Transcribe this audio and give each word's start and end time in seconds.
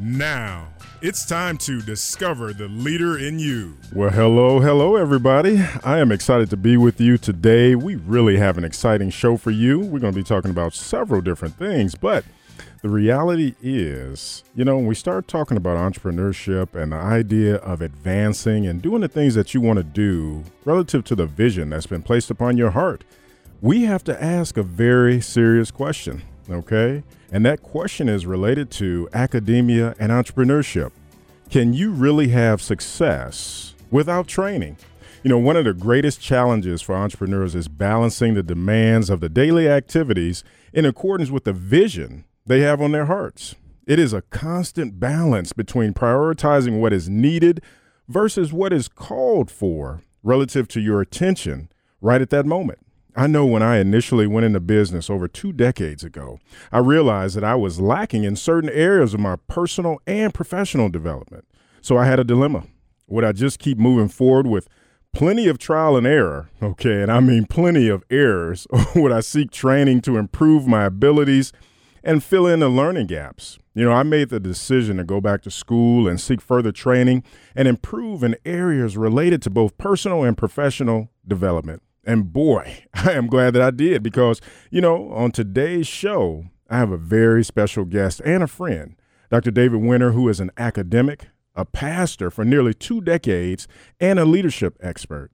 Now, 0.00 0.68
it's 1.02 1.24
time 1.24 1.56
to 1.58 1.80
discover 1.80 2.52
the 2.52 2.66
leader 2.66 3.16
in 3.16 3.38
you. 3.38 3.76
Well, 3.92 4.10
hello, 4.10 4.58
hello, 4.58 4.96
everybody. 4.96 5.64
I 5.84 6.00
am 6.00 6.10
excited 6.10 6.50
to 6.50 6.56
be 6.56 6.76
with 6.76 7.00
you 7.00 7.16
today. 7.16 7.76
We 7.76 7.94
really 7.94 8.36
have 8.38 8.58
an 8.58 8.64
exciting 8.64 9.10
show 9.10 9.36
for 9.36 9.52
you. 9.52 9.78
We're 9.78 10.00
going 10.00 10.12
to 10.12 10.18
be 10.18 10.24
talking 10.24 10.50
about 10.50 10.74
several 10.74 11.20
different 11.20 11.56
things, 11.56 11.94
but 11.94 12.24
the 12.82 12.88
reality 12.88 13.54
is, 13.62 14.42
you 14.56 14.64
know, 14.64 14.76
when 14.76 14.86
we 14.86 14.96
start 14.96 15.28
talking 15.28 15.56
about 15.56 15.76
entrepreneurship 15.76 16.74
and 16.74 16.90
the 16.90 16.96
idea 16.96 17.56
of 17.56 17.80
advancing 17.80 18.66
and 18.66 18.82
doing 18.82 19.00
the 19.00 19.08
things 19.08 19.36
that 19.36 19.54
you 19.54 19.60
want 19.60 19.76
to 19.76 19.84
do 19.84 20.42
relative 20.64 21.04
to 21.04 21.14
the 21.14 21.26
vision 21.26 21.70
that's 21.70 21.86
been 21.86 22.02
placed 22.02 22.30
upon 22.30 22.56
your 22.56 22.72
heart, 22.72 23.04
we 23.60 23.84
have 23.84 24.02
to 24.04 24.22
ask 24.22 24.56
a 24.56 24.62
very 24.64 25.20
serious 25.20 25.70
question, 25.70 26.22
okay? 26.50 27.02
And 27.32 27.44
that 27.44 27.62
question 27.62 28.08
is 28.08 28.26
related 28.26 28.70
to 28.72 29.08
academia 29.12 29.94
and 29.98 30.12
entrepreneurship. 30.12 30.92
Can 31.50 31.72
you 31.72 31.90
really 31.90 32.28
have 32.28 32.62
success 32.62 33.74
without 33.90 34.26
training? 34.26 34.76
You 35.22 35.30
know, 35.30 35.38
one 35.38 35.56
of 35.56 35.64
the 35.64 35.72
greatest 35.72 36.20
challenges 36.20 36.82
for 36.82 36.94
entrepreneurs 36.94 37.54
is 37.54 37.66
balancing 37.66 38.34
the 38.34 38.42
demands 38.42 39.08
of 39.08 39.20
the 39.20 39.28
daily 39.28 39.68
activities 39.68 40.44
in 40.72 40.84
accordance 40.84 41.30
with 41.30 41.44
the 41.44 41.52
vision 41.52 42.24
they 42.44 42.60
have 42.60 42.80
on 42.80 42.92
their 42.92 43.06
hearts. 43.06 43.54
It 43.86 43.98
is 43.98 44.12
a 44.12 44.22
constant 44.22 45.00
balance 45.00 45.52
between 45.52 45.94
prioritizing 45.94 46.80
what 46.80 46.92
is 46.92 47.08
needed 47.08 47.62
versus 48.08 48.52
what 48.52 48.72
is 48.72 48.88
called 48.88 49.50
for 49.50 50.02
relative 50.22 50.68
to 50.68 50.80
your 50.80 51.00
attention 51.00 51.70
right 52.00 52.20
at 52.20 52.30
that 52.30 52.46
moment. 52.46 52.83
I 53.16 53.28
know 53.28 53.46
when 53.46 53.62
I 53.62 53.78
initially 53.78 54.26
went 54.26 54.46
into 54.46 54.60
business 54.60 55.08
over 55.08 55.28
two 55.28 55.52
decades 55.52 56.02
ago, 56.02 56.40
I 56.72 56.78
realized 56.78 57.36
that 57.36 57.44
I 57.44 57.54
was 57.54 57.80
lacking 57.80 58.24
in 58.24 58.34
certain 58.34 58.70
areas 58.70 59.14
of 59.14 59.20
my 59.20 59.36
personal 59.46 59.98
and 60.06 60.34
professional 60.34 60.88
development. 60.88 61.46
So 61.80 61.96
I 61.96 62.06
had 62.06 62.18
a 62.18 62.24
dilemma. 62.24 62.64
Would 63.06 63.24
I 63.24 63.32
just 63.32 63.58
keep 63.58 63.78
moving 63.78 64.08
forward 64.08 64.46
with 64.46 64.68
plenty 65.12 65.46
of 65.46 65.58
trial 65.58 65.96
and 65.96 66.06
error, 66.06 66.50
okay, 66.60 67.02
and 67.02 67.12
I 67.12 67.20
mean 67.20 67.46
plenty 67.46 67.88
of 67.88 68.02
errors, 68.10 68.66
or 68.70 68.84
would 68.96 69.12
I 69.12 69.20
seek 69.20 69.50
training 69.50 70.00
to 70.02 70.16
improve 70.16 70.66
my 70.66 70.84
abilities 70.84 71.52
and 72.02 72.22
fill 72.22 72.46
in 72.46 72.60
the 72.60 72.68
learning 72.68 73.06
gaps? 73.06 73.58
You 73.74 73.84
know, 73.84 73.92
I 73.92 74.02
made 74.02 74.28
the 74.28 74.40
decision 74.40 74.96
to 74.96 75.04
go 75.04 75.20
back 75.20 75.42
to 75.42 75.50
school 75.50 76.08
and 76.08 76.20
seek 76.20 76.40
further 76.40 76.72
training 76.72 77.22
and 77.54 77.68
improve 77.68 78.22
in 78.22 78.36
areas 78.44 78.96
related 78.96 79.40
to 79.42 79.50
both 79.50 79.78
personal 79.78 80.24
and 80.24 80.36
professional 80.36 81.10
development. 81.26 81.82
And 82.06 82.32
boy, 82.32 82.84
I 82.94 83.12
am 83.12 83.26
glad 83.26 83.54
that 83.54 83.62
I 83.62 83.70
did 83.70 84.02
because, 84.02 84.40
you 84.70 84.80
know, 84.80 85.10
on 85.12 85.32
today's 85.32 85.86
show, 85.86 86.46
I 86.68 86.78
have 86.78 86.90
a 86.90 86.96
very 86.96 87.44
special 87.44 87.84
guest 87.84 88.20
and 88.24 88.42
a 88.42 88.46
friend, 88.46 88.96
Dr. 89.30 89.50
David 89.50 89.82
Winter, 89.82 90.12
who 90.12 90.28
is 90.28 90.40
an 90.40 90.50
academic, 90.56 91.28
a 91.54 91.64
pastor 91.64 92.30
for 92.30 92.44
nearly 92.44 92.74
two 92.74 93.00
decades, 93.00 93.68
and 94.00 94.18
a 94.18 94.24
leadership 94.24 94.76
expert. 94.80 95.30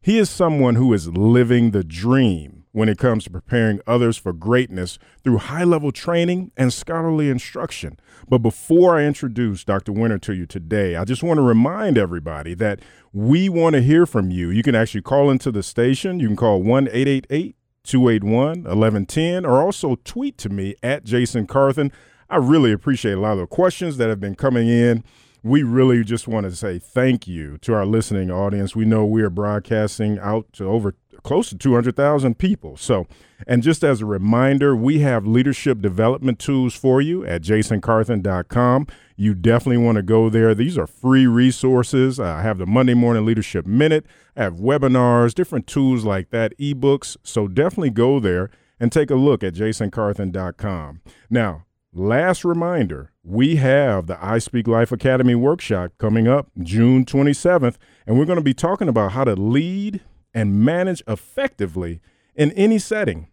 He 0.00 0.18
is 0.18 0.28
someone 0.28 0.74
who 0.74 0.92
is 0.92 1.08
living 1.08 1.70
the 1.70 1.84
dream 1.84 2.61
when 2.72 2.88
it 2.88 2.98
comes 2.98 3.24
to 3.24 3.30
preparing 3.30 3.80
others 3.86 4.16
for 4.16 4.32
greatness 4.32 4.98
through 5.22 5.38
high 5.38 5.64
level 5.64 5.92
training 5.92 6.50
and 6.56 6.72
scholarly 6.72 7.28
instruction. 7.28 7.98
But 8.28 8.38
before 8.38 8.96
I 8.96 9.04
introduce 9.04 9.64
Dr. 9.64 9.92
Winter 9.92 10.18
to 10.18 10.34
you 10.34 10.46
today, 10.46 10.96
I 10.96 11.04
just 11.04 11.22
want 11.22 11.38
to 11.38 11.42
remind 11.42 11.98
everybody 11.98 12.54
that 12.54 12.80
we 13.12 13.48
want 13.48 13.74
to 13.74 13.82
hear 13.82 14.06
from 14.06 14.30
you. 14.30 14.50
You 14.50 14.62
can 14.62 14.74
actually 14.74 15.02
call 15.02 15.30
into 15.30 15.52
the 15.52 15.62
station. 15.62 16.18
You 16.18 16.28
can 16.28 16.36
call 16.36 16.62
1 16.62 16.88
888 16.88 17.56
281 17.84 18.48
1110 18.64 19.44
or 19.44 19.60
also 19.60 19.96
tweet 20.04 20.38
to 20.38 20.48
me 20.48 20.74
at 20.82 21.04
Jason 21.04 21.46
Carthen. 21.46 21.92
I 22.30 22.36
really 22.36 22.72
appreciate 22.72 23.12
a 23.12 23.20
lot 23.20 23.32
of 23.32 23.38
the 23.38 23.46
questions 23.46 23.98
that 23.98 24.08
have 24.08 24.20
been 24.20 24.34
coming 24.34 24.68
in 24.68 25.04
we 25.42 25.62
really 25.62 26.04
just 26.04 26.28
want 26.28 26.44
to 26.44 26.54
say 26.54 26.78
thank 26.78 27.26
you 27.26 27.58
to 27.58 27.74
our 27.74 27.84
listening 27.84 28.30
audience. 28.30 28.76
We 28.76 28.84
know 28.84 29.04
we 29.04 29.22
are 29.22 29.30
broadcasting 29.30 30.18
out 30.20 30.52
to 30.54 30.66
over 30.66 30.94
close 31.22 31.48
to 31.50 31.58
200,000 31.58 32.38
people. 32.38 32.76
So, 32.76 33.06
and 33.46 33.62
just 33.62 33.82
as 33.82 34.00
a 34.00 34.06
reminder, 34.06 34.74
we 34.76 35.00
have 35.00 35.26
leadership 35.26 35.80
development 35.80 36.38
tools 36.38 36.74
for 36.74 37.00
you 37.00 37.24
at 37.24 37.42
jasoncarthen.com. 37.42 38.86
You 39.16 39.34
definitely 39.34 39.84
want 39.84 39.96
to 39.96 40.02
go 40.02 40.28
there. 40.28 40.54
These 40.54 40.78
are 40.78 40.86
free 40.86 41.26
resources. 41.26 42.18
I 42.18 42.42
have 42.42 42.58
the 42.58 42.66
Monday 42.66 42.94
Morning 42.94 43.24
Leadership 43.24 43.66
Minute, 43.66 44.06
I 44.36 44.44
have 44.44 44.54
webinars, 44.54 45.34
different 45.34 45.66
tools 45.66 46.04
like 46.04 46.30
that, 46.30 46.56
ebooks. 46.58 47.16
So 47.22 47.48
definitely 47.48 47.90
go 47.90 48.18
there 48.20 48.50
and 48.80 48.90
take 48.90 49.10
a 49.10 49.16
look 49.16 49.44
at 49.44 49.54
jasoncarthen.com. 49.54 51.02
Now, 51.30 51.64
Last 51.94 52.42
reminder 52.42 53.12
we 53.22 53.56
have 53.56 54.06
the 54.06 54.16
I 54.24 54.38
Speak 54.38 54.66
Life 54.66 54.92
Academy 54.92 55.34
workshop 55.34 55.92
coming 55.98 56.26
up 56.26 56.48
June 56.62 57.04
27th, 57.04 57.76
and 58.06 58.18
we're 58.18 58.24
going 58.24 58.38
to 58.38 58.42
be 58.42 58.54
talking 58.54 58.88
about 58.88 59.12
how 59.12 59.24
to 59.24 59.34
lead 59.34 60.00
and 60.34 60.64
manage 60.64 61.02
effectively 61.06 62.00
in 62.34 62.50
any 62.52 62.78
setting. 62.78 63.28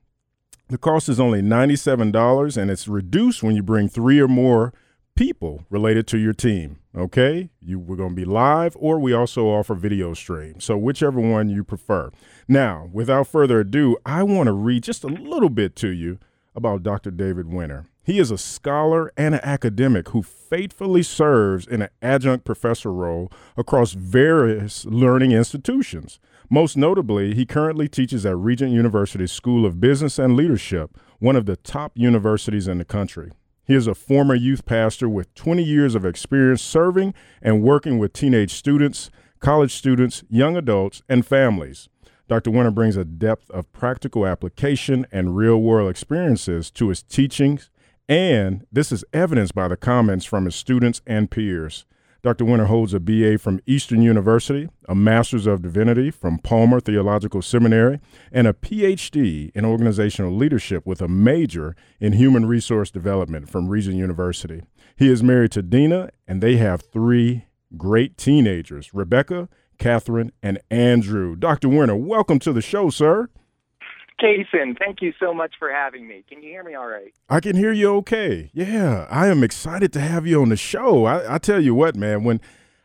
The 0.69 0.77
cost 0.77 1.09
is 1.09 1.19
only 1.19 1.41
$97 1.41 2.57
and 2.57 2.69
it's 2.69 2.87
reduced 2.87 3.41
when 3.41 3.55
you 3.55 3.63
bring 3.63 3.89
three 3.89 4.19
or 4.19 4.27
more 4.27 4.73
people 5.15 5.65
related 5.69 6.07
to 6.07 6.17
your 6.17 6.33
team. 6.33 6.79
Okay? 6.95 7.49
You 7.59 7.79
we're 7.79 7.95
going 7.95 8.11
to 8.11 8.15
be 8.15 8.25
live 8.25 8.77
or 8.79 8.99
we 8.99 9.11
also 9.11 9.47
offer 9.47 9.73
video 9.73 10.13
stream. 10.13 10.59
So 10.59 10.77
whichever 10.77 11.19
one 11.19 11.49
you 11.49 11.63
prefer. 11.63 12.11
Now, 12.47 12.89
without 12.93 13.27
further 13.27 13.61
ado, 13.61 13.97
I 14.05 14.23
want 14.23 14.47
to 14.47 14.53
read 14.53 14.83
just 14.83 15.03
a 15.03 15.07
little 15.07 15.49
bit 15.49 15.75
to 15.77 15.89
you 15.89 16.19
about 16.55 16.83
Dr. 16.83 17.11
David 17.11 17.47
Winter. 17.51 17.85
He 18.03 18.17
is 18.17 18.31
a 18.31 18.37
scholar 18.37 19.11
and 19.17 19.35
an 19.35 19.41
academic 19.43 20.09
who 20.09 20.23
faithfully 20.23 21.03
serves 21.03 21.67
in 21.67 21.81
an 21.81 21.89
adjunct 22.01 22.43
professor 22.45 22.91
role 22.91 23.31
across 23.55 23.93
various 23.93 24.85
learning 24.85 25.31
institutions. 25.31 26.19
Most 26.49 26.75
notably, 26.75 27.35
he 27.35 27.45
currently 27.45 27.87
teaches 27.87 28.25
at 28.25 28.35
Regent 28.37 28.71
University's 28.71 29.31
School 29.31 29.65
of 29.65 29.79
Business 29.79 30.17
and 30.17 30.35
Leadership, 30.35 30.97
one 31.19 31.35
of 31.35 31.45
the 31.45 31.55
top 31.55 31.91
universities 31.95 32.67
in 32.67 32.79
the 32.79 32.85
country. 32.85 33.31
He 33.65 33.75
is 33.75 33.85
a 33.85 33.93
former 33.93 34.33
youth 34.33 34.65
pastor 34.65 35.07
with 35.07 35.33
20 35.35 35.63
years 35.63 35.93
of 35.93 36.05
experience 36.05 36.61
serving 36.61 37.13
and 37.41 37.61
working 37.61 37.99
with 37.99 38.13
teenage 38.13 38.53
students, 38.53 39.11
college 39.39 39.73
students, 39.73 40.23
young 40.29 40.57
adults, 40.57 41.03
and 41.07 41.25
families. 41.25 41.87
Dr. 42.27 42.49
Winter 42.49 42.71
brings 42.71 42.97
a 42.97 43.05
depth 43.05 43.49
of 43.51 43.71
practical 43.71 44.25
application 44.25 45.05
and 45.11 45.35
real 45.35 45.61
world 45.61 45.89
experiences 45.89 46.71
to 46.71 46.89
his 46.89 47.03
teachings 47.03 47.69
and 48.09 48.65
this 48.71 48.91
is 48.91 49.05
evidenced 49.13 49.53
by 49.53 49.67
the 49.67 49.77
comments 49.77 50.25
from 50.25 50.45
his 50.45 50.55
students 50.55 50.99
and 51.05 51.29
peers. 51.29 51.85
Dr. 52.21 52.43
Winter 52.43 52.65
holds 52.65 52.93
a 52.93 52.99
BA 52.99 53.37
from 53.37 53.61
Eastern 53.65 54.01
University, 54.01 54.67
a 54.89 54.95
Master's 54.95 55.47
of 55.47 55.61
Divinity 55.61 56.11
from 56.11 56.37
Palmer 56.39 56.81
Theological 56.81 57.41
Seminary, 57.41 58.01
and 58.29 58.45
a 58.45 58.51
PhD 58.51 59.51
in 59.55 59.63
Organizational 59.63 60.35
Leadership 60.35 60.85
with 60.85 61.01
a 61.01 61.07
major 61.07 61.77
in 62.01 62.13
Human 62.13 62.45
Resource 62.45 62.91
Development 62.91 63.49
from 63.49 63.69
Regent 63.69 63.95
University. 63.95 64.63
He 64.97 65.09
is 65.09 65.23
married 65.23 65.51
to 65.53 65.61
Dina, 65.61 66.09
and 66.27 66.43
they 66.43 66.57
have 66.57 66.81
three 66.81 67.45
great 67.77 68.17
teenagers 68.17 68.93
Rebecca, 68.93 69.47
Catherine, 69.77 70.33
and 70.43 70.59
Andrew. 70.69 71.37
Dr. 71.37 71.69
Winter, 71.69 71.95
welcome 71.95 72.39
to 72.39 72.51
the 72.51 72.61
show, 72.61 72.89
sir. 72.89 73.29
Jason, 74.19 74.75
thank 74.75 75.01
you 75.01 75.13
so 75.19 75.33
much 75.33 75.53
for 75.57 75.71
having 75.71 76.07
me. 76.07 76.23
Can 76.27 76.41
you 76.43 76.49
hear 76.49 76.63
me 76.63 76.75
all 76.75 76.87
right? 76.87 77.13
I 77.29 77.39
can 77.39 77.55
hear 77.55 77.71
you 77.71 77.95
okay. 77.97 78.51
Yeah, 78.53 79.07
I 79.09 79.27
am 79.27 79.43
excited 79.43 79.93
to 79.93 79.99
have 79.99 80.27
you 80.27 80.41
on 80.41 80.49
the 80.49 80.57
show. 80.57 81.05
I, 81.05 81.35
I 81.35 81.37
tell 81.37 81.63
you 81.63 81.73
what, 81.73 81.95
man, 81.95 82.23
when 82.23 82.41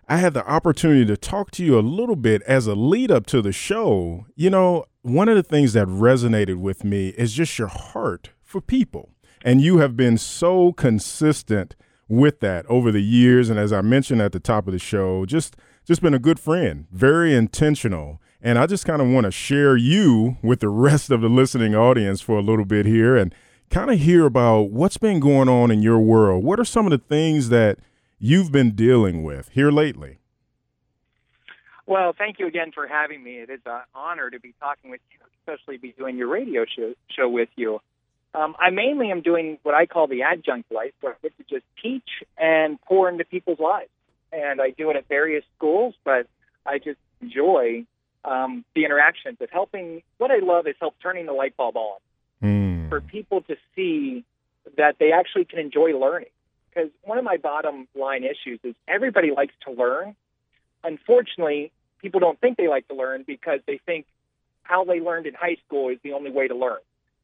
I 0.08 0.18
had 0.18 0.34
the 0.34 0.46
opportunity 0.46 1.04
to 1.06 1.16
talk 1.16 1.50
to 1.52 1.64
you 1.64 1.78
a 1.78 1.80
little 1.80 2.16
bit 2.16 2.42
as 2.42 2.66
a 2.66 2.74
lead 2.74 3.10
up 3.10 3.26
to 3.26 3.42
the 3.42 3.52
show, 3.52 4.26
you 4.36 4.50
know, 4.50 4.84
one 5.02 5.28
of 5.28 5.36
the 5.36 5.42
things 5.42 5.72
that 5.72 5.88
resonated 5.88 6.56
with 6.56 6.84
me 6.84 7.08
is 7.10 7.32
just 7.32 7.58
your 7.58 7.68
heart 7.68 8.30
for 8.42 8.60
people. 8.60 9.10
And 9.42 9.60
you 9.60 9.78
have 9.78 9.96
been 9.96 10.16
so 10.18 10.72
consistent 10.72 11.74
with 12.08 12.40
that 12.40 12.66
over 12.66 12.92
the 12.92 13.02
years. 13.02 13.50
And 13.50 13.58
as 13.58 13.72
I 13.72 13.80
mentioned 13.80 14.22
at 14.22 14.32
the 14.32 14.40
top 14.40 14.66
of 14.66 14.72
the 14.72 14.78
show, 14.78 15.26
just 15.26 15.56
just 15.84 16.00
been 16.00 16.14
a 16.14 16.18
good 16.18 16.40
friend, 16.40 16.86
very 16.90 17.34
intentional 17.34 18.20
and 18.44 18.58
I 18.58 18.66
just 18.66 18.84
kind 18.84 19.02
of 19.02 19.08
want 19.08 19.24
to 19.24 19.32
share 19.32 19.76
you 19.76 20.36
with 20.42 20.60
the 20.60 20.68
rest 20.68 21.10
of 21.10 21.20
the 21.20 21.28
listening 21.28 21.74
audience 21.74 22.20
for 22.20 22.38
a 22.38 22.42
little 22.42 22.64
bit 22.64 22.86
here 22.86 23.16
and 23.16 23.34
kind 23.70 23.90
of 23.90 23.98
hear 23.98 24.26
about 24.26 24.70
what's 24.70 24.98
been 24.98 25.18
going 25.18 25.48
on 25.48 25.72
in 25.72 25.82
your 25.82 25.98
world. 25.98 26.44
What 26.44 26.60
are 26.60 26.64
some 26.64 26.86
of 26.86 26.90
the 26.90 26.98
things 26.98 27.48
that 27.48 27.78
you've 28.24 28.50
been 28.50 28.70
dealing 28.70 29.22
with 29.22 29.50
here 29.50 29.70
lately. 29.70 30.18
Well, 31.86 32.14
thank 32.16 32.38
you 32.38 32.46
again 32.46 32.72
for 32.72 32.86
having 32.86 33.22
me. 33.22 33.32
It 33.32 33.50
is 33.50 33.60
an 33.66 33.82
honor 33.94 34.30
to 34.30 34.40
be 34.40 34.54
talking 34.58 34.90
with 34.90 35.02
you, 35.10 35.18
especially 35.40 35.76
be 35.76 35.92
doing 35.92 36.16
your 36.16 36.28
radio 36.28 36.64
show, 36.64 36.94
show 37.14 37.28
with 37.28 37.50
you. 37.56 37.80
Um, 38.34 38.56
I 38.58 38.70
mainly 38.70 39.10
am 39.10 39.20
doing 39.20 39.58
what 39.62 39.74
I 39.74 39.84
call 39.84 40.06
the 40.06 40.22
adjunct 40.22 40.72
life, 40.72 40.92
where 41.02 41.12
I 41.12 41.16
get 41.22 41.36
to 41.36 41.44
just 41.44 41.66
teach 41.82 42.08
and 42.38 42.80
pour 42.80 43.10
into 43.10 43.24
people's 43.24 43.60
lives. 43.60 43.90
And 44.32 44.60
I 44.60 44.70
do 44.70 44.88
it 44.88 44.96
at 44.96 45.06
various 45.06 45.44
schools, 45.56 45.94
but 46.02 46.26
I 46.64 46.78
just 46.78 46.98
enjoy 47.20 47.84
um, 48.24 48.64
the 48.74 48.84
interactions 48.84 49.38
of 49.40 49.50
helping. 49.50 50.02
What 50.18 50.30
I 50.30 50.38
love 50.38 50.66
is 50.66 50.74
help 50.80 50.94
turning 51.02 51.26
the 51.26 51.32
light 51.32 51.56
bulb 51.56 51.76
on 51.76 51.98
mm. 52.42 52.88
for 52.88 53.00
people 53.00 53.42
to 53.42 53.56
see 53.74 54.24
that 54.76 54.96
they 54.98 55.12
actually 55.12 55.44
can 55.44 55.58
enjoy 55.58 55.96
learning. 55.98 56.30
Because 56.70 56.90
one 57.02 57.18
of 57.18 57.24
my 57.24 57.36
bottom 57.36 57.86
line 57.94 58.24
issues 58.24 58.58
is 58.64 58.74
everybody 58.88 59.30
likes 59.30 59.54
to 59.66 59.72
learn. 59.72 60.16
Unfortunately, 60.82 61.70
people 62.00 62.20
don't 62.20 62.40
think 62.40 62.56
they 62.56 62.68
like 62.68 62.88
to 62.88 62.94
learn 62.94 63.24
because 63.26 63.60
they 63.66 63.78
think 63.78 64.06
how 64.62 64.84
they 64.84 65.00
learned 65.00 65.26
in 65.26 65.34
high 65.34 65.56
school 65.66 65.90
is 65.90 65.98
the 66.02 66.12
only 66.12 66.30
way 66.30 66.48
to 66.48 66.54
learn. 66.54 66.80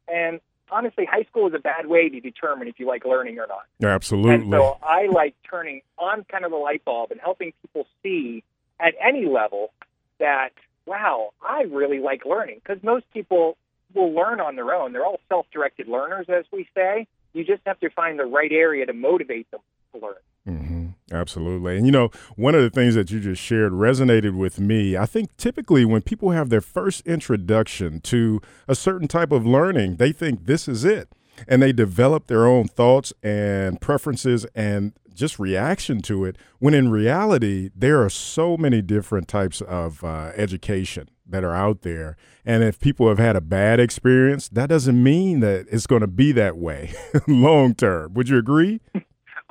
And 0.07 0.39
honestly, 0.71 1.05
high 1.05 1.23
school 1.23 1.47
is 1.47 1.53
a 1.53 1.59
bad 1.59 1.87
way 1.87 2.09
to 2.09 2.19
determine 2.19 2.67
if 2.67 2.79
you 2.79 2.87
like 2.87 3.05
learning 3.05 3.39
or 3.39 3.47
not. 3.47 3.65
Absolutely. 3.87 4.35
And 4.35 4.51
so 4.51 4.77
I 4.81 5.07
like 5.07 5.35
turning 5.49 5.81
on 5.97 6.23
kind 6.25 6.45
of 6.45 6.51
the 6.51 6.57
light 6.57 6.85
bulb 6.85 7.11
and 7.11 7.19
helping 7.19 7.53
people 7.61 7.87
see 8.01 8.43
at 8.79 8.93
any 9.03 9.25
level 9.25 9.71
that, 10.19 10.51
wow, 10.85 11.31
I 11.41 11.63
really 11.63 11.99
like 11.99 12.25
learning. 12.25 12.61
Because 12.63 12.83
most 12.83 13.05
people 13.13 13.57
will 13.93 14.11
learn 14.11 14.39
on 14.39 14.55
their 14.55 14.73
own. 14.73 14.93
They're 14.93 15.05
all 15.05 15.19
self 15.29 15.45
directed 15.51 15.87
learners, 15.87 16.27
as 16.29 16.45
we 16.51 16.67
say. 16.75 17.07
You 17.33 17.43
just 17.43 17.61
have 17.65 17.79
to 17.79 17.89
find 17.89 18.19
the 18.19 18.25
right 18.25 18.51
area 18.51 18.85
to 18.85 18.93
motivate 18.93 19.49
them 19.51 19.61
to 19.93 19.99
learn. 19.99 20.15
Mm-hmm. 20.47 20.87
Absolutely. 21.11 21.77
And 21.77 21.85
you 21.85 21.91
know, 21.91 22.09
one 22.35 22.55
of 22.55 22.61
the 22.61 22.69
things 22.69 22.95
that 22.95 23.11
you 23.11 23.19
just 23.19 23.41
shared 23.41 23.73
resonated 23.73 24.35
with 24.35 24.59
me. 24.59 24.97
I 24.97 25.05
think 25.05 25.35
typically 25.37 25.85
when 25.85 26.01
people 26.01 26.31
have 26.31 26.49
their 26.49 26.61
first 26.61 27.05
introduction 27.05 27.99
to 28.01 28.41
a 28.67 28.75
certain 28.75 29.07
type 29.07 29.31
of 29.31 29.45
learning, 29.45 29.97
they 29.97 30.11
think 30.11 30.45
this 30.45 30.67
is 30.67 30.85
it. 30.85 31.09
And 31.47 31.61
they 31.61 31.71
develop 31.71 32.27
their 32.27 32.45
own 32.45 32.67
thoughts 32.67 33.13
and 33.23 33.79
preferences 33.81 34.45
and 34.53 34.93
just 35.13 35.39
reaction 35.39 36.01
to 36.03 36.25
it. 36.25 36.37
When 36.59 36.73
in 36.73 36.89
reality, 36.89 37.69
there 37.75 38.03
are 38.03 38.09
so 38.09 38.57
many 38.57 38.81
different 38.81 39.27
types 39.27 39.61
of 39.61 40.03
uh, 40.03 40.31
education 40.35 41.09
that 41.27 41.43
are 41.43 41.55
out 41.55 41.81
there. 41.81 42.17
And 42.45 42.63
if 42.63 42.79
people 42.79 43.07
have 43.09 43.19
had 43.19 43.35
a 43.35 43.41
bad 43.41 43.79
experience, 43.79 44.49
that 44.49 44.69
doesn't 44.69 45.01
mean 45.01 45.39
that 45.39 45.67
it's 45.71 45.87
going 45.87 46.01
to 46.01 46.07
be 46.07 46.31
that 46.33 46.57
way 46.57 46.93
long 47.27 47.73
term. 47.75 48.13
Would 48.13 48.29
you 48.29 48.37
agree? 48.37 48.81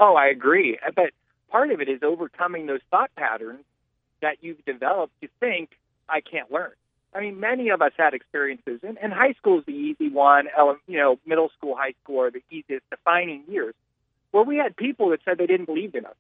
Oh, 0.02 0.14
I 0.14 0.28
agree. 0.28 0.78
But 0.96 1.10
part 1.50 1.70
of 1.70 1.82
it 1.82 1.88
is 1.90 2.00
overcoming 2.02 2.64
those 2.66 2.80
thought 2.90 3.10
patterns 3.16 3.64
that 4.22 4.38
you've 4.40 4.64
developed 4.64 5.12
to 5.20 5.28
think, 5.40 5.72
I 6.08 6.22
can't 6.22 6.50
learn. 6.50 6.72
I 7.14 7.20
mean, 7.20 7.38
many 7.38 7.68
of 7.68 7.82
us 7.82 7.92
had 7.98 8.14
experiences, 8.14 8.80
and, 8.82 8.96
and 9.02 9.12
high 9.12 9.32
school 9.32 9.58
is 9.58 9.66
the 9.66 9.72
easy 9.72 10.08
one. 10.08 10.46
You 10.86 10.98
know, 10.98 11.18
middle 11.26 11.50
school, 11.58 11.74
high 11.76 11.94
school 12.02 12.22
are 12.22 12.30
the 12.30 12.42
easiest 12.50 12.88
defining 12.88 13.44
years, 13.48 13.74
where 14.30 14.44
we 14.44 14.56
had 14.56 14.76
people 14.76 15.10
that 15.10 15.20
said 15.24 15.38
they 15.38 15.46
didn't 15.46 15.66
believe 15.66 15.94
in 15.94 16.06
us. 16.06 16.14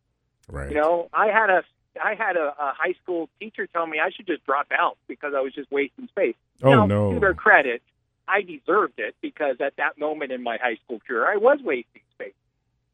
Right. 0.48 0.70
You 0.70 0.76
know, 0.76 1.08
I 1.12 1.26
had 1.28 1.50
a 1.50 1.62
I 2.02 2.14
had 2.14 2.36
a, 2.36 2.54
a 2.58 2.72
high 2.76 2.94
school 3.02 3.28
teacher 3.40 3.66
tell 3.66 3.86
me 3.86 3.98
I 3.98 4.10
should 4.10 4.26
just 4.26 4.44
drop 4.44 4.68
out 4.76 4.96
because 5.08 5.32
I 5.36 5.40
was 5.40 5.52
just 5.52 5.70
wasting 5.72 6.08
space. 6.08 6.36
Oh 6.62 6.70
now, 6.70 6.86
no! 6.86 7.14
To 7.14 7.20
their 7.20 7.34
credit, 7.34 7.82
I 8.28 8.42
deserved 8.42 8.98
it 8.98 9.16
because 9.20 9.56
at 9.60 9.76
that 9.76 9.98
moment 9.98 10.32
in 10.32 10.42
my 10.42 10.58
high 10.60 10.76
school 10.84 11.00
career, 11.06 11.30
I 11.30 11.36
was 11.36 11.58
wasting 11.62 12.02
space. 12.14 12.34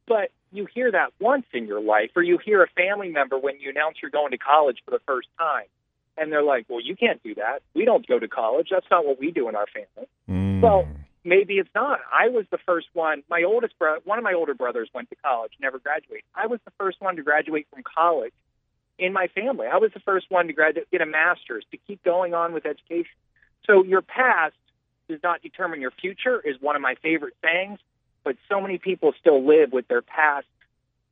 But 0.06 0.30
you 0.52 0.66
hear 0.72 0.90
that 0.92 1.12
once 1.20 1.46
in 1.52 1.66
your 1.66 1.80
life, 1.80 2.10
or 2.16 2.22
you 2.22 2.38
hear 2.38 2.62
a 2.62 2.68
family 2.68 3.10
member 3.10 3.38
when 3.38 3.60
you 3.60 3.70
announce 3.70 3.96
you're 4.00 4.10
going 4.10 4.30
to 4.30 4.38
college 4.38 4.78
for 4.84 4.92
the 4.92 5.00
first 5.06 5.28
time, 5.38 5.66
and 6.16 6.32
they're 6.32 6.42
like, 6.42 6.66
"Well, 6.68 6.80
you 6.80 6.96
can't 6.96 7.22
do 7.22 7.34
that. 7.34 7.62
We 7.74 7.84
don't 7.84 8.06
go 8.06 8.18
to 8.18 8.28
college. 8.28 8.68
That's 8.70 8.86
not 8.90 9.04
what 9.04 9.18
we 9.18 9.30
do 9.30 9.48
in 9.48 9.56
our 9.56 9.66
family." 9.66 10.08
Mm. 10.28 10.60
Well, 10.62 10.88
maybe 11.26 11.54
it's 11.54 11.68
not. 11.74 12.00
I 12.12 12.28
was 12.28 12.46
the 12.50 12.58
first 12.58 12.86
one. 12.94 13.22
My 13.28 13.42
oldest 13.42 13.78
brother, 13.78 14.00
one 14.04 14.18
of 14.18 14.24
my 14.24 14.32
older 14.32 14.54
brothers, 14.54 14.88
went 14.94 15.10
to 15.10 15.16
college, 15.16 15.52
never 15.60 15.78
graduated. 15.78 16.24
I 16.34 16.46
was 16.46 16.60
the 16.64 16.72
first 16.78 17.00
one 17.00 17.16
to 17.16 17.22
graduate 17.22 17.66
from 17.70 17.82
college 17.82 18.32
in 18.98 19.12
my 19.12 19.26
family. 19.28 19.66
I 19.66 19.76
was 19.76 19.90
the 19.92 20.00
first 20.00 20.26
one 20.30 20.46
to 20.46 20.52
graduate, 20.52 20.90
get 20.90 21.00
a 21.00 21.06
master's, 21.06 21.64
to 21.72 21.76
keep 21.76 22.02
going 22.02 22.32
on 22.32 22.52
with 22.52 22.64
education. 22.64 23.12
So 23.66 23.82
your 23.84 24.00
past 24.00 24.54
does 25.08 25.20
not 25.22 25.42
determine 25.42 25.80
your 25.80 25.90
future 25.90 26.40
is 26.40 26.56
one 26.60 26.76
of 26.76 26.82
my 26.82 26.94
favorite 27.02 27.34
sayings, 27.42 27.78
but 28.24 28.36
so 28.48 28.60
many 28.60 28.78
people 28.78 29.12
still 29.20 29.44
live 29.46 29.72
with 29.72 29.86
their 29.88 30.02
past 30.02 30.46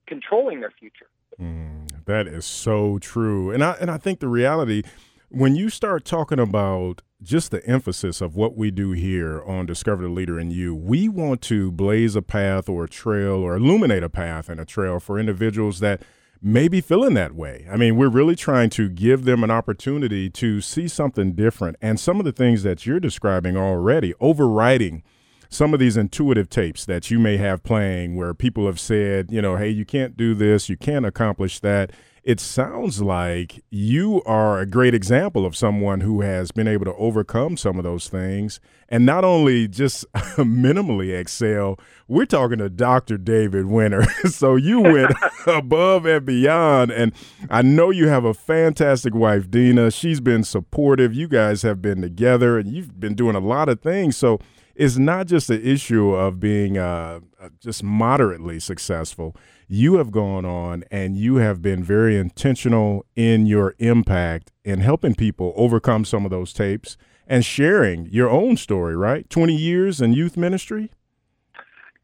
controlling 0.06 0.60
their 0.60 0.72
future. 0.78 1.06
Mm, 1.40 2.04
that 2.06 2.26
is 2.26 2.44
so 2.44 2.98
true. 2.98 3.50
And 3.50 3.62
I 3.62 3.72
and 3.80 3.90
I 3.90 3.98
think 3.98 4.20
the 4.20 4.28
reality 4.28 4.82
when 5.28 5.56
you 5.56 5.68
start 5.68 6.04
talking 6.04 6.38
about 6.38 7.02
just 7.24 7.50
the 7.50 7.64
emphasis 7.66 8.20
of 8.20 8.36
what 8.36 8.56
we 8.56 8.70
do 8.70 8.92
here 8.92 9.42
on 9.44 9.66
Discover 9.66 10.02
the 10.02 10.08
Leader 10.08 10.38
in 10.38 10.50
You, 10.50 10.74
we 10.74 11.08
want 11.08 11.40
to 11.42 11.72
blaze 11.72 12.14
a 12.14 12.22
path 12.22 12.68
or 12.68 12.84
a 12.84 12.88
trail 12.88 13.36
or 13.36 13.56
illuminate 13.56 14.02
a 14.02 14.08
path 14.08 14.48
and 14.48 14.60
a 14.60 14.64
trail 14.64 15.00
for 15.00 15.18
individuals 15.18 15.80
that 15.80 16.02
may 16.42 16.68
be 16.68 16.80
feeling 16.82 17.14
that 17.14 17.34
way. 17.34 17.66
I 17.72 17.76
mean, 17.76 17.96
we're 17.96 18.08
really 18.08 18.36
trying 18.36 18.68
to 18.70 18.88
give 18.88 19.24
them 19.24 19.42
an 19.42 19.50
opportunity 19.50 20.28
to 20.30 20.60
see 20.60 20.86
something 20.86 21.32
different. 21.32 21.76
And 21.80 21.98
some 21.98 22.18
of 22.18 22.26
the 22.26 22.32
things 22.32 22.62
that 22.64 22.84
you're 22.84 23.00
describing 23.00 23.56
already, 23.56 24.12
overriding 24.20 25.02
some 25.48 25.72
of 25.72 25.80
these 25.80 25.96
intuitive 25.96 26.50
tapes 26.50 26.84
that 26.84 27.10
you 27.10 27.18
may 27.18 27.38
have 27.38 27.62
playing 27.62 28.16
where 28.16 28.34
people 28.34 28.66
have 28.66 28.78
said, 28.78 29.30
you 29.30 29.40
know, 29.40 29.56
hey, 29.56 29.70
you 29.70 29.86
can't 29.86 30.16
do 30.16 30.34
this, 30.34 30.68
you 30.68 30.76
can't 30.76 31.06
accomplish 31.06 31.60
that 31.60 31.92
it 32.24 32.40
sounds 32.40 33.02
like 33.02 33.62
you 33.68 34.22
are 34.24 34.58
a 34.58 34.64
great 34.64 34.94
example 34.94 35.44
of 35.44 35.54
someone 35.54 36.00
who 36.00 36.22
has 36.22 36.50
been 36.52 36.66
able 36.66 36.86
to 36.86 36.94
overcome 36.94 37.58
some 37.58 37.76
of 37.76 37.84
those 37.84 38.08
things 38.08 38.60
and 38.88 39.04
not 39.04 39.24
only 39.24 39.68
just 39.68 40.10
minimally 40.38 41.14
excel. 41.14 41.78
We're 42.08 42.24
talking 42.24 42.58
to 42.58 42.70
Dr. 42.70 43.18
David 43.18 43.66
Winter. 43.66 44.04
so 44.30 44.56
you 44.56 44.80
went 44.80 45.12
above 45.46 46.06
and 46.06 46.24
beyond. 46.24 46.90
And 46.92 47.12
I 47.50 47.60
know 47.60 47.90
you 47.90 48.08
have 48.08 48.24
a 48.24 48.32
fantastic 48.32 49.14
wife, 49.14 49.50
Dina. 49.50 49.90
She's 49.90 50.20
been 50.20 50.44
supportive. 50.44 51.12
You 51.12 51.28
guys 51.28 51.60
have 51.60 51.82
been 51.82 52.00
together 52.00 52.58
and 52.58 52.72
you've 52.72 52.98
been 52.98 53.14
doing 53.14 53.36
a 53.36 53.40
lot 53.40 53.68
of 53.68 53.82
things. 53.82 54.16
So 54.16 54.40
it's 54.74 54.96
not 54.96 55.26
just 55.26 55.50
an 55.50 55.60
issue 55.62 56.14
of 56.14 56.40
being 56.40 56.78
uh, 56.78 57.20
just 57.60 57.82
moderately 57.82 58.60
successful 58.60 59.36
you 59.68 59.96
have 59.96 60.10
gone 60.10 60.44
on 60.44 60.84
and 60.90 61.16
you 61.16 61.36
have 61.36 61.62
been 61.62 61.82
very 61.82 62.16
intentional 62.16 63.04
in 63.16 63.46
your 63.46 63.74
impact 63.78 64.52
in 64.64 64.80
helping 64.80 65.14
people 65.14 65.52
overcome 65.56 66.04
some 66.04 66.24
of 66.24 66.30
those 66.30 66.52
tapes 66.52 66.96
and 67.26 67.44
sharing 67.44 68.06
your 68.06 68.28
own 68.28 68.56
story, 68.56 68.96
right? 68.96 69.28
20 69.30 69.54
years 69.54 70.00
in 70.00 70.12
youth 70.12 70.36
ministry? 70.36 70.90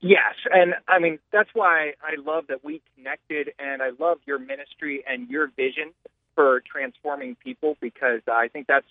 Yes. 0.01 0.35
And 0.51 0.75
I 0.89 0.99
mean, 0.99 1.19
that's 1.31 1.51
why 1.53 1.93
I 2.03 2.15
love 2.25 2.47
that 2.49 2.65
we 2.65 2.81
connected 2.97 3.53
and 3.59 3.83
I 3.83 3.91
love 3.99 4.19
your 4.27 4.39
ministry 4.39 5.05
and 5.07 5.29
your 5.29 5.49
vision 5.49 5.93
for 6.35 6.63
transforming 6.71 7.37
people 7.37 7.77
because 7.81 8.21
I 8.27 8.49
think 8.49 8.67
that's, 8.67 8.87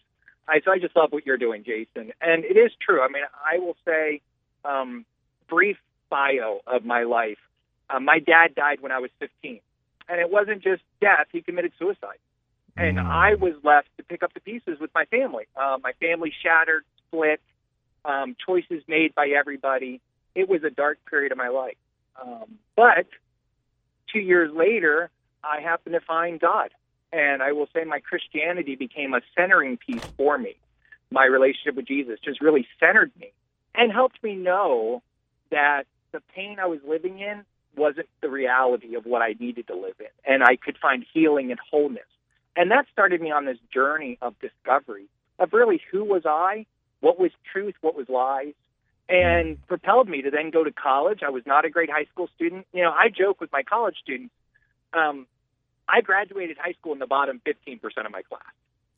I, 0.47 0.61
so 0.63 0.71
I 0.71 0.77
just 0.77 0.95
love 0.95 1.11
what 1.11 1.25
you're 1.25 1.37
doing, 1.37 1.63
Jason. 1.63 2.11
And 2.21 2.43
it 2.43 2.57
is 2.57 2.71
true. 2.79 3.01
I 3.01 3.07
mean, 3.07 3.23
I 3.43 3.57
will 3.57 3.75
say, 3.85 4.21
um, 4.63 5.05
brief 5.49 5.77
bio 6.09 6.59
of 6.67 6.85
my 6.85 7.03
life. 7.03 7.37
Uh, 7.89 7.99
my 7.99 8.19
dad 8.19 8.55
died 8.55 8.81
when 8.81 8.91
I 8.91 8.99
was 8.99 9.09
15, 9.19 9.59
and 10.07 10.19
it 10.19 10.29
wasn't 10.31 10.61
just 10.63 10.81
death; 11.01 11.27
he 11.31 11.41
committed 11.41 11.73
suicide, 11.79 12.19
and 12.77 12.97
Mm. 12.97 13.05
I 13.05 13.35
was 13.35 13.53
left 13.63 13.89
to 13.97 14.03
pick 14.03 14.23
up 14.23 14.33
the 14.33 14.39
pieces 14.39 14.79
with 14.79 14.91
my 14.93 15.05
family. 15.05 15.45
Uh, 15.55 15.77
my 15.81 15.93
family 15.93 16.31
shattered, 16.43 16.85
split, 17.07 17.41
um, 18.05 18.35
choices 18.45 18.83
made 18.87 19.13
by 19.15 19.29
everybody. 19.29 20.01
It 20.35 20.47
was 20.47 20.63
a 20.63 20.69
dark 20.69 20.99
period 21.09 21.31
of 21.31 21.37
my 21.37 21.49
life. 21.49 21.77
Um, 22.21 22.59
but 22.75 23.07
two 24.11 24.19
years 24.19 24.51
later, 24.53 25.09
I 25.43 25.61
happened 25.61 25.93
to 25.93 26.01
find 26.01 26.39
God, 26.39 26.69
and 27.11 27.41
I 27.41 27.53
will 27.53 27.67
say 27.73 27.83
my 27.85 27.99
Christianity 27.99 28.75
became 28.75 29.13
a 29.13 29.21
centering 29.35 29.77
piece 29.77 30.03
for 30.17 30.37
me. 30.37 30.55
My 31.11 31.25
relationship 31.25 31.75
with 31.75 31.87
Jesus 31.87 32.19
just 32.23 32.41
really 32.41 32.67
centered 32.79 33.11
me 33.19 33.31
and 33.73 33.91
helped 33.91 34.21
me 34.23 34.35
know 34.35 35.01
that 35.49 35.85
the 36.11 36.21
pain 36.35 36.57
I 36.59 36.67
was 36.67 36.79
living 36.87 37.19
in 37.19 37.43
wasn't 37.75 38.07
the 38.21 38.29
reality 38.29 38.95
of 38.95 39.05
what 39.05 39.21
I 39.21 39.35
needed 39.39 39.67
to 39.67 39.75
live 39.75 39.95
in, 39.99 40.07
and 40.25 40.43
I 40.43 40.55
could 40.55 40.77
find 40.77 41.05
healing 41.13 41.51
and 41.51 41.59
wholeness. 41.71 42.03
And 42.55 42.71
that 42.71 42.85
started 42.91 43.21
me 43.21 43.31
on 43.31 43.45
this 43.45 43.57
journey 43.73 44.17
of 44.21 44.35
discovery 44.39 45.07
of 45.37 45.53
really 45.53 45.81
who 45.91 46.03
was 46.03 46.23
I, 46.25 46.65
what 46.99 47.19
was 47.19 47.31
truth, 47.51 47.75
what 47.81 47.95
was 47.95 48.09
lies, 48.09 48.53
and 49.07 49.65
propelled 49.67 50.09
me 50.09 50.21
to 50.21 50.29
then 50.29 50.51
go 50.51 50.63
to 50.63 50.71
college. 50.71 51.21
I 51.25 51.29
was 51.29 51.43
not 51.45 51.65
a 51.65 51.69
great 51.69 51.89
high 51.89 52.05
school 52.05 52.29
student. 52.35 52.67
You 52.73 52.83
know, 52.83 52.91
I 52.91 53.09
joke 53.09 53.39
with 53.41 53.51
my 53.51 53.63
college 53.63 53.95
students. 54.03 54.33
Um, 54.93 55.25
I 55.87 56.01
graduated 56.01 56.57
high 56.57 56.73
school 56.73 56.93
in 56.93 56.99
the 56.99 57.07
bottom 57.07 57.41
15% 57.45 57.79
of 58.05 58.11
my 58.11 58.21
class. 58.21 58.41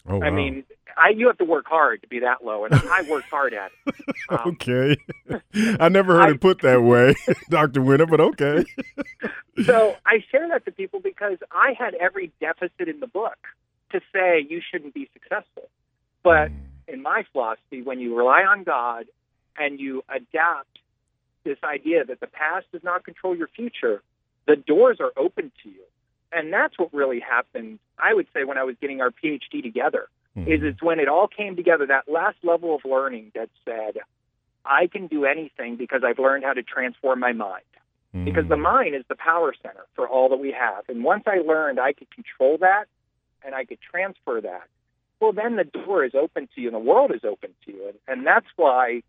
Oh, 0.08 0.18
wow. 0.18 0.26
I 0.28 0.30
mean, 0.32 0.64
I 0.98 1.10
you 1.10 1.28
have 1.28 1.38
to 1.38 1.46
work 1.46 1.66
hard 1.68 2.02
to 2.02 2.08
be 2.08 2.20
that 2.20 2.44
low, 2.44 2.66
and 2.66 2.74
I 2.74 3.04
worked 3.10 3.30
hard 3.30 3.54
at 3.54 3.72
it. 3.88 3.96
Um, 4.30 4.40
okay. 4.62 4.96
I 5.80 5.90
never 5.90 6.14
heard 6.14 6.28
I- 6.30 6.32
it 6.32 6.42
put 6.42 6.62
that 6.62 6.82
way, 6.84 7.16
Dr. 7.50 7.82
Winter, 7.82 8.06
but 8.06 8.22
okay. 8.22 8.64
so 9.66 9.96
I 10.06 10.24
share 10.32 10.48
that 10.50 10.64
to 10.66 10.72
people 10.72 11.00
because 11.02 11.38
I 11.52 11.74
had 11.78 11.94
every 11.96 12.32
deficit 12.40 12.88
in 12.88 13.00
the 13.02 13.08
book 13.08 13.36
to 13.92 14.00
say 14.14 14.46
you 14.48 14.62
shouldn't 14.72 14.94
be 14.94 15.10
successful. 15.14 15.70
But 16.24 16.50
Mm. 16.52 16.60
in 16.88 17.02
my 17.02 17.24
philosophy, 17.32 17.82
when 17.82 18.00
you 18.00 18.16
rely 18.18 18.44
on 18.44 18.64
God 18.64 19.06
and 19.58 19.80
you 19.80 20.04
adapt 20.08 20.80
this 21.44 21.58
idea 21.64 22.06
that 22.06 22.20
the 22.22 22.28
past 22.28 22.68
does 22.72 22.84
not 22.84 23.04
control 23.04 23.36
your 23.36 23.48
future, 23.50 24.02
the 24.48 24.56
doors 24.56 24.98
are 25.02 25.12
open 25.18 25.52
to 25.64 25.70
you. 25.70 25.84
And 26.32 26.52
that's 26.52 26.78
what 26.80 26.94
really 26.94 27.20
happened, 27.20 27.80
I 28.00 28.14
would 28.14 28.28
say, 28.34 28.44
when 28.44 28.58
I 28.58 28.64
was 28.64 28.76
getting 28.80 29.02
our 29.02 29.12
PhD 29.12 29.62
together, 29.62 30.08
is 30.48 30.62
it's 30.64 30.82
when 30.82 31.00
it 31.00 31.10
all 31.10 31.28
came 31.28 31.58
together, 31.58 31.86
that 31.88 32.10
last 32.10 32.38
level 32.42 32.74
of 32.76 32.86
learning 32.86 33.32
that 33.36 33.50
said, 33.66 33.98
I 34.64 34.88
can 34.88 35.08
do 35.08 35.26
anything 35.26 35.76
because 35.76 36.04
I've 36.06 36.20
learned 36.20 36.46
how 36.46 36.54
to 36.54 36.64
transform 36.64 37.20
my 37.20 37.34
mind 37.34 37.64
Mm. 38.14 38.26
because 38.26 38.48
the 38.50 38.58
mind 38.58 38.94
is 38.96 39.04
the 39.08 39.16
power 39.16 39.54
center 39.62 39.86
for 39.96 40.08
all 40.08 40.30
that 40.30 40.38
we 40.38 40.52
have. 40.52 40.84
And 40.90 41.04
once 41.04 41.24
I 41.28 41.38
learned 41.40 41.80
I 41.80 41.94
could 41.94 42.12
control 42.12 42.58
that 42.60 42.86
and 43.44 43.56
I 43.56 43.64
could 43.64 43.80
transfer 43.80 44.42
that, 44.42 44.68
well, 45.22 45.32
then 45.32 45.56
the 45.56 45.64
door 45.64 46.04
is 46.04 46.14
open 46.14 46.50
to 46.56 46.62
you 46.62 46.68
and 46.68 46.76
the 46.76 46.80
world 46.80 47.12
is 47.14 47.24
open 47.24 47.52
to 47.66 47.72
you. 47.72 47.88
And, 47.88 47.98
and 48.08 48.28
that's 48.28 48.48
why, 48.56 49.04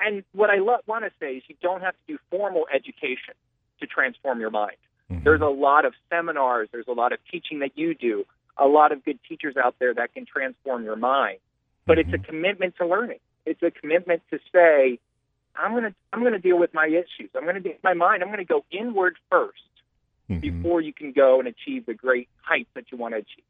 and 0.00 0.24
what 0.32 0.48
I 0.48 0.56
lo- 0.58 0.78
want 0.86 1.04
to 1.04 1.10
say 1.20 1.36
is 1.36 1.42
you 1.48 1.56
don't 1.60 1.82
have 1.82 1.94
to 1.94 2.14
do 2.14 2.18
formal 2.30 2.66
education 2.72 3.34
to 3.80 3.86
transform 3.86 4.40
your 4.40 4.50
mind. 4.50 4.76
Mhm. 5.12 5.24
There's 5.24 5.40
a 5.40 5.46
lot 5.46 5.84
of 5.84 5.94
seminars, 6.10 6.68
there's 6.72 6.88
a 6.88 6.92
lot 6.92 7.12
of 7.12 7.18
teaching 7.30 7.60
that 7.60 7.76
you 7.76 7.94
do, 7.94 8.24
a 8.56 8.66
lot 8.66 8.92
of 8.92 9.04
good 9.04 9.18
teachers 9.28 9.56
out 9.56 9.74
there 9.78 9.94
that 9.94 10.14
can 10.14 10.26
transform 10.26 10.84
your 10.84 10.96
mind. 10.96 11.38
But 11.86 11.98
it's 11.98 12.12
a 12.12 12.18
commitment 12.18 12.76
to 12.76 12.86
learning. 12.86 13.18
It's 13.44 13.62
a 13.62 13.70
commitment 13.70 14.22
to 14.30 14.38
say, 14.52 14.98
I'm 15.56 15.74
gonna 15.74 15.94
I'm 16.12 16.22
gonna 16.22 16.38
deal 16.38 16.58
with 16.58 16.72
my 16.72 16.86
issues. 16.86 17.30
I'm 17.34 17.44
gonna 17.44 17.60
deal 17.60 17.72
with 17.72 17.82
my 17.84 17.94
mind. 17.94 18.22
I'm 18.22 18.30
gonna 18.30 18.44
go 18.44 18.64
inward 18.70 19.16
1st 19.30 19.68
Mhm. 20.30 20.40
before 20.40 20.80
you 20.80 20.92
can 20.92 21.12
go 21.12 21.40
and 21.40 21.48
achieve 21.48 21.84
the 21.86 21.94
great 21.94 22.28
heights 22.40 22.70
that 22.74 22.90
you 22.92 22.96
want 22.98 23.14
to 23.14 23.18
achieve. 23.18 23.44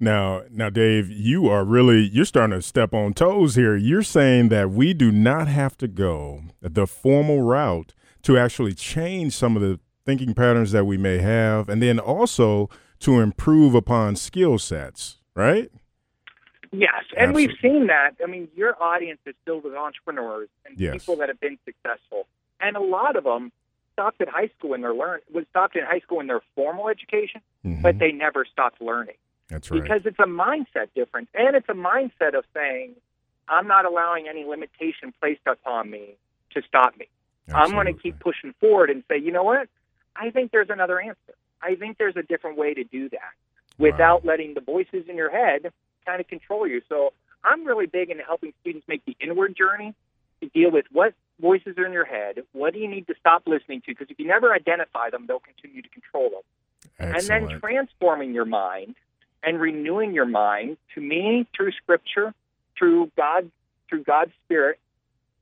Now, 0.00 0.42
now, 0.50 0.70
Dave, 0.70 1.08
you 1.10 1.48
are 1.48 1.64
really 1.64 2.00
you're 2.00 2.24
starting 2.24 2.56
to 2.58 2.62
step 2.62 2.92
on 2.94 3.12
toes 3.14 3.54
here. 3.54 3.76
You're 3.76 4.02
saying 4.02 4.48
that 4.48 4.70
we 4.70 4.94
do 4.94 5.12
not 5.12 5.46
have 5.46 5.76
to 5.78 5.86
go 5.86 6.42
the 6.60 6.86
formal 6.86 7.42
route 7.42 7.94
to 8.22 8.36
actually 8.36 8.74
change 8.74 9.32
some 9.34 9.54
of 9.54 9.62
the 9.62 9.78
thinking 10.08 10.32
patterns 10.32 10.72
that 10.72 10.86
we 10.86 10.96
may 10.96 11.18
have, 11.18 11.68
and 11.68 11.82
then 11.82 11.98
also 11.98 12.70
to 12.98 13.20
improve 13.20 13.74
upon 13.74 14.16
skill 14.16 14.56
sets, 14.58 15.18
right? 15.34 15.70
Yes, 16.72 17.04
and 17.14 17.34
we've 17.34 17.52
seen 17.60 17.88
that. 17.88 18.12
I 18.22 18.26
mean, 18.26 18.48
your 18.56 18.82
audience 18.82 19.20
is 19.26 19.34
filled 19.44 19.64
with 19.64 19.74
entrepreneurs 19.74 20.48
and 20.64 20.80
Yes. 20.80 20.92
people 20.94 21.16
that 21.16 21.28
have 21.28 21.38
been 21.40 21.58
successful, 21.66 22.26
and 22.58 22.74
a 22.74 22.80
lot 22.80 23.16
of 23.16 23.24
them 23.24 23.52
stopped 23.92 24.22
at 24.22 24.28
high 24.30 24.48
school 24.58 24.72
in 24.72 24.80
their 24.80 24.94
learn 24.94 25.20
was 25.30 25.44
stopped 25.50 25.76
in 25.76 25.84
high 25.84 26.00
school 26.00 26.20
in 26.20 26.26
their 26.26 26.40
formal 26.54 26.88
education, 26.88 27.42
Mhm. 27.66 27.82
but 27.82 27.98
they 27.98 28.10
never 28.10 28.46
stopped 28.46 28.80
learning. 28.80 29.16
That's 29.48 29.70
right. 29.70 29.82
because 29.82 30.06
it's 30.06 30.18
a 30.18 30.22
mindset 30.26 30.88
difference 30.94 31.28
and 31.34 31.54
it's 31.56 31.68
a 31.70 31.72
mindset 31.74 32.34
of 32.34 32.44
saying 32.52 32.94
i'm 33.48 33.66
not 33.66 33.86
allowing 33.86 34.28
any 34.28 34.44
limitation 34.44 35.10
placed 35.22 35.40
upon 35.46 35.88
me 35.90 36.16
to 36.50 36.60
stop 36.68 36.94
me 36.98 37.06
i'm 37.54 37.70
going 37.70 37.86
to 37.86 37.94
keep 37.94 38.18
pushing 38.18 38.52
forward 38.60 38.90
and 38.90 39.02
say 39.08 39.16
you 39.16 39.32
know 39.32 39.42
what 39.42 39.66
i 40.18 40.30
think 40.30 40.50
there's 40.52 40.70
another 40.70 41.00
answer. 41.00 41.34
I 41.60 41.74
think 41.74 41.98
there's 41.98 42.16
a 42.16 42.22
different 42.22 42.56
way 42.56 42.74
to 42.74 42.84
do 42.84 43.08
that 43.10 43.32
without 43.78 44.24
letting 44.24 44.54
the 44.54 44.60
voices 44.60 45.04
in 45.08 45.16
your 45.16 45.30
head 45.30 45.72
kind 46.06 46.20
of 46.20 46.28
control 46.28 46.66
you. 46.66 46.82
So 46.88 47.12
i'm 47.44 47.64
really 47.64 47.86
big 47.86 48.10
into 48.10 48.24
helping 48.24 48.52
students 48.60 48.86
make 48.88 49.04
the 49.04 49.16
inward 49.20 49.56
journey 49.56 49.94
to 50.40 50.48
deal 50.48 50.70
with 50.70 50.86
what 50.92 51.14
voices 51.40 51.78
are 51.78 51.86
in 51.86 51.92
your 51.92 52.04
head 52.04 52.42
what 52.52 52.72
do 52.72 52.80
you 52.80 52.88
need 52.88 53.06
to 53.06 53.14
stop 53.20 53.42
listening 53.46 53.80
to 53.82 53.92
because 53.92 54.08
if 54.10 54.18
you 54.18 54.26
never 54.26 54.52
identify 54.52 55.10
them 55.10 55.26
they'll 55.26 55.40
continue 55.40 55.82
to 55.82 55.88
control 55.88 56.30
them. 56.30 56.40
And 56.98 57.22
then 57.22 57.60
transforming 57.60 58.34
your 58.34 58.44
mind 58.44 58.96
and 59.42 59.60
renewing 59.60 60.14
your 60.14 60.26
mind 60.26 60.76
to 60.94 61.00
me 61.00 61.46
through 61.56 61.72
scripture 61.72 62.34
through 62.76 63.10
god 63.16 63.50
through 63.88 64.02
god's 64.04 64.32
spirit 64.44 64.78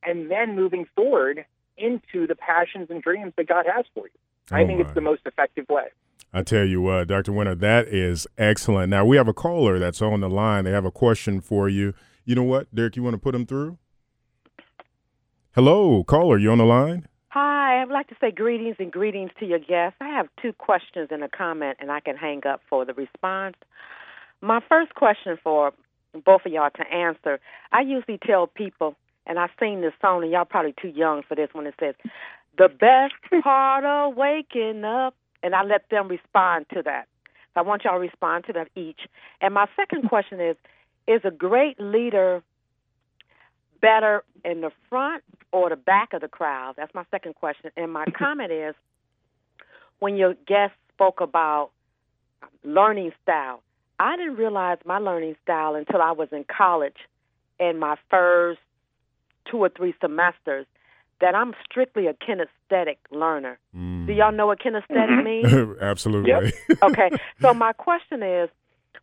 and 0.02 0.30
then 0.30 0.54
moving 0.54 0.86
forward 0.94 1.44
into 1.76 2.26
the 2.26 2.34
passions 2.34 2.88
and 2.90 3.02
dreams 3.02 3.32
that 3.36 3.46
god 3.46 3.66
has 3.66 3.84
for 3.94 4.06
you 4.06 4.18
i 4.52 4.62
Oh, 4.62 4.66
think 4.66 4.78
my. 4.80 4.84
it's 4.86 4.94
the 4.94 5.00
most 5.00 5.22
effective 5.26 5.66
way 5.68 5.84
I 6.32 6.42
tell 6.42 6.64
you 6.66 6.82
what, 6.82 7.08
Dr. 7.08 7.32
Winter, 7.32 7.54
that 7.54 7.88
is 7.88 8.26
excellent. 8.36 8.90
Now 8.90 9.06
we 9.06 9.16
have 9.16 9.28
a 9.28 9.32
caller 9.32 9.78
that's 9.78 10.02
on 10.02 10.20
the 10.20 10.28
line. 10.28 10.64
They 10.64 10.70
have 10.72 10.84
a 10.84 10.90
question 10.90 11.40
for 11.40 11.66
you. 11.68 11.94
You 12.26 12.34
know 12.34 12.42
what, 12.42 12.74
Derek? 12.74 12.94
You 12.96 13.02
want 13.02 13.14
to 13.14 13.18
put 13.18 13.32
them 13.32 13.46
through? 13.46 13.78
Hello, 15.54 16.04
caller. 16.04 16.36
You 16.38 16.50
on 16.52 16.58
the 16.58 16.64
line? 16.64 17.06
Hi, 17.28 17.80
I'd 17.80 17.88
like 17.88 18.08
to 18.08 18.16
say 18.20 18.30
greetings 18.30 18.76
and 18.78 18.92
greetings 18.92 19.30
to 19.40 19.46
your 19.46 19.58
guests. 19.58 19.96
I 20.00 20.08
have 20.08 20.28
two 20.42 20.52
questions 20.52 21.08
and 21.10 21.22
a 21.24 21.28
comment, 21.28 21.78
and 21.80 21.90
I 21.90 22.00
can 22.00 22.16
hang 22.16 22.46
up 22.46 22.60
for 22.68 22.84
the 22.84 22.92
response. 22.92 23.56
My 24.42 24.60
first 24.68 24.94
question 24.94 25.38
for 25.42 25.72
both 26.24 26.42
of 26.44 26.52
y'all 26.52 26.70
to 26.76 26.92
answer 26.92 27.40
I 27.72 27.80
usually 27.80 28.18
tell 28.18 28.46
people, 28.46 28.94
and 29.26 29.38
I've 29.38 29.50
seen 29.58 29.80
this 29.80 29.92
song, 30.02 30.22
and 30.22 30.30
y'all 30.32 30.44
probably 30.44 30.74
too 30.80 30.88
young 30.88 31.22
for 31.26 31.34
this 31.34 31.48
one. 31.52 31.66
it 31.66 31.74
says, 31.80 31.94
The 32.58 32.68
best 32.68 33.14
part 33.42 33.84
of 33.84 34.16
waking 34.16 34.84
up, 34.84 35.14
and 35.42 35.54
I 35.54 35.62
let 35.62 35.88
them 35.90 36.08
respond 36.08 36.66
to 36.74 36.82
that. 36.82 37.06
So 37.54 37.60
I 37.60 37.62
want 37.62 37.84
y'all 37.84 37.94
to 37.94 38.00
respond 38.00 38.44
to 38.46 38.52
that 38.54 38.68
each. 38.74 39.00
And 39.40 39.54
my 39.54 39.66
second 39.76 40.08
question 40.08 40.40
is 40.40 40.56
Is 41.06 41.20
a 41.24 41.30
great 41.30 41.80
leader 41.80 42.42
better 43.80 44.24
in 44.44 44.62
the 44.62 44.70
front 44.88 45.22
or 45.52 45.68
the 45.68 45.76
back 45.76 46.12
of 46.12 46.20
the 46.20 46.28
crowd? 46.28 46.74
That's 46.76 46.94
my 46.94 47.04
second 47.10 47.34
question. 47.34 47.70
And 47.76 47.92
my 47.92 48.04
comment 48.18 48.52
is 48.52 48.74
when 49.98 50.16
your 50.16 50.34
guest 50.46 50.74
spoke 50.94 51.20
about 51.20 51.70
learning 52.64 53.12
style, 53.22 53.62
I 53.98 54.16
didn't 54.16 54.36
realize 54.36 54.78
my 54.84 54.98
learning 54.98 55.36
style 55.42 55.74
until 55.74 56.02
I 56.02 56.12
was 56.12 56.28
in 56.32 56.44
college 56.44 56.96
in 57.58 57.78
my 57.78 57.96
first 58.10 58.60
two 59.50 59.58
or 59.58 59.70
three 59.70 59.94
semesters 60.00 60.66
that 61.20 61.34
I'm 61.34 61.54
strictly 61.68 62.06
a 62.06 62.14
kinesthetic 62.14 62.96
learner. 63.10 63.58
Do 63.72 64.12
y'all 64.12 64.32
know 64.32 64.46
what 64.46 64.60
kinesthetic 64.60 65.08
Mhm. 65.08 65.24
means? 65.24 65.78
Absolutely. 65.80 66.52
okay. 66.82 67.10
So 67.42 67.52
my 67.54 67.72
question 67.72 68.22
is, 68.22 68.48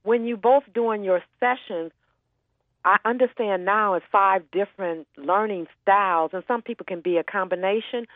when 0.03 0.25
you 0.25 0.37
both 0.37 0.63
doing 0.73 1.03
your 1.03 1.23
sessions, 1.39 1.91
I 2.85 2.97
understand 3.05 3.65
now 3.65 3.93
it's 3.93 4.05
five 4.11 4.49
different 4.51 5.07
learning 5.17 5.67
styles, 5.81 6.31
and 6.33 6.43
some 6.47 6.61
people 6.61 6.85
can 6.85 6.99
be 7.01 7.17
a 7.17 7.23
combination. 7.23 8.07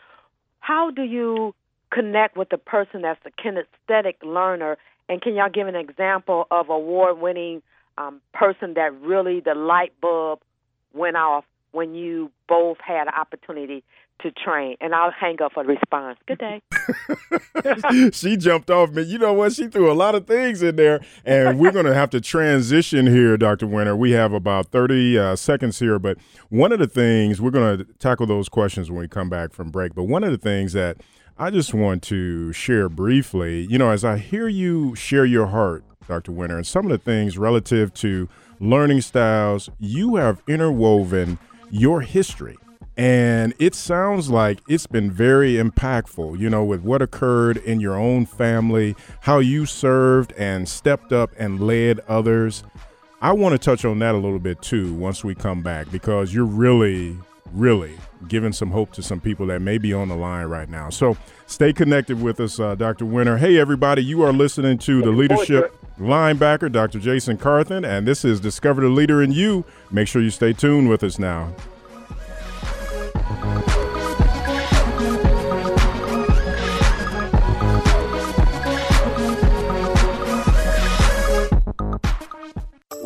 How 0.60 0.90
do 0.90 1.02
you 1.02 1.54
connect 1.90 2.36
with 2.36 2.50
the 2.50 2.58
person 2.58 3.02
that's 3.02 3.20
a 3.24 3.30
kinesthetic 3.30 4.16
learner? 4.22 4.76
And 5.08 5.22
can 5.22 5.34
y'all 5.34 5.48
give 5.48 5.68
an 5.68 5.76
example 5.76 6.46
of 6.50 6.68
award-winning 6.68 7.62
um, 7.96 8.20
person 8.34 8.74
that 8.74 8.92
really 9.00 9.40
the 9.40 9.54
light 9.54 9.92
bulb 10.00 10.40
went 10.92 11.16
off 11.16 11.44
when 11.72 11.94
you 11.94 12.30
both 12.48 12.78
had 12.80 13.08
opportunity 13.08 13.84
to 14.20 14.30
train? 14.30 14.76
And 14.80 14.94
I'll 14.94 15.10
hang 15.10 15.40
up 15.42 15.52
for 15.52 15.62
the 15.62 15.68
response. 15.68 16.18
Good 16.26 16.38
day. 16.38 16.62
she 18.12 18.36
jumped 18.36 18.70
off 18.70 18.90
me. 18.90 19.02
You 19.02 19.18
know 19.18 19.32
what? 19.32 19.52
She 19.52 19.68
threw 19.68 19.90
a 19.90 19.94
lot 19.94 20.14
of 20.14 20.26
things 20.26 20.62
in 20.62 20.76
there, 20.76 21.00
and 21.24 21.58
we're 21.58 21.72
going 21.72 21.86
to 21.86 21.94
have 21.94 22.10
to 22.10 22.20
transition 22.20 23.06
here, 23.06 23.36
Dr. 23.36 23.66
Winter. 23.66 23.96
We 23.96 24.12
have 24.12 24.32
about 24.32 24.66
30 24.66 25.18
uh, 25.18 25.36
seconds 25.36 25.78
here, 25.78 25.98
but 25.98 26.18
one 26.48 26.72
of 26.72 26.78
the 26.78 26.86
things 26.86 27.40
we're 27.40 27.50
going 27.50 27.78
to 27.78 27.84
tackle 27.98 28.26
those 28.26 28.48
questions 28.48 28.90
when 28.90 29.00
we 29.00 29.08
come 29.08 29.28
back 29.28 29.52
from 29.52 29.70
break. 29.70 29.94
But 29.94 30.04
one 30.04 30.24
of 30.24 30.30
the 30.30 30.38
things 30.38 30.72
that 30.72 30.98
I 31.40 31.50
just 31.50 31.72
want 31.72 32.02
to 32.04 32.52
share 32.52 32.88
briefly, 32.88 33.66
you 33.70 33.78
know, 33.78 33.90
as 33.90 34.04
I 34.04 34.18
hear 34.18 34.48
you 34.48 34.96
share 34.96 35.24
your 35.24 35.46
heart, 35.46 35.84
Dr. 36.08 36.32
Winter, 36.32 36.56
and 36.56 36.66
some 36.66 36.86
of 36.86 36.90
the 36.90 36.98
things 36.98 37.38
relative 37.38 37.94
to 37.94 38.28
learning 38.58 39.02
styles, 39.02 39.70
you 39.78 40.16
have 40.16 40.42
interwoven 40.48 41.38
your 41.70 42.00
history. 42.00 42.56
And 42.96 43.54
it 43.60 43.76
sounds 43.76 44.28
like 44.28 44.58
it's 44.68 44.88
been 44.88 45.08
very 45.08 45.54
impactful, 45.54 46.38
you 46.40 46.50
know, 46.50 46.64
with 46.64 46.82
what 46.82 47.00
occurred 47.00 47.58
in 47.58 47.78
your 47.78 47.96
own 47.96 48.26
family, 48.26 48.96
how 49.20 49.38
you 49.38 49.66
served 49.66 50.32
and 50.32 50.68
stepped 50.68 51.12
up 51.12 51.30
and 51.38 51.60
led 51.60 52.00
others. 52.08 52.64
I 53.20 53.32
want 53.32 53.52
to 53.52 53.58
touch 53.58 53.84
on 53.84 54.00
that 54.00 54.16
a 54.16 54.18
little 54.18 54.40
bit 54.40 54.62
too 54.62 54.94
once 54.94 55.22
we 55.22 55.36
come 55.36 55.62
back 55.62 55.90
because 55.92 56.34
you're 56.34 56.44
really, 56.44 57.16
really 57.52 57.98
giving 58.26 58.52
some 58.52 58.70
hope 58.70 58.92
to 58.92 59.02
some 59.02 59.20
people 59.20 59.46
that 59.46 59.60
may 59.60 59.78
be 59.78 59.92
on 59.92 60.08
the 60.08 60.16
line 60.16 60.46
right 60.46 60.68
now. 60.68 60.90
So 60.90 61.16
stay 61.46 61.72
connected 61.72 62.20
with 62.20 62.40
us, 62.40 62.58
uh, 62.58 62.74
Dr. 62.74 63.04
Winter. 63.06 63.38
Hey, 63.38 63.58
everybody, 63.58 64.02
you 64.04 64.22
are 64.22 64.32
listening 64.32 64.78
to 64.78 65.00
the 65.00 65.10
Looking 65.10 65.28
forward 65.28 65.46
to 65.46 65.52
leadership 65.54 65.84
linebacker, 65.98 66.70
Dr. 66.70 66.98
Jason 66.98 67.36
Carthen, 67.36 67.84
and 67.84 68.06
this 68.06 68.24
is 68.24 68.40
Discover 68.40 68.82
the 68.82 68.88
Leader 68.88 69.22
in 69.22 69.32
You. 69.32 69.64
Make 69.90 70.08
sure 70.08 70.22
you 70.22 70.30
stay 70.30 70.52
tuned 70.52 70.88
with 70.88 71.02
us 71.02 71.18
now. 71.18 71.52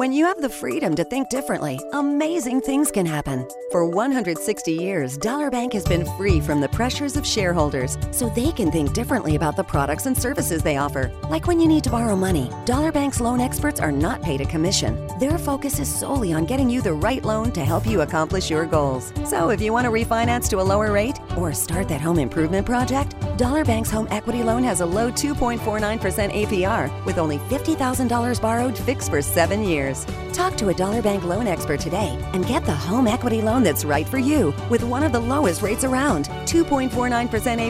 When 0.02 0.12
you 0.12 0.24
have 0.24 0.40
the 0.40 0.48
freedom 0.48 0.96
to 0.96 1.04
think 1.04 1.28
differently, 1.28 1.78
amazing 1.92 2.60
things 2.60 2.90
can 2.90 3.06
happen. 3.06 3.46
For 3.70 3.86
160 3.88 4.72
years, 4.72 5.16
Dollar 5.16 5.48
Bank 5.48 5.72
has 5.74 5.84
been 5.84 6.04
free 6.16 6.40
from 6.40 6.60
the 6.60 6.68
pressures 6.70 7.16
of 7.16 7.24
shareholders, 7.24 7.96
so 8.10 8.28
they 8.28 8.50
can 8.50 8.72
think 8.72 8.94
differently 8.94 9.36
about 9.36 9.54
the 9.54 9.62
products 9.62 10.06
and 10.06 10.18
services 10.18 10.60
they 10.60 10.76
offer. 10.76 11.12
Like 11.30 11.46
when 11.46 11.60
you 11.60 11.68
need 11.68 11.84
to 11.84 11.90
borrow 11.90 12.16
money, 12.16 12.50
Dollar 12.64 12.90
Bank's 12.90 13.20
loan 13.20 13.40
experts 13.40 13.78
are 13.78 13.92
not 13.92 14.22
paid 14.22 14.40
a 14.40 14.44
commission. 14.44 15.06
Their 15.20 15.38
focus 15.38 15.78
is 15.78 15.88
solely 15.88 16.32
on 16.32 16.46
getting 16.46 16.68
you 16.68 16.82
the 16.82 16.94
right 16.94 17.24
loan 17.24 17.52
to 17.52 17.64
help 17.64 17.86
you 17.86 18.00
accomplish 18.00 18.50
your 18.50 18.66
goals. 18.66 19.12
So 19.24 19.50
if 19.50 19.60
you 19.60 19.72
want 19.72 19.84
to 19.84 19.92
refinance 19.92 20.48
to 20.48 20.60
a 20.60 20.66
lower 20.72 20.90
rate 20.90 21.20
or 21.36 21.52
start 21.52 21.86
that 21.90 22.00
home 22.00 22.18
improvement 22.18 22.66
project, 22.66 23.14
Dollar 23.38 23.64
Bank's 23.64 23.92
home 23.92 24.08
equity 24.10 24.42
loan 24.42 24.64
has 24.64 24.80
a 24.80 24.86
low 24.98 25.12
2.49% 25.12 25.58
APR 26.40 26.90
with 27.04 27.18
only 27.18 27.38
$50,000 27.38 28.42
borrowed 28.42 28.76
fixed 28.76 29.08
for 29.08 29.22
seven 29.22 29.62
years. 29.62 29.91
Talk 30.32 30.56
to 30.56 30.68
a 30.68 30.74
Dollar 30.74 31.02
Bank 31.02 31.24
loan 31.24 31.46
expert 31.46 31.80
today 31.80 32.18
and 32.32 32.46
get 32.46 32.64
the 32.64 32.74
home 32.74 33.06
equity 33.06 33.42
loan 33.42 33.62
that's 33.62 33.84
right 33.84 34.08
for 34.08 34.18
you 34.18 34.54
with 34.70 34.82
one 34.82 35.02
of 35.02 35.12
the 35.12 35.20
lowest 35.20 35.62
rates 35.62 35.84
around 35.84 36.26
2.49% 36.46 36.88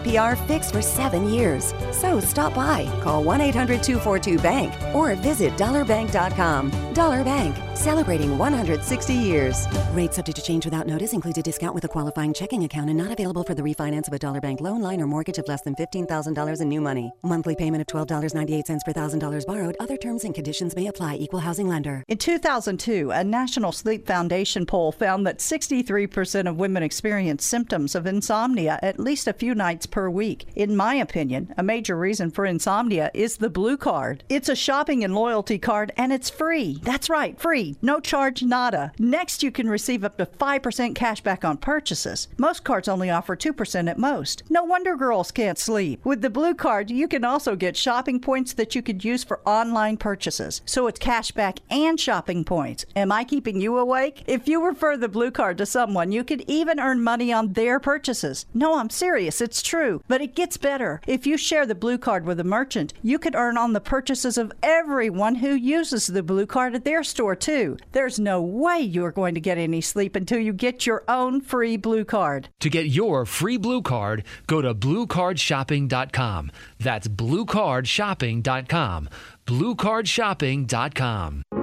APR 0.03 0.37
fixed 0.47 0.73
for 0.73 0.83
seven 0.83 1.29
years. 1.29 1.75
So 1.91 2.21
stop 2.21 2.55
by, 2.55 2.87
call 3.03 3.25
1 3.25 3.41
800 3.41 3.83
242 3.83 4.39
Bank 4.43 4.75
or 4.95 5.15
visit 5.15 5.57
dollarbank.com. 5.57 6.93
Dollar 6.93 7.25
Bank, 7.25 7.57
celebrating 7.75 8.37
160 8.39 9.15
years. 9.15 9.67
Rate 9.93 10.13
subject 10.13 10.37
to 10.37 10.43
change 10.43 10.65
without 10.65 10.87
notice 10.87 11.13
includes 11.13 11.39
a 11.39 11.43
discount 11.43 11.75
with 11.75 11.85
a 11.85 11.89
qualifying 11.89 12.35
checking 12.35 12.65
account 12.65 12.91
and 12.91 12.99
not 12.99 13.11
available 13.11 13.43
for 13.43 13.55
the 13.55 13.63
refinance 13.63 14.09
of 14.09 14.15
a 14.15 14.19
Dollar 14.19 14.41
Bank 14.41 14.61
loan 14.61 14.83
line 14.83 15.01
or 15.01 15.07
mortgage 15.07 15.39
of 15.39 15.49
less 15.49 15.63
than 15.63 15.75
$15,000 15.75 16.61
in 16.61 16.69
new 16.69 16.81
money. 16.81 17.13
Monthly 17.23 17.57
payment 17.57 17.81
of 17.81 17.87
$12.98 17.87 18.85
per 18.85 18.93
$1,000 18.93 19.47
borrowed. 19.47 19.77
Other 19.81 19.97
terms 19.97 20.25
and 20.25 20.35
conditions 20.35 20.77
may 20.77 20.89
apply. 20.89 21.17
Equal 21.17 21.41
housing 21.41 21.69
lender. 21.69 22.05
In 22.09 22.19
2002, 22.19 23.11
a 23.11 23.25
National 23.25 23.73
Sleep 23.73 24.07
Foundation 24.07 24.67
poll 24.67 24.93
found 24.93 25.27
that 25.27 25.39
63% 25.39 26.49
of 26.49 26.59
women 26.59 26.83
experience 26.83 27.45
symptoms 27.45 27.95
of 27.95 28.07
insomnia 28.07 28.79
at 28.83 29.01
least 29.01 29.29
a 29.29 29.33
few 29.33 29.55
nights 29.55 29.87
per 29.87 30.11
week. 30.11 30.47
In 30.57 30.77
my 30.77 30.97
opinion, 30.97 31.55
a 31.57 31.63
major 31.63 31.97
reason 31.97 32.31
for 32.31 32.45
insomnia 32.45 33.11
is 33.15 33.37
the 33.37 33.51
Blue 33.51 33.77
Card. 33.77 34.25
It's 34.29 34.49
a 34.49 34.57
shopping 34.57 35.05
and 35.05 35.15
loyalty 35.15 35.59
card 35.59 35.93
and 35.97 36.13
it's 36.13 36.29
free. 36.29 36.79
That's 36.83 37.09
right, 37.09 37.39
free. 37.41 37.62
No 37.83 38.01
charge, 38.01 38.43
nada. 38.43 38.93
Next, 38.99 39.43
you 39.43 39.51
can 39.51 39.69
receive 39.69 40.05
up 40.05 40.19
to 40.19 40.27
5% 40.27 40.95
cash 40.95 41.21
back 41.21 41.45
on 41.45 41.57
purchases. 41.57 42.29
Most 42.37 42.65
cards 42.65 42.89
only 42.89 43.11
offer 43.11 43.37
2% 43.37 43.89
at 43.89 43.99
most. 43.99 44.43
No 44.51 44.65
wonder 44.65 44.97
girls 44.97 45.31
can't 45.31 45.59
sleep. 45.59 46.05
With 46.05 46.23
the 46.23 46.31
Blue 46.31 46.55
Card, 46.55 46.91
you 46.91 47.07
can 47.07 47.25
also 47.25 47.55
get 47.55 47.77
shopping 47.77 48.19
points 48.21 48.53
that 48.55 48.75
you 48.75 48.83
could 48.83 49.05
use 49.05 49.23
for 49.23 49.41
online 49.47 49.97
purchases. 49.97 50.63
So 50.67 50.87
it's 50.87 50.99
cash 50.99 51.31
back 51.31 51.61
and 51.71 51.99
shopping 52.01 52.45
points. 52.45 52.85
Am 52.97 53.13
I 53.13 53.25
keeping 53.25 53.61
you 53.61 53.79
awake? 53.79 54.25
If 54.27 54.49
you 54.49 54.65
refer 54.65 54.97
the 54.97 55.09
Blue 55.09 55.31
Card 55.31 55.59
to 55.59 55.67
someone, 55.67 56.13
you 56.13 56.25
could 56.25 56.45
even 56.49 56.81
earn 56.81 57.03
money 57.03 57.33
on 57.33 57.53
their 57.53 57.79
purchases. 57.79 58.47
No, 58.55 58.79
I'm 58.79 58.91
serious, 58.91 59.41
it's 59.41 59.63
true. 59.63 60.03
But 60.09 60.21
it 60.21 60.35
gets 60.35 60.57
better. 60.57 61.01
If 61.07 61.27
you 61.27 61.37
share 61.37 61.67
the 61.67 61.75
Blue 61.75 61.99
Card 61.99 62.25
with 62.25 62.41
a 62.41 62.45
merchant, 62.45 62.95
you 63.03 63.19
could 63.19 63.37
earn 63.37 63.57
on 63.57 63.73
the 63.73 63.81
purchases 63.81 64.37
of 64.37 64.53
everyone 64.63 65.37
who 65.37 65.53
uses 65.55 66.07
the 66.07 66.23
Blue 66.23 66.47
Card 66.47 66.75
at 66.75 66.85
their 66.85 67.05
store, 67.05 67.37
too. 67.37 67.52
There's 67.93 68.19
no 68.19 68.41
way 68.41 68.81
you're 68.81 69.13
going 69.13 69.35
to 69.35 69.41
get 69.41 69.59
any 69.59 69.81
sleep 69.81 70.17
until 70.17 70.39
you 70.39 70.53
get 70.53 70.87
your 70.87 71.05
own 71.09 71.41
free 71.41 71.77
Blue 71.77 72.05
Card. 72.05 72.49
To 72.61 72.71
get 72.71 72.87
your 72.87 73.27
free 73.27 73.59
Blue 73.59 73.83
Card, 73.83 74.25
go 74.47 74.63
to 74.63 74.75
bluecardshopping.com. 74.75 76.51
That's 76.81 77.09
bluecardshopping.com. 77.09 79.09
bluecardshopping.com. 79.47 81.62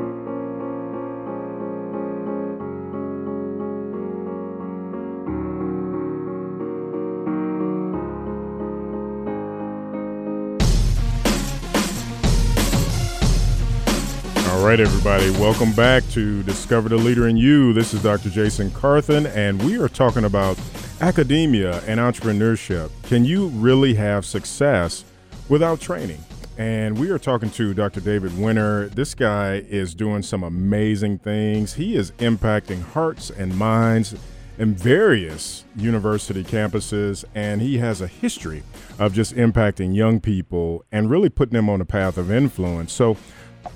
right, 14.69 14.79
everybody, 14.79 15.31
welcome 15.31 15.71
back 15.71 16.07
to 16.09 16.43
Discover 16.43 16.89
the 16.89 16.95
Leader 16.95 17.27
in 17.27 17.35
You. 17.35 17.73
This 17.73 17.91
is 17.91 18.03
Dr. 18.03 18.29
Jason 18.29 18.69
Carthen, 18.69 19.25
and 19.25 19.59
we 19.63 19.79
are 19.79 19.89
talking 19.89 20.25
about 20.25 20.59
academia 21.01 21.81
and 21.87 21.99
entrepreneurship. 21.99 22.91
Can 23.01 23.25
you 23.25 23.47
really 23.47 23.95
have 23.95 24.27
success 24.27 25.05
without 25.47 25.81
training? 25.81 26.23
And 26.59 26.99
we 26.99 27.09
are 27.09 27.17
talking 27.17 27.49
to 27.49 27.73
Dr. 27.73 27.99
David 27.99 28.37
Winter. 28.37 28.89
This 28.89 29.15
guy 29.15 29.55
is 29.55 29.95
doing 29.95 30.21
some 30.21 30.43
amazing 30.43 31.17
things. 31.17 31.73
He 31.73 31.95
is 31.95 32.11
impacting 32.19 32.83
hearts 32.83 33.31
and 33.31 33.57
minds 33.57 34.13
in 34.59 34.75
various 34.75 35.63
university 35.77 36.43
campuses, 36.43 37.25
and 37.33 37.59
he 37.59 37.79
has 37.79 38.01
a 38.01 38.07
history 38.07 38.61
of 38.99 39.13
just 39.13 39.33
impacting 39.35 39.95
young 39.95 40.19
people 40.19 40.85
and 40.91 41.09
really 41.09 41.29
putting 41.29 41.53
them 41.53 41.69
on 41.69 41.81
a 41.81 41.85
path 41.85 42.19
of 42.19 42.29
influence. 42.29 42.93
So, 42.93 43.17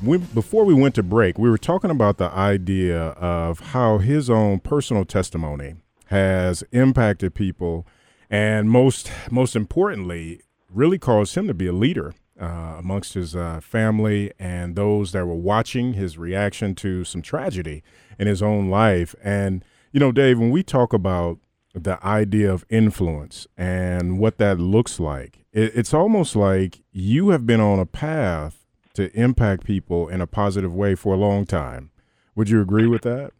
we, 0.03 0.17
before 0.17 0.65
we 0.65 0.73
went 0.73 0.95
to 0.95 1.03
break, 1.03 1.37
we 1.37 1.49
were 1.49 1.57
talking 1.57 1.91
about 1.91 2.17
the 2.17 2.29
idea 2.31 2.99
of 2.99 3.59
how 3.59 3.97
his 3.99 4.29
own 4.29 4.59
personal 4.59 5.05
testimony 5.05 5.75
has 6.07 6.63
impacted 6.71 7.33
people, 7.33 7.87
and 8.29 8.69
most 8.69 9.11
most 9.31 9.55
importantly, 9.55 10.41
really 10.69 10.97
caused 10.97 11.35
him 11.35 11.47
to 11.47 11.53
be 11.53 11.67
a 11.67 11.73
leader 11.73 12.13
uh, 12.39 12.75
amongst 12.77 13.13
his 13.13 13.35
uh, 13.35 13.59
family 13.61 14.31
and 14.39 14.75
those 14.75 15.11
that 15.11 15.25
were 15.25 15.35
watching 15.35 15.93
his 15.93 16.17
reaction 16.17 16.75
to 16.75 17.03
some 17.03 17.21
tragedy 17.21 17.83
in 18.19 18.27
his 18.27 18.41
own 18.41 18.69
life. 18.69 19.15
And 19.23 19.63
you 19.91 19.99
know, 19.99 20.11
Dave, 20.11 20.39
when 20.39 20.51
we 20.51 20.63
talk 20.63 20.93
about 20.93 21.39
the 21.73 22.03
idea 22.05 22.51
of 22.51 22.65
influence 22.69 23.47
and 23.57 24.19
what 24.19 24.37
that 24.37 24.59
looks 24.59 24.99
like, 24.99 25.45
it, 25.51 25.71
it's 25.75 25.93
almost 25.93 26.35
like 26.35 26.81
you 26.91 27.29
have 27.29 27.45
been 27.45 27.61
on 27.61 27.79
a 27.79 27.85
path 27.85 28.62
to 28.93 29.11
impact 29.19 29.65
people 29.65 30.07
in 30.07 30.21
a 30.21 30.27
positive 30.27 30.73
way 30.73 30.95
for 30.95 31.13
a 31.13 31.17
long 31.17 31.45
time. 31.45 31.91
Would 32.35 32.49
you 32.49 32.61
agree 32.61 32.87
with 32.87 33.01
that? 33.03 33.31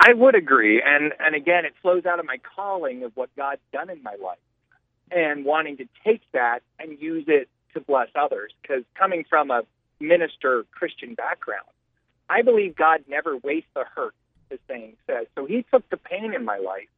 I 0.00 0.12
would 0.12 0.34
agree, 0.34 0.80
and 0.80 1.12
and 1.18 1.34
again, 1.34 1.64
it 1.64 1.74
flows 1.82 2.06
out 2.06 2.20
of 2.20 2.26
my 2.26 2.38
calling 2.54 3.02
of 3.02 3.16
what 3.16 3.34
God's 3.36 3.60
done 3.72 3.90
in 3.90 4.02
my 4.02 4.14
life, 4.22 4.38
and 5.10 5.44
wanting 5.44 5.76
to 5.78 5.88
take 6.04 6.22
that 6.32 6.60
and 6.78 7.00
use 7.00 7.24
it 7.26 7.48
to 7.74 7.80
bless 7.80 8.08
others. 8.14 8.52
Because 8.62 8.84
coming 8.94 9.24
from 9.28 9.50
a 9.50 9.62
minister 10.00 10.64
Christian 10.70 11.14
background, 11.14 11.66
I 12.30 12.42
believe 12.42 12.76
God 12.76 13.04
never 13.08 13.36
wastes 13.36 13.70
a 13.76 13.84
hurt. 13.84 14.14
The 14.50 14.58
saying 14.68 14.96
says. 15.06 15.26
So 15.34 15.44
He 15.44 15.64
took 15.70 15.88
the 15.90 15.98
pain 15.98 16.32
in 16.32 16.44
my 16.44 16.58
life 16.58 16.88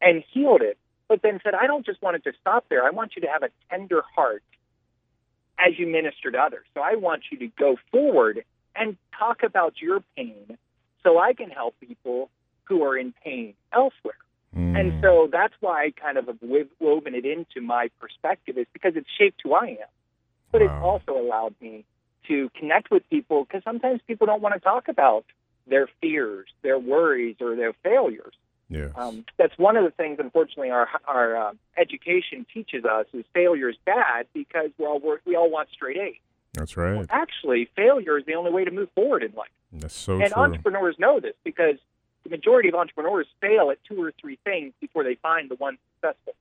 and 0.00 0.24
healed 0.32 0.62
it, 0.62 0.78
but 1.06 1.22
then 1.22 1.40
said, 1.44 1.54
"I 1.54 1.66
don't 1.66 1.86
just 1.86 2.02
want 2.02 2.16
it 2.16 2.24
to 2.24 2.32
stop 2.40 2.64
there. 2.68 2.84
I 2.84 2.90
want 2.90 3.14
you 3.14 3.22
to 3.22 3.28
have 3.28 3.42
a 3.42 3.50
tender 3.70 4.02
heart 4.16 4.42
as 5.58 5.78
you 5.78 5.86
minister 5.86 6.30
to 6.30 6.38
others. 6.38 6.66
So 6.74 6.80
I 6.80 6.94
want 6.94 7.24
you 7.30 7.38
to 7.38 7.48
go 7.58 7.76
forward 7.90 8.44
and 8.76 8.96
talk 9.18 9.42
about 9.42 9.74
your 9.80 10.02
pain 10.16 10.56
so 11.02 11.18
I 11.18 11.32
can 11.32 11.50
help 11.50 11.74
people 11.80 12.30
who 12.64 12.84
are 12.84 12.96
in 12.96 13.12
pain 13.24 13.54
elsewhere. 13.72 14.14
Mm. 14.56 14.78
And 14.78 15.02
so 15.02 15.28
that's 15.30 15.54
why 15.60 15.84
I 15.84 15.90
kind 15.90 16.16
of 16.16 16.26
have 16.26 16.38
woven 16.42 17.14
it 17.14 17.24
into 17.24 17.60
my 17.60 17.90
perspective 18.00 18.56
is 18.56 18.66
because 18.72 18.92
it's 18.96 19.08
shaped 19.18 19.40
who 19.42 19.54
I 19.54 19.66
am. 19.66 19.88
But 20.52 20.62
wow. 20.62 20.66
it's 20.66 20.82
also 20.82 21.20
allowed 21.20 21.54
me 21.60 21.84
to 22.28 22.50
connect 22.58 22.90
with 22.90 23.08
people 23.10 23.44
because 23.44 23.62
sometimes 23.64 24.00
people 24.06 24.26
don't 24.26 24.42
want 24.42 24.54
to 24.54 24.60
talk 24.60 24.88
about 24.88 25.24
their 25.66 25.88
fears, 26.00 26.48
their 26.62 26.78
worries, 26.78 27.36
or 27.40 27.56
their 27.56 27.72
failures. 27.82 28.34
Yeah. 28.70 28.88
Um, 28.96 29.24
that's 29.38 29.56
one 29.56 29.76
of 29.76 29.84
the 29.84 29.90
things, 29.90 30.18
unfortunately, 30.20 30.70
our 30.70 30.88
our 31.06 31.36
uh, 31.36 31.52
education 31.76 32.44
teaches 32.52 32.84
us 32.84 33.06
is 33.14 33.24
failure 33.32 33.70
is 33.70 33.76
bad 33.86 34.26
because 34.34 34.70
we 34.78 34.84
all 34.84 35.00
we 35.24 35.36
all 35.36 35.50
want 35.50 35.68
straight 35.72 35.96
A's. 35.96 36.16
That's 36.52 36.76
right. 36.76 36.96
Well, 36.96 37.06
actually, 37.08 37.68
failure 37.76 38.18
is 38.18 38.26
the 38.26 38.34
only 38.34 38.50
way 38.50 38.64
to 38.64 38.70
move 38.70 38.90
forward 38.94 39.22
in 39.22 39.32
life. 39.34 39.48
That's 39.72 39.94
so 39.94 40.20
and 40.20 40.32
true. 40.32 40.42
entrepreneurs 40.42 40.96
know 40.98 41.20
this 41.20 41.34
because 41.44 41.76
the 42.24 42.30
majority 42.30 42.68
of 42.68 42.74
entrepreneurs 42.74 43.26
fail 43.40 43.70
at 43.70 43.78
two 43.84 44.02
or 44.02 44.12
three 44.20 44.38
things 44.44 44.72
before 44.80 45.04
they 45.04 45.14
find 45.14 45.50
the 45.50 45.54
one 45.54 45.78
successful. 45.94 46.34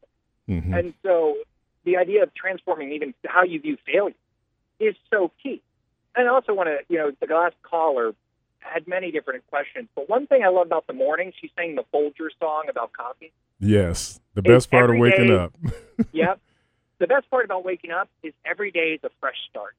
Mm-hmm. 0.49 0.73
And 0.73 0.93
so, 1.03 1.35
the 1.85 1.97
idea 1.97 2.23
of 2.23 2.33
transforming 2.33 2.91
even 2.91 3.13
how 3.25 3.43
you 3.43 3.61
view 3.61 3.77
failure 3.85 4.15
is 4.79 4.95
so 5.09 5.31
key. 5.41 5.61
And 6.15 6.27
I 6.27 6.31
also 6.31 6.53
want 6.53 6.67
to, 6.67 6.79
you 6.89 6.97
know, 6.97 7.11
the 7.19 7.33
last 7.33 7.55
caller 7.63 8.13
had 8.59 8.87
many 8.87 9.11
different 9.11 9.45
questions. 9.47 9.87
But 9.95 10.09
one 10.09 10.27
thing 10.27 10.43
I 10.43 10.49
love 10.49 10.67
about 10.67 10.87
the 10.87 10.93
morning, 10.93 11.33
she 11.39 11.51
sang 11.55 11.75
the 11.75 11.83
Folger 11.91 12.29
song 12.39 12.65
about 12.69 12.93
coffee. 12.93 13.31
Yes, 13.59 14.19
the 14.33 14.41
best 14.41 14.69
part 14.69 14.89
of 14.89 14.97
waking 14.97 15.27
day, 15.27 15.35
up. 15.35 15.53
yep. 16.11 16.39
The 16.99 17.07
best 17.07 17.29
part 17.29 17.45
about 17.45 17.63
waking 17.63 17.91
up 17.91 18.09
is 18.23 18.33
every 18.45 18.71
day 18.71 18.93
is 18.93 18.99
a 19.03 19.09
fresh 19.19 19.37
start. 19.49 19.75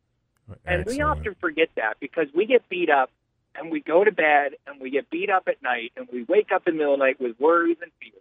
Excellent. 0.51 0.89
And 0.89 0.97
we 0.97 1.03
often 1.03 1.37
forget 1.41 1.69
that 1.77 1.95
because 2.01 2.29
we 2.35 2.47
get 2.47 2.69
beat 2.69 2.91
up 2.91 3.11
and 3.55 3.71
we 3.71 3.81
go 3.81 4.05
to 4.05 4.13
bed 4.13 4.53
and 4.67 4.81
we 4.81 4.91
get 4.91 5.11
beat 5.11 5.31
up 5.31 5.49
at 5.49 5.63
night 5.63 5.93
and 5.97 6.07
we 6.13 6.25
wake 6.25 6.51
up 6.55 6.67
in 6.67 6.75
the 6.75 6.79
middle 6.79 6.95
of 6.95 7.01
the 7.01 7.07
night 7.07 7.21
with 7.21 7.39
worries 7.39 7.77
and 7.83 7.91
fears. 8.01 8.15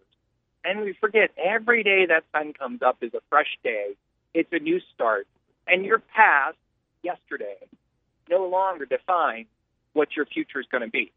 And 0.64 0.82
we 0.82 0.94
forget 1.00 1.32
every 1.38 1.84
day 1.84 2.08
that 2.08 2.24
sun 2.34 2.54
comes 2.54 2.82
up 2.82 2.98
is 3.02 3.14
a 3.14 3.22
fresh 3.30 3.58
day. 3.64 3.96
It's 4.34 4.52
a 4.52 4.60
new 4.60 4.82
start. 4.94 5.28
And 5.68 5.86
your 5.86 6.00
past, 6.00 6.58
yesterday, 7.04 7.58
no 8.30 8.48
longer 8.48 8.86
defines 8.86 9.48
what 9.94 10.16
your 10.16 10.26
future 10.26 10.60
is 10.60 10.66
going 10.72 10.84
to 10.84 10.90
be. 10.90 11.12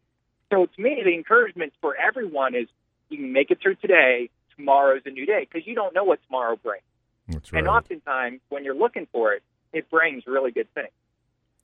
So 0.51 0.65
to 0.65 0.81
me, 0.81 1.01
the 1.03 1.13
encouragement 1.13 1.73
for 1.81 1.95
everyone 1.95 2.55
is 2.55 2.67
you 3.09 3.17
can 3.17 3.33
make 3.33 3.51
it 3.51 3.59
through 3.61 3.75
today. 3.75 4.29
Tomorrow's 4.57 5.01
a 5.05 5.09
new 5.09 5.25
day 5.25 5.47
because 5.49 5.65
you 5.65 5.75
don't 5.75 5.95
know 5.95 6.03
what 6.03 6.19
tomorrow 6.27 6.57
brings. 6.61 6.83
That's 7.27 7.51
right. 7.51 7.59
And 7.59 7.67
oftentimes, 7.67 8.41
when 8.49 8.65
you're 8.65 8.75
looking 8.75 9.07
for 9.11 9.33
it, 9.33 9.43
it 9.73 9.89
brings 9.89 10.23
really 10.27 10.51
good 10.51 10.71
things. 10.73 10.89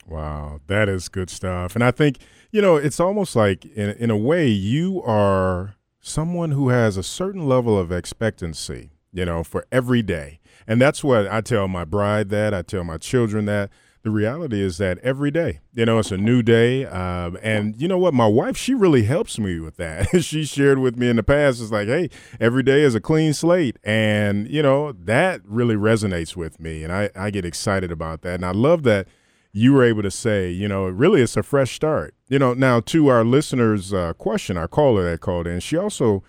Wow, 0.07 0.61
that 0.67 0.87
is 0.87 1.09
good 1.09 1.29
stuff. 1.29 1.75
And 1.75 1.83
I 1.83 1.91
think, 1.91 2.19
you 2.49 2.61
know, 2.61 2.77
it's 2.77 2.99
almost 2.99 3.35
like 3.35 3.65
in 3.65 3.89
in 3.91 4.09
a 4.09 4.17
way 4.17 4.47
you 4.47 5.03
are 5.03 5.75
someone 5.99 6.51
who 6.51 6.69
has 6.69 6.95
a 6.95 7.03
certain 7.03 7.47
level 7.47 7.77
of 7.77 7.91
expectancy, 7.91 8.91
you 9.11 9.25
know, 9.25 9.43
for 9.43 9.65
every 9.71 10.01
day. 10.01 10.39
And 10.65 10.81
that's 10.81 11.03
what 11.03 11.27
I 11.27 11.41
tell 11.41 11.67
my 11.67 11.83
bride 11.83 12.29
that, 12.29 12.53
I 12.53 12.61
tell 12.61 12.83
my 12.83 12.97
children 12.97 13.45
that. 13.45 13.69
The 14.07 14.11
reality 14.11 14.61
is 14.61 14.77
that 14.77 14.99
every 14.99 15.31
day, 15.31 15.59
you 15.73 15.85
know, 15.85 15.99
it's 15.99 16.13
a 16.13 16.17
new 16.17 16.41
day. 16.41 16.85
Um, 16.85 17.37
and 17.43 17.75
you 17.75 17.89
know 17.89 17.97
what? 17.97 18.13
My 18.13 18.25
wife, 18.25 18.55
she 18.55 18.73
really 18.73 19.03
helps 19.03 19.37
me 19.37 19.59
with 19.59 19.75
that. 19.75 20.23
she 20.23 20.45
shared 20.45 20.79
with 20.79 20.95
me 20.95 21.09
in 21.09 21.17
the 21.17 21.23
past, 21.23 21.61
it's 21.61 21.73
like, 21.73 21.89
hey, 21.89 22.09
every 22.39 22.63
day 22.63 22.83
is 22.83 22.95
a 22.95 23.01
clean 23.01 23.33
slate. 23.33 23.75
And, 23.83 24.47
you 24.47 24.63
know, 24.63 24.93
that 24.93 25.41
really 25.43 25.75
resonates 25.75 26.37
with 26.37 26.57
me. 26.57 26.85
And 26.85 26.93
I, 26.93 27.09
I 27.17 27.31
get 27.31 27.43
excited 27.43 27.91
about 27.91 28.21
that. 28.21 28.35
And 28.35 28.45
I 28.45 28.51
love 28.51 28.83
that 28.83 29.09
you 29.51 29.73
were 29.73 29.83
able 29.83 30.03
to 30.03 30.11
say, 30.11 30.49
you 30.51 30.69
know, 30.69 30.85
really 30.85 31.21
it's 31.21 31.35
a 31.35 31.43
fresh 31.43 31.75
start. 31.75 32.15
You 32.29 32.39
know, 32.39 32.53
now 32.53 32.79
to 32.79 33.09
our 33.09 33.25
listeners' 33.25 33.93
uh, 33.93 34.13
question, 34.13 34.55
our 34.55 34.69
caller 34.69 35.03
that 35.11 35.19
called 35.19 35.47
in, 35.47 35.59
she 35.59 35.75
also 35.75 36.23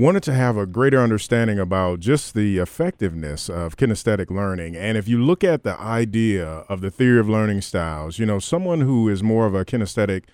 wanted 0.00 0.22
to 0.24 0.32
have 0.32 0.56
a 0.56 0.66
greater 0.66 1.00
understanding 1.00 1.58
about 1.58 2.00
just 2.00 2.34
the 2.34 2.58
effectiveness 2.58 3.48
of 3.48 3.76
kinesthetic 3.76 4.30
learning. 4.30 4.74
And 4.76 4.96
if 4.96 5.06
you 5.06 5.22
look 5.22 5.44
at 5.44 5.62
the 5.62 5.78
idea 5.78 6.46
of 6.68 6.80
the 6.80 6.90
theory 6.90 7.20
of 7.20 7.28
learning 7.28 7.60
styles, 7.60 8.18
you 8.18 8.26
know, 8.26 8.38
someone 8.38 8.80
who 8.80 9.08
is 9.08 9.22
more 9.22 9.46
of 9.46 9.54
a 9.54 9.64
kinesthetic 9.64 10.24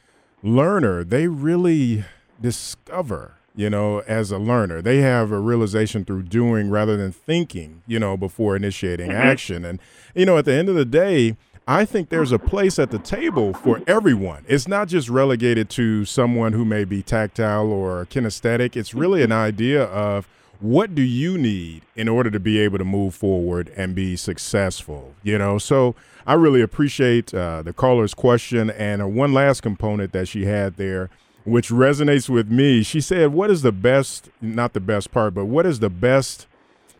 learner, 0.42 1.02
they 1.04 1.26
really 1.28 2.04
discover 2.40 3.32
you 3.58 3.70
know, 3.70 4.00
as 4.00 4.30
a 4.30 4.36
learner. 4.36 4.82
They 4.82 4.98
have 4.98 5.32
a 5.32 5.40
realization 5.40 6.04
through 6.04 6.24
doing 6.24 6.68
rather 6.68 6.94
than 6.94 7.10
thinking, 7.10 7.82
you 7.86 7.98
know, 7.98 8.14
before 8.14 8.54
initiating 8.54 9.08
Mm-hmm. 9.08 9.16
action. 9.16 9.64
And, 9.64 9.80
you 10.14 10.26
know, 10.26 10.36
at 10.36 10.44
the 10.44 10.52
end 10.52 10.68
of 10.68 10.74
the 10.74 10.84
day, 10.84 11.38
I 11.68 11.84
think 11.84 12.10
there's 12.10 12.30
a 12.30 12.38
place 12.38 12.78
at 12.78 12.92
the 12.92 13.00
table 13.00 13.52
for 13.52 13.82
everyone. 13.88 14.44
It's 14.46 14.68
not 14.68 14.86
just 14.86 15.08
relegated 15.08 15.68
to 15.70 16.04
someone 16.04 16.52
who 16.52 16.64
may 16.64 16.84
be 16.84 17.02
tactile 17.02 17.72
or 17.72 18.06
kinesthetic. 18.06 18.76
It's 18.76 18.94
really 18.94 19.24
an 19.24 19.32
idea 19.32 19.82
of 19.82 20.28
what 20.60 20.94
do 20.94 21.02
you 21.02 21.36
need 21.36 21.82
in 21.96 22.08
order 22.08 22.30
to 22.30 22.38
be 22.38 22.60
able 22.60 22.78
to 22.78 22.84
move 22.84 23.16
forward 23.16 23.72
and 23.76 23.96
be 23.96 24.14
successful, 24.14 25.14
you 25.24 25.38
know? 25.38 25.58
So 25.58 25.96
I 26.24 26.34
really 26.34 26.60
appreciate 26.60 27.34
uh, 27.34 27.62
the 27.62 27.72
caller's 27.72 28.14
question. 28.14 28.70
And 28.70 29.02
uh, 29.02 29.08
one 29.08 29.32
last 29.32 29.62
component 29.62 30.12
that 30.12 30.28
she 30.28 30.44
had 30.44 30.76
there, 30.76 31.10
which 31.44 31.70
resonates 31.70 32.28
with 32.28 32.48
me, 32.48 32.84
she 32.84 33.00
said, 33.00 33.32
What 33.32 33.50
is 33.50 33.62
the 33.62 33.72
best, 33.72 34.30
not 34.40 34.72
the 34.72 34.80
best 34.80 35.10
part, 35.10 35.34
but 35.34 35.46
what 35.46 35.66
is 35.66 35.80
the 35.80 35.90
best 35.90 36.46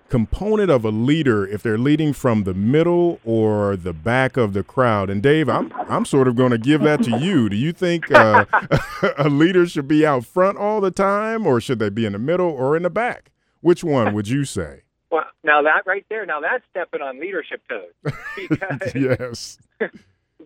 component 0.09 0.71
of 0.71 0.85
a 0.85 0.91
leader 0.91 1.47
if 1.47 1.63
they're 1.63 1.79
leading 1.79 2.13
from 2.13 2.45
the 2.45 2.55
middle 2.55 3.21
or 3.25 3.77
the 3.77 3.93
back 3.93 4.37
of 4.37 4.53
the 4.53 4.63
crowd. 4.63 5.11
And 5.11 5.23
Dave, 5.23 5.49
I'm 5.49 5.73
I'm 5.89 6.05
sort 6.05 6.29
of 6.29 6.37
going 6.37 6.53
to 6.53 6.59
give 6.59 6.83
that 6.83 7.03
to 7.05 7.19
you. 7.19 7.49
Do 7.49 7.57
you 7.57 7.73
think 7.73 8.11
uh, 8.11 8.45
a 9.19 9.29
leader 9.29 9.67
should 9.67 9.89
be 9.89 10.07
out 10.07 10.25
front 10.25 10.59
all 10.59 10.81
the 10.81 10.91
time, 10.91 11.47
or 11.47 11.61
should 11.61 11.79
they 11.79 11.91
be 11.91 12.07
in 12.07 12.13
the 12.13 12.19
middle 12.19 12.51
or 12.51 12.77
in 12.77 12.83
the 12.83 12.91
back? 12.91 13.31
Which 13.61 13.83
one 13.83 14.15
would 14.15 14.29
you 14.29 14.45
say? 14.45 14.83
Well, 15.11 15.25
now 15.43 15.63
that 15.63 15.83
right 15.87 16.05
there, 16.09 16.27
now 16.27 16.41
that's 16.41 16.65
stepping 16.71 17.03
on 17.03 17.21
leadership 17.21 17.63
toes 17.69 17.93
because 18.37 18.95
yes. 18.95 19.59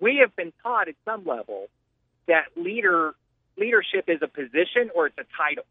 we 0.01 0.19
have 0.19 0.35
been 0.37 0.53
taught 0.63 0.89
at 0.89 0.95
some 1.05 1.25
level 1.25 1.69
that 2.29 2.45
leader 2.57 3.15
leadership 3.57 4.05
is 4.09 4.21
a 4.23 4.29
position 4.29 4.91
or 4.95 5.07
it's 5.07 5.19
a 5.19 5.25
title. 5.37 5.65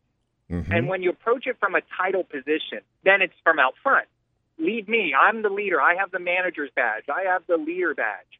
Mhm. 0.49 0.71
And 0.71 0.87
when 0.87 1.03
you 1.03 1.09
approach 1.11 1.45
it 1.47 1.57
from 1.59 1.75
a 1.75 1.81
title 1.97 2.23
position, 2.23 2.79
then 3.03 3.21
it's 3.21 3.33
from 3.43 3.59
out 3.59 3.75
front. 3.83 4.07
Lead 4.57 4.89
me. 4.89 5.13
I'm 5.13 5.41
the 5.41 5.49
leader. 5.49 5.81
I 5.81 5.95
have 5.95 6.11
the 6.11 6.19
manager's 6.19 6.71
badge. 6.71 7.05
I 7.09 7.23
have 7.23 7.45
the 7.47 7.57
leader 7.57 7.93
badge. 7.93 8.39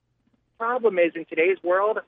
Problem 0.58 1.00
is, 1.00 1.16
in 1.16 1.26
today's 1.26 1.62
world, 1.64 2.00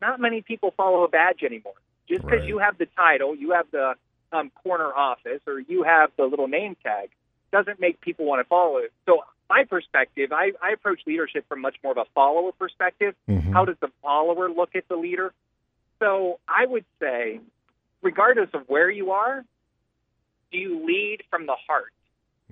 not 0.00 0.20
many 0.20 0.40
people 0.42 0.70
follow 0.76 1.02
a 1.04 1.08
badge 1.08 1.42
anymore. 1.42 1.74
Just 2.08 2.22
because 2.22 2.40
Right. 2.40 2.48
you 2.48 2.58
have 2.58 2.78
the 2.78 2.86
title, 2.86 3.34
you 3.34 3.50
have 3.50 3.70
the 3.70 3.94
um, 4.32 4.50
corner 4.62 4.94
office, 4.94 5.40
or 5.46 5.58
you 5.58 5.82
have 5.82 6.10
the 6.16 6.24
little 6.26 6.48
name 6.48 6.76
tag, 6.82 7.10
doesn't 7.50 7.80
make 7.80 8.00
people 8.00 8.26
want 8.26 8.40
to 8.40 8.44
follow 8.48 8.76
it. 8.78 8.92
So, 9.06 9.24
my 9.50 9.64
perspective, 9.64 10.32
I, 10.32 10.52
I 10.62 10.70
approach 10.72 11.00
leadership 11.06 11.46
from 11.48 11.62
much 11.62 11.76
more 11.82 11.92
of 11.92 11.98
a 11.98 12.04
follower 12.14 12.52
perspective. 12.52 13.14
Mhm. 13.28 13.52
How 13.54 13.64
does 13.64 13.76
the 13.80 13.88
follower 14.02 14.50
look 14.50 14.76
at 14.76 14.86
the 14.88 14.96
leader? 14.96 15.32
So 15.98 16.38
I 16.46 16.66
would 16.66 16.84
say, 17.00 17.40
regardless 18.02 18.50
of 18.54 18.68
where 18.68 18.90
you 18.90 19.12
are, 19.12 19.44
do 20.50 20.58
you 20.58 20.84
lead 20.86 21.22
from 21.30 21.46
the 21.46 21.56
heart? 21.66 21.92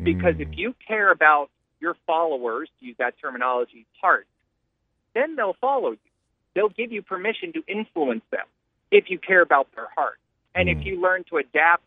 Because 0.03 0.35
if 0.39 0.49
Mm. 0.51 0.59
you 0.59 0.75
care 0.87 1.11
about 1.11 1.51
your 1.81 1.95
followers, 2.07 2.71
to 2.79 2.87
use 2.87 2.97
that 2.99 3.19
terminology, 3.19 3.87
heart, 4.01 4.27
then 5.15 5.37
they'll 5.37 5.55
follow 5.55 5.93
you. 5.93 5.99
They'll 6.55 6.69
give 6.69 6.93
you 6.93 7.03
permission 7.03 7.53
to 7.53 7.65
influence 7.67 8.25
them 8.31 8.47
if 8.91 9.11
you 9.11 9.19
care 9.19 9.41
about 9.41 9.71
their 9.73 9.89
heart. 9.97 10.19
And 10.55 10.69
Mm. 10.69 10.73
if 10.73 10.87
you 10.87 11.01
learn 11.01 11.25
to 11.25 11.39
adapt 11.39 11.85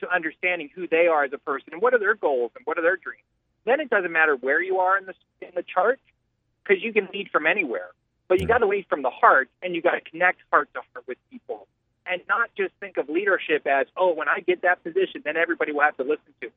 to 0.00 0.12
understanding 0.12 0.68
who 0.74 0.86
they 0.86 1.06
are 1.06 1.24
as 1.24 1.32
a 1.32 1.38
person 1.38 1.72
and 1.72 1.82
what 1.82 1.94
are 1.94 1.98
their 1.98 2.14
goals 2.14 2.52
and 2.56 2.66
what 2.66 2.78
are 2.78 2.82
their 2.82 2.96
dreams, 2.96 3.22
then 3.64 3.80
it 3.80 3.90
doesn't 3.90 4.10
matter 4.12 4.36
where 4.36 4.60
you 4.60 4.78
are 4.80 4.98
in 4.98 5.06
the 5.06 5.14
in 5.40 5.52
the 5.54 5.62
chart 5.62 6.00
because 6.62 6.82
you 6.82 6.92
can 6.92 7.08
lead 7.12 7.30
from 7.30 7.46
anywhere. 7.46 7.90
But 8.28 8.40
you 8.40 8.46
got 8.46 8.58
to 8.58 8.66
lead 8.66 8.86
from 8.88 9.02
the 9.02 9.10
heart, 9.10 9.50
and 9.62 9.74
you 9.74 9.82
got 9.82 9.92
to 9.92 10.00
connect 10.00 10.40
heart 10.50 10.68
to 10.74 10.80
heart 10.92 11.06
with 11.06 11.18
people, 11.30 11.66
and 12.06 12.22
not 12.28 12.50
just 12.56 12.72
think 12.80 12.96
of 12.96 13.08
leadership 13.08 13.66
as, 13.66 13.86
oh, 13.96 14.12
when 14.14 14.28
I 14.28 14.40
get 14.40 14.62
that 14.62 14.82
position, 14.82 15.22
then 15.24 15.36
everybody 15.36 15.72
will 15.72 15.82
have 15.82 15.96
to 15.96 16.02
listen 16.02 16.32
to. 16.40 16.46
me. 16.48 16.52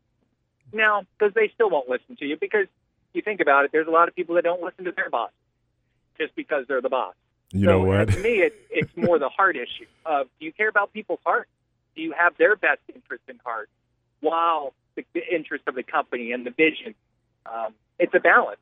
No, 0.74 1.04
because 1.18 1.34
they 1.34 1.50
still 1.54 1.70
won't 1.70 1.90
listen 1.90 2.16
to 2.18 2.26
you. 2.26 2.38
Because 2.38 2.68
you 3.14 3.22
think 3.22 3.40
about 3.40 3.66
it, 3.66 3.72
there's 3.72 3.88
a 3.88 3.92
lot 3.92 4.08
of 4.08 4.16
people 4.16 4.36
that 4.36 4.44
don't 4.44 4.62
listen 4.62 4.86
to 4.86 4.92
their 4.92 5.10
boss 5.10 5.32
just 6.18 6.36
because 6.36 6.66
they're 6.68 6.82
the 6.82 6.90
boss. 6.90 7.14
You 7.52 7.66
so 7.66 7.72
know 7.72 7.84
what? 7.84 8.12
To 8.12 8.20
me, 8.20 8.42
it, 8.42 8.56
it's 8.70 8.96
more 8.98 9.20
the 9.20 9.30
heart 9.30 9.56
issue 9.56 9.86
of 10.06 10.28
do 10.40 10.46
you 10.46 10.52
care 10.52 10.70
about 10.70 10.94
people's 10.94 11.20
heart? 11.26 11.48
Do 11.96 12.02
you 12.02 12.14
have 12.18 12.36
their 12.38 12.56
best 12.56 12.80
interest 12.94 13.24
in 13.28 13.40
heart? 13.46 13.70
While 14.20 14.74
the, 14.96 15.06
the 15.14 15.22
interest 15.34 15.66
of 15.68 15.76
the 15.76 15.84
company 15.84 16.32
and 16.32 16.46
the 16.46 16.52
vision, 16.52 16.96
um, 17.46 17.74
it's 18.00 18.14
a 18.14 18.20
balance. 18.20 18.60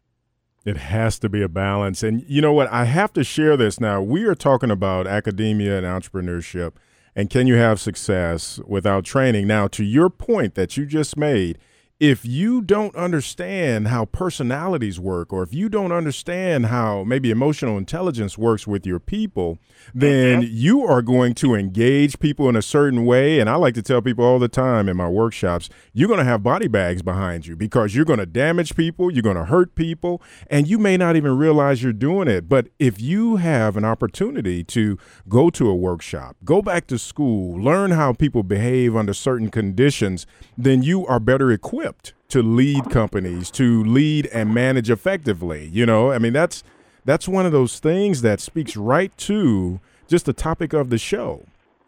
It 0.65 0.77
has 0.77 1.19
to 1.19 1.29
be 1.29 1.41
a 1.41 1.49
balance. 1.49 2.03
And 2.03 2.23
you 2.27 2.41
know 2.41 2.53
what? 2.53 2.71
I 2.71 2.85
have 2.85 3.11
to 3.13 3.23
share 3.23 3.57
this 3.57 3.79
now. 3.79 4.01
We 4.01 4.23
are 4.23 4.35
talking 4.35 4.71
about 4.71 5.07
academia 5.07 5.77
and 5.77 5.85
entrepreneurship. 5.85 6.73
And 7.15 7.29
can 7.29 7.47
you 7.47 7.55
have 7.55 7.79
success 7.79 8.59
without 8.65 9.03
training? 9.03 9.45
Now, 9.45 9.67
to 9.67 9.83
your 9.83 10.09
point 10.09 10.55
that 10.55 10.77
you 10.77 10.85
just 10.85 11.17
made, 11.17 11.59
if 12.03 12.25
you 12.25 12.61
don't 12.61 12.93
understand 12.97 13.87
how 13.87 14.03
personalities 14.03 14.99
work, 14.99 15.31
or 15.31 15.41
if 15.41 15.53
you 15.53 15.69
don't 15.69 15.93
understand 15.93 16.65
how 16.65 17.05
maybe 17.05 17.31
emotional 17.31 17.77
intelligence 17.77 18.37
works 18.37 18.67
with 18.67 18.85
your 18.85 18.99
people, 18.99 19.57
then 19.93 20.45
you 20.45 20.83
are 20.83 21.01
going 21.01 21.33
to 21.33 21.55
engage 21.55 22.19
people 22.19 22.49
in 22.49 22.57
a 22.57 22.61
certain 22.61 23.05
way. 23.05 23.39
And 23.39 23.49
I 23.49 23.55
like 23.55 23.73
to 23.75 23.81
tell 23.81 24.01
people 24.01 24.25
all 24.25 24.37
the 24.37 24.49
time 24.49 24.89
in 24.89 24.97
my 24.97 25.07
workshops, 25.07 25.69
you're 25.93 26.09
going 26.09 26.17
to 26.17 26.25
have 26.25 26.43
body 26.43 26.67
bags 26.67 27.01
behind 27.01 27.47
you 27.47 27.55
because 27.55 27.95
you're 27.95 28.03
going 28.03 28.19
to 28.19 28.25
damage 28.25 28.75
people, 28.75 29.09
you're 29.09 29.23
going 29.23 29.37
to 29.37 29.45
hurt 29.45 29.73
people, 29.73 30.21
and 30.47 30.67
you 30.67 30.77
may 30.77 30.97
not 30.97 31.15
even 31.15 31.37
realize 31.37 31.81
you're 31.81 31.93
doing 31.93 32.27
it. 32.27 32.49
But 32.49 32.67
if 32.79 32.99
you 32.99 33.37
have 33.37 33.77
an 33.77 33.85
opportunity 33.85 34.61
to 34.65 34.97
go 35.29 35.49
to 35.51 35.69
a 35.69 35.75
workshop, 35.75 36.35
go 36.43 36.61
back 36.61 36.85
to 36.87 36.99
school, 36.99 37.57
learn 37.57 37.91
how 37.91 38.11
people 38.11 38.43
behave 38.43 38.93
under 38.93 39.13
certain 39.13 39.49
conditions, 39.49 40.27
then 40.57 40.83
you 40.83 41.07
are 41.07 41.21
better 41.21 41.49
equipped 41.49 41.92
to 42.29 42.41
lead 42.41 42.89
companies, 42.89 43.51
to 43.51 43.83
lead 43.83 44.27
and 44.27 44.53
manage 44.53 44.89
effectively. 44.89 45.67
You 45.67 45.85
know, 45.85 46.11
I 46.11 46.19
mean, 46.19 46.33
that's 46.33 46.63
that's 47.05 47.27
one 47.27 47.45
of 47.45 47.51
those 47.51 47.79
things 47.79 48.21
that 48.21 48.39
speaks 48.39 48.75
right 48.75 49.15
to 49.17 49.79
just 50.07 50.25
the 50.25 50.33
topic 50.33 50.73
of 50.73 50.89
the 50.89 50.97
show. 50.97 51.45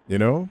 You 0.08 0.20
know, 0.20 0.50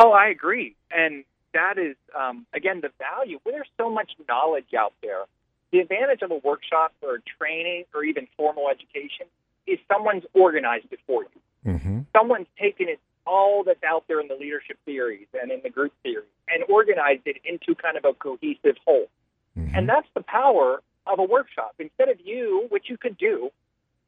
Oh, 0.00 0.12
I 0.12 0.28
agree. 0.28 0.74
And 0.90 1.24
that 1.52 1.76
is, 1.76 1.94
um, 2.18 2.46
again, 2.54 2.80
the 2.80 2.90
value. 2.98 3.38
There's 3.44 3.68
so 3.76 3.90
much 3.90 4.12
knowledge 4.28 4.72
out 4.76 4.94
there. 5.02 5.24
The 5.72 5.78
advantage 5.80 6.22
of 6.22 6.30
a 6.30 6.40
workshop 6.42 6.92
or 7.02 7.16
a 7.16 7.20
training 7.38 7.84
or 7.94 8.02
even 8.02 8.26
formal 8.36 8.68
education 8.68 9.26
is 9.66 9.78
someone's 9.92 10.24
organized 10.32 10.86
it 10.90 11.00
for 11.06 11.24
you. 11.24 11.72
mm-hmm. 11.72 12.00
Someone's 12.16 12.46
taken 12.58 12.88
it 12.88 12.98
all 13.30 13.62
that's 13.62 13.82
out 13.84 14.04
there 14.08 14.20
in 14.20 14.26
the 14.26 14.34
leadership 14.34 14.76
theories 14.84 15.28
and 15.40 15.52
in 15.52 15.60
the 15.62 15.70
group 15.70 15.92
theories 16.02 16.26
and 16.48 16.64
organized 16.68 17.22
it 17.26 17.36
into 17.44 17.76
kind 17.80 17.96
of 17.96 18.04
a 18.04 18.12
cohesive 18.12 18.76
whole. 18.84 19.06
Mm-hmm. 19.56 19.74
And 19.76 19.88
that's 19.88 20.08
the 20.14 20.22
power 20.22 20.82
of 21.06 21.18
a 21.20 21.22
workshop. 21.22 21.74
Instead 21.78 22.08
of 22.08 22.18
you, 22.24 22.66
which 22.70 22.86
you 22.90 22.98
could 22.98 23.16
do, 23.16 23.50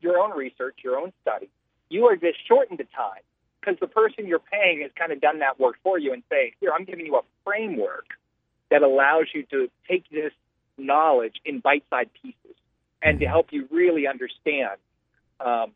your 0.00 0.18
own 0.18 0.37
research, 0.37 0.78
your 0.82 0.98
own 0.98 1.12
study, 1.22 1.48
you 1.88 2.06
are 2.06 2.16
just 2.16 2.38
shortened 2.48 2.80
the 2.80 2.88
time 2.96 3.22
because 3.61 3.78
the 3.78 3.87
person 3.87 4.26
you're 4.26 4.40
paying 4.40 4.82
has 4.82 4.90
kind 4.98 5.12
of 5.12 5.20
done 5.20 5.38
that 5.38 5.61
work 5.61 5.76
for 5.85 5.98
you 5.98 6.12
and 6.12 6.24
say, 6.28 6.54
here, 6.61 6.72
I'm 6.76 6.85
giving 6.85 7.06
you 7.06 7.16
a 7.16 7.22
framework 7.44 8.06
that 8.70 8.82
allows 8.82 9.26
you 9.32 9.44
to 9.52 9.70
take 9.88 10.08
this 10.11 10.32
knowledge 10.76 11.37
in 11.44 11.61
bite-sized 11.61 12.11
pieces 12.20 12.56
and 13.02 13.20
to 13.20 13.26
help 13.26 13.52
you 13.52 13.68
really 13.70 14.08
understand 14.08 14.78
um, 15.38 15.72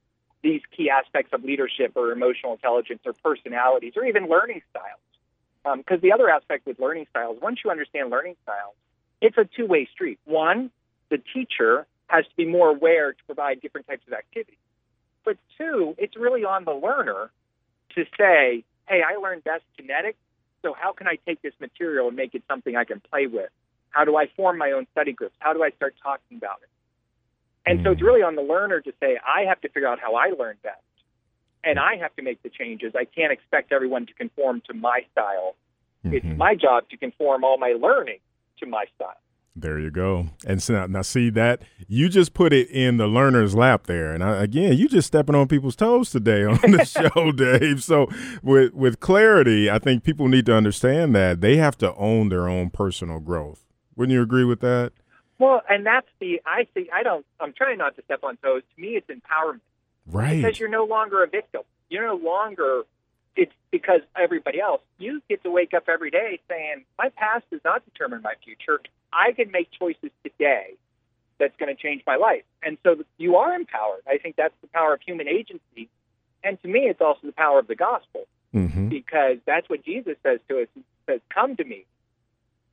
these 0.47 0.63
key 0.77 0.89
aspects 0.91 1.33
of 1.33 1.43
leadership 1.43 1.93
or 1.97 2.13
emotional 2.13 2.53
intelligence 2.53 3.01
or 3.05 3.13
personalities 3.13 3.95
or 3.97 4.05
even 4.05 4.29
learning 4.29 4.63
styles. 4.71 5.79
Because 5.79 5.97
um, 5.97 6.01
the 6.01 6.13
other 6.13 6.31
aspect 6.31 6.67
with 6.67 6.79
learning 6.79 7.07
styles, 7.11 7.37
once 7.43 7.59
you 7.65 7.71
understand 7.73 8.11
learning 8.11 8.37
styles, 8.45 8.75
it's 9.21 9.37
a 9.37 9.45
two 9.57 9.67
way 9.67 9.89
street. 9.93 10.21
One, 10.25 10.71
the 11.11 11.19
teacher 11.35 11.85
has 12.07 12.25
to 12.27 12.37
be 12.37 12.47
more 12.47 12.69
aware 12.69 13.13
to 13.13 13.25
provide 13.27 13.61
different 13.61 13.89
types 13.89 14.07
of 14.07 14.13
activities. 14.13 14.63
But 15.25 15.37
two, 15.59 15.97
it's 15.99 16.17
really 16.17 16.45
on 16.45 16.65
the 16.65 16.75
learner 16.75 17.31
to 17.97 18.05
say, 18.17 18.63
hey, 18.89 19.03
I 19.03 19.17
learned 19.21 19.43
best 19.43 19.65
genetics, 19.77 20.19
so 20.63 20.73
how 20.79 20.93
can 20.93 21.09
I 21.09 21.19
take 21.27 21.43
this 21.43 21.55
material 21.61 22.07
and 22.07 22.17
make 22.17 22.37
it 22.37 22.45
something 22.47 22.77
I 22.77 22.85
can 22.85 23.01
play 23.01 23.27
with? 23.27 23.51
How 23.91 24.05
do 24.05 24.17
I 24.17 24.29
form 24.37 24.59
my 24.59 24.71
own 24.71 24.87
study 24.93 25.13
groups? 25.13 25.35
How 25.41 25.53
do 25.53 25.65
I 25.65 25.71
start 25.71 25.97
talking 26.01 26.37
about 26.37 26.59
it? 26.63 26.69
And 27.67 27.81
so 27.83 27.91
it's 27.91 28.01
mm. 28.01 28.05
really 28.05 28.23
on 28.23 28.37
the 28.37 28.43
learner 28.43 28.81
to 28.81 28.93
say, 29.01 29.19
I 29.27 29.45
have 29.49 29.61
to 29.63 29.69
figure 29.69 29.89
out 29.89 29.99
how 29.99 30.15
I 30.15 30.31
learn 30.39 30.57
best. 30.63 30.81
And 31.65 31.81
I 31.81 31.97
have 31.97 32.15
to 32.15 32.23
make 32.23 32.43
the 32.43 32.49
changes. 32.49 32.93
I 32.95 33.05
can't 33.05 33.33
expect 33.33 33.73
everyone 33.73 34.07
to 34.07 34.15
conform 34.15 34.63
to 34.69 34.75
my 34.75 35.01
style. 35.11 35.57
Mm-hmm. 36.05 36.15
It's 36.15 36.39
my 36.39 36.55
job 36.55 36.89
to 36.91 36.97
conform 36.97 37.43
all 37.43 37.59
my 37.59 37.75
learning 37.81 38.21
to 38.61 38.67
my 38.67 38.85
style. 38.95 39.17
There 39.59 39.79
you 39.79 39.91
go. 39.91 40.29
And 40.47 40.63
so 40.63 40.75
now, 40.75 40.87
now, 40.87 41.03
see 41.03 41.31
that 41.31 41.63
you 41.89 42.11
just 42.11 42.35
put 42.35 42.53
it 42.53 42.69
in 42.69 42.99
the 42.99 43.07
learner's 43.07 43.55
lap 43.55 43.87
there. 43.87 44.13
And 44.13 44.23
I, 44.23 44.43
again, 44.43 44.77
you 44.77 44.87
just 44.87 45.07
stepping 45.07 45.35
on 45.35 45.49
people's 45.49 45.75
toes 45.77 46.11
today 46.11 46.45
on 46.45 46.59
the 46.61 46.85
show, 47.15 47.33
Dave. 47.33 47.83
So 47.83 48.07
with 48.43 48.75
with 48.75 49.01
clarity, 49.01 49.71
I 49.71 49.79
think 49.79 50.05
people 50.05 50.29
need 50.29 50.45
to 50.47 50.55
understand 50.55 51.15
that 51.15 51.41
they 51.41 51.57
have 51.57 51.79
to 51.79 51.95
own 51.95 52.29
their 52.29 52.49
own 52.49 52.69
personal 52.69 53.19
growth. 53.19 53.65
Wouldn't 53.97 54.13
you 54.13 54.21
agree 54.21 54.45
with 54.45 54.61
that? 54.61 54.93
Well, 55.39 55.63
and 55.69 55.85
that's 55.85 56.09
the 56.19 56.41
I 56.47 56.67
see. 56.75 56.89
I 56.93 57.03
don't. 57.03 57.27
I'm 57.41 57.53
trying 57.53 57.79
not 57.79 57.97
to 57.97 58.03
step 58.05 58.21
on 58.23 58.37
toes. 58.39 58.63
To 58.75 58.81
me, 58.81 58.97
it's 58.97 59.09
empowerment. 59.09 59.61
Right. 60.07 60.37
Because 60.37 60.59
you're 60.59 60.69
no 60.69 60.85
longer 60.85 61.23
a 61.23 61.27
victim. 61.27 61.63
You're 61.89 62.07
no 62.07 62.17
longer 62.17 62.85
it's 63.37 63.53
because 63.71 64.01
everybody 64.17 64.61
else. 64.61 64.81
You 64.99 65.21
get 65.29 65.43
to 65.45 65.51
wake 65.51 65.75
up 65.75 65.89
every 65.89 66.11
day 66.11 66.41
saying, 66.49 66.85
my 66.99 67.11
past 67.11 67.45
does 67.51 67.61
not 67.65 67.85
determine 67.85 68.23
my 68.23 68.33
future. 68.43 68.81
I 69.13 69.33
can 69.33 69.51
make 69.51 69.71
choices 69.79 70.11
today 70.23 70.75
that's 71.39 71.55
going 71.59 71.75
to 71.75 71.81
change 71.81 72.03
my 72.07 72.17
life. 72.17 72.45
And 72.63 72.79
so 72.83 72.97
you 73.19 73.37
are 73.37 73.53
empowered. 73.55 74.01
I 74.07 74.19
think 74.19 74.37
that's 74.37 74.55
the 74.63 74.69
power 74.69 74.95
of 74.95 75.01
human 75.03 75.29
agency. 75.29 75.91
And 76.43 76.61
to 76.63 76.69
me, 76.69 76.81
it's 76.81 77.01
also 77.01 77.21
the 77.25 77.33
power 77.33 77.59
of 77.59 77.67
the 77.67 77.75
gospel 77.75 78.27
mm-hmm. 78.55 78.89
because 78.89 79.37
that's 79.45 79.69
what 79.69 79.85
Jesus 79.85 80.17
says 80.23 80.41
to 80.49 80.63
us. 80.63 80.69
He 80.75 80.83
says, 81.07 81.21
come 81.29 81.57
to 81.57 81.65
me 81.65 81.85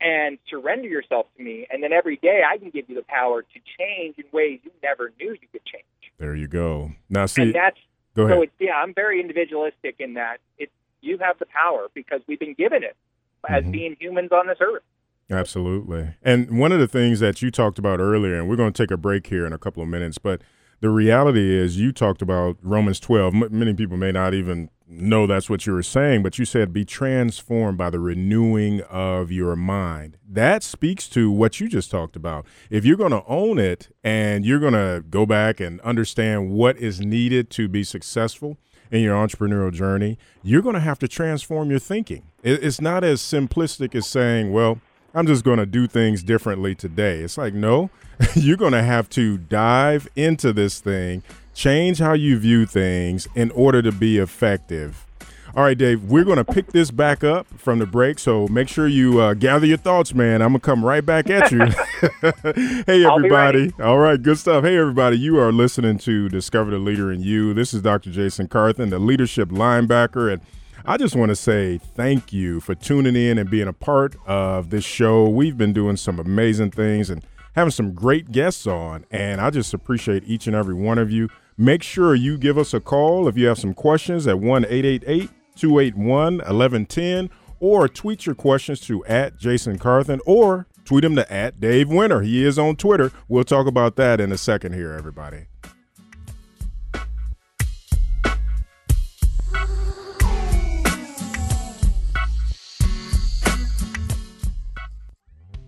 and 0.04 0.38
surrender 0.48 0.86
yourself 0.86 1.26
to 1.36 1.42
me. 1.42 1.66
And 1.72 1.82
then 1.82 1.92
every 1.92 2.16
day 2.16 2.42
I 2.48 2.58
can 2.58 2.70
give 2.70 2.88
you 2.88 2.94
the 2.94 3.02
power 3.02 3.42
to 3.42 3.60
change 3.78 4.18
in 4.18 4.24
ways 4.32 4.60
you 4.62 4.70
never 4.82 5.10
knew 5.18 5.32
you 5.32 5.48
could 5.50 5.64
change. 5.64 5.84
There 6.18 6.36
you 6.36 6.46
go. 6.46 6.92
Now, 7.08 7.26
see, 7.26 7.42
and 7.42 7.54
that's 7.54 7.78
Go 8.14 8.24
ahead. 8.24 8.36
So 8.36 8.42
it's, 8.42 8.52
yeah, 8.60 8.74
I'm 8.76 8.94
very 8.94 9.20
individualistic 9.20 9.96
in 9.98 10.14
that 10.14 10.38
it's 10.58 10.72
you 11.00 11.18
have 11.18 11.38
the 11.38 11.46
power 11.46 11.88
because 11.94 12.20
we've 12.26 12.38
been 12.38 12.54
given 12.54 12.82
it 12.82 12.96
as 13.48 13.62
mm-hmm. 13.62 13.72
being 13.72 13.96
humans 13.98 14.30
on 14.32 14.46
this 14.46 14.58
earth. 14.60 14.82
Absolutely. 15.30 16.14
And 16.22 16.58
one 16.58 16.72
of 16.72 16.78
the 16.78 16.88
things 16.88 17.20
that 17.20 17.42
you 17.42 17.50
talked 17.50 17.78
about 17.78 17.98
earlier, 17.98 18.38
and 18.38 18.48
we're 18.48 18.56
going 18.56 18.72
to 18.72 18.82
take 18.82 18.90
a 18.90 18.96
break 18.96 19.26
here 19.26 19.46
in 19.46 19.52
a 19.52 19.58
couple 19.58 19.82
of 19.82 19.88
minutes, 19.88 20.18
but 20.18 20.42
the 20.84 20.90
reality 20.90 21.56
is 21.56 21.80
you 21.80 21.92
talked 21.92 22.20
about 22.20 22.58
Romans 22.60 23.00
12. 23.00 23.34
M- 23.34 23.48
many 23.50 23.72
people 23.72 23.96
may 23.96 24.12
not 24.12 24.34
even 24.34 24.68
know 24.86 25.26
that's 25.26 25.48
what 25.48 25.64
you 25.64 25.72
were 25.72 25.82
saying, 25.82 26.22
but 26.22 26.38
you 26.38 26.44
said 26.44 26.74
be 26.74 26.84
transformed 26.84 27.78
by 27.78 27.88
the 27.88 27.98
renewing 27.98 28.82
of 28.82 29.32
your 29.32 29.56
mind. 29.56 30.18
That 30.28 30.62
speaks 30.62 31.08
to 31.08 31.30
what 31.30 31.58
you 31.58 31.70
just 31.70 31.90
talked 31.90 32.16
about. 32.16 32.44
If 32.68 32.84
you're 32.84 32.98
going 32.98 33.12
to 33.12 33.24
own 33.26 33.58
it 33.58 33.96
and 34.04 34.44
you're 34.44 34.60
going 34.60 34.74
to 34.74 35.02
go 35.08 35.24
back 35.24 35.58
and 35.58 35.80
understand 35.80 36.50
what 36.50 36.76
is 36.76 37.00
needed 37.00 37.48
to 37.52 37.66
be 37.66 37.82
successful 37.82 38.58
in 38.90 39.00
your 39.00 39.16
entrepreneurial 39.16 39.72
journey, 39.72 40.18
you're 40.42 40.60
going 40.60 40.74
to 40.74 40.80
have 40.80 40.98
to 40.98 41.08
transform 41.08 41.70
your 41.70 41.78
thinking. 41.78 42.24
It's 42.42 42.82
not 42.82 43.04
as 43.04 43.22
simplistic 43.22 43.94
as 43.94 44.06
saying, 44.06 44.52
well, 44.52 44.80
I'm 45.14 45.26
just 45.26 45.44
going 45.44 45.58
to 45.58 45.66
do 45.66 45.86
things 45.86 46.22
differently 46.22 46.74
today. 46.74 47.20
It's 47.20 47.38
like, 47.38 47.54
no, 47.54 47.90
you're 48.34 48.56
going 48.56 48.72
to 48.72 48.82
have 48.82 49.08
to 49.10 49.38
dive 49.38 50.08
into 50.16 50.52
this 50.52 50.80
thing 50.80 51.22
Change 51.54 52.00
how 52.00 52.14
you 52.14 52.36
view 52.36 52.66
things 52.66 53.28
in 53.36 53.52
order 53.52 53.80
to 53.80 53.92
be 53.92 54.18
effective. 54.18 55.06
All 55.56 55.62
right, 55.62 55.78
Dave, 55.78 56.02
we're 56.02 56.24
going 56.24 56.38
to 56.38 56.44
pick 56.44 56.72
this 56.72 56.90
back 56.90 57.22
up 57.22 57.46
from 57.56 57.78
the 57.78 57.86
break. 57.86 58.18
So 58.18 58.48
make 58.48 58.68
sure 58.68 58.88
you 58.88 59.20
uh, 59.20 59.34
gather 59.34 59.64
your 59.64 59.76
thoughts, 59.76 60.12
man. 60.12 60.42
I'm 60.42 60.48
going 60.48 60.60
to 60.60 60.66
come 60.66 60.84
right 60.84 61.06
back 61.06 61.30
at 61.30 61.52
you. 61.52 61.60
hey, 62.86 63.06
everybody. 63.06 63.72
All 63.80 63.98
right, 63.98 64.20
good 64.20 64.36
stuff. 64.36 64.64
Hey, 64.64 64.76
everybody. 64.76 65.16
You 65.16 65.38
are 65.38 65.52
listening 65.52 65.98
to 65.98 66.28
Discover 66.28 66.72
the 66.72 66.78
Leader 66.78 67.12
in 67.12 67.22
You. 67.22 67.54
This 67.54 67.72
is 67.72 67.82
Dr. 67.82 68.10
Jason 68.10 68.48
Carthen, 68.48 68.90
the 68.90 68.98
leadership 68.98 69.50
linebacker. 69.50 70.32
And 70.32 70.42
I 70.86 70.98
just 70.98 71.16
want 71.16 71.30
to 71.30 71.36
say 71.36 71.78
thank 71.78 72.30
you 72.30 72.60
for 72.60 72.74
tuning 72.74 73.16
in 73.16 73.38
and 73.38 73.48
being 73.48 73.68
a 73.68 73.72
part 73.72 74.16
of 74.26 74.68
this 74.68 74.84
show. 74.84 75.26
We've 75.30 75.56
been 75.56 75.72
doing 75.72 75.96
some 75.96 76.18
amazing 76.18 76.72
things 76.72 77.08
and 77.08 77.24
having 77.54 77.70
some 77.70 77.94
great 77.94 78.32
guests 78.32 78.66
on. 78.66 79.06
And 79.10 79.40
I 79.40 79.48
just 79.48 79.72
appreciate 79.72 80.24
each 80.26 80.46
and 80.46 80.54
every 80.54 80.74
one 80.74 80.98
of 80.98 81.10
you. 81.10 81.30
Make 81.56 81.82
sure 81.82 82.14
you 82.14 82.36
give 82.36 82.58
us 82.58 82.74
a 82.74 82.80
call 82.80 83.28
if 83.28 83.38
you 83.38 83.46
have 83.46 83.58
some 83.58 83.72
questions 83.72 84.26
at 84.26 84.38
1 84.38 84.66
888 84.66 85.30
281 85.56 86.36
1110 86.36 87.30
or 87.60 87.88
tweet 87.88 88.26
your 88.26 88.34
questions 88.34 88.78
to 88.80 89.02
at 89.06 89.38
Jason 89.38 89.78
Carthen 89.78 90.20
or 90.26 90.66
tweet 90.84 91.02
him 91.02 91.16
to 91.16 91.32
at 91.32 91.60
Dave 91.60 91.88
Winter. 91.88 92.20
He 92.20 92.44
is 92.44 92.58
on 92.58 92.76
Twitter. 92.76 93.10
We'll 93.26 93.44
talk 93.44 93.66
about 93.66 93.96
that 93.96 94.20
in 94.20 94.32
a 94.32 94.36
second 94.36 94.74
here, 94.74 94.92
everybody. 94.92 95.46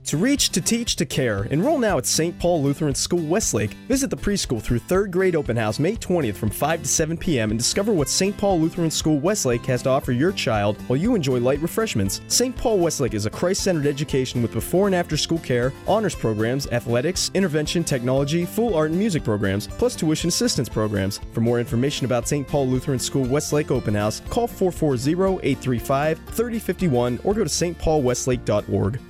To 0.07 0.17
reach, 0.17 0.51
to 0.51 0.61
teach, 0.61 0.95
to 0.97 1.05
care. 1.05 1.47
Enroll 1.47 1.81
now 1.81 1.99
at 1.99 2.07
St. 2.07 2.39
Paul 2.39 2.63
Lutheran 2.63 2.95
School 2.95 3.27
Westlake. 3.27 3.73
Visit 3.89 4.09
the 4.09 4.17
preschool 4.17 4.63
through 4.63 4.79
3rd 4.79 5.11
grade 5.11 5.35
open 5.35 5.57
house 5.57 5.81
May 5.81 5.97
20th 5.97 6.37
from 6.37 6.49
5 6.49 6.83
to 6.83 6.89
7 6.89 7.17
p.m. 7.17 7.51
and 7.51 7.59
discover 7.59 7.93
what 7.93 8.09
St. 8.09 8.37
Paul 8.37 8.61
Lutheran 8.61 8.93
School 8.93 9.19
Westlake 9.19 9.67
has 9.67 9.83
to 9.83 9.91
offer 9.91 10.13
your 10.13 10.31
child 10.31 10.81
while 10.83 10.97
you 10.97 11.17
enjoy 11.17 11.41
light 11.41 11.61
refreshments. 11.61 12.21
St. 12.29 12.57
Paul 12.57 12.79
Westlake 12.79 13.15
is 13.15 13.27
a 13.27 13.31
Christ 13.31 13.65
centered 13.65 13.87
education 13.87 14.43
with 14.43 14.53
before 14.53 14.87
and 14.87 14.95
after 14.95 15.17
school 15.17 15.41
care, 15.41 15.73
honors 15.89 16.15
programs, 16.15 16.69
athletics, 16.69 17.33
intervention, 17.35 17.83
technology, 17.83 18.45
full 18.45 18.77
art 18.77 18.91
and 18.91 18.99
music 19.01 19.25
programs, 19.25 19.67
plus 19.67 19.97
tuition 19.97 20.29
assistance 20.29 20.69
programs. 20.69 21.19
For 21.33 21.41
more 21.41 21.59
information 21.59 22.05
about 22.05 22.29
St. 22.29 22.47
Paul 22.47 22.69
Lutheran 22.69 23.01
School 23.01 23.25
Westlake 23.25 23.73
Open 23.73 23.97
House, 23.97 24.23
call 24.31 24.47
440 24.47 25.41
835 25.43 26.19
3051 26.19 27.19
or 27.25 27.35
go 27.35 27.43
to 27.43 27.51
stpaulwestlake.org. 27.51 29.01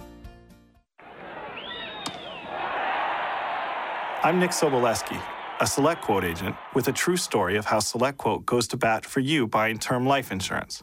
I'm 4.26 4.40
Nick 4.40 4.50
Soboleski, 4.50 5.22
a 5.60 5.64
SelectQuote 5.64 6.24
agent 6.24 6.56
with 6.74 6.88
a 6.88 6.92
true 6.92 7.16
story 7.16 7.56
of 7.56 7.66
how 7.66 7.78
SelectQuote 7.78 8.44
goes 8.44 8.66
to 8.66 8.76
bat 8.76 9.06
for 9.06 9.20
you 9.20 9.46
buying 9.46 9.78
term 9.78 10.04
life 10.04 10.32
insurance. 10.32 10.82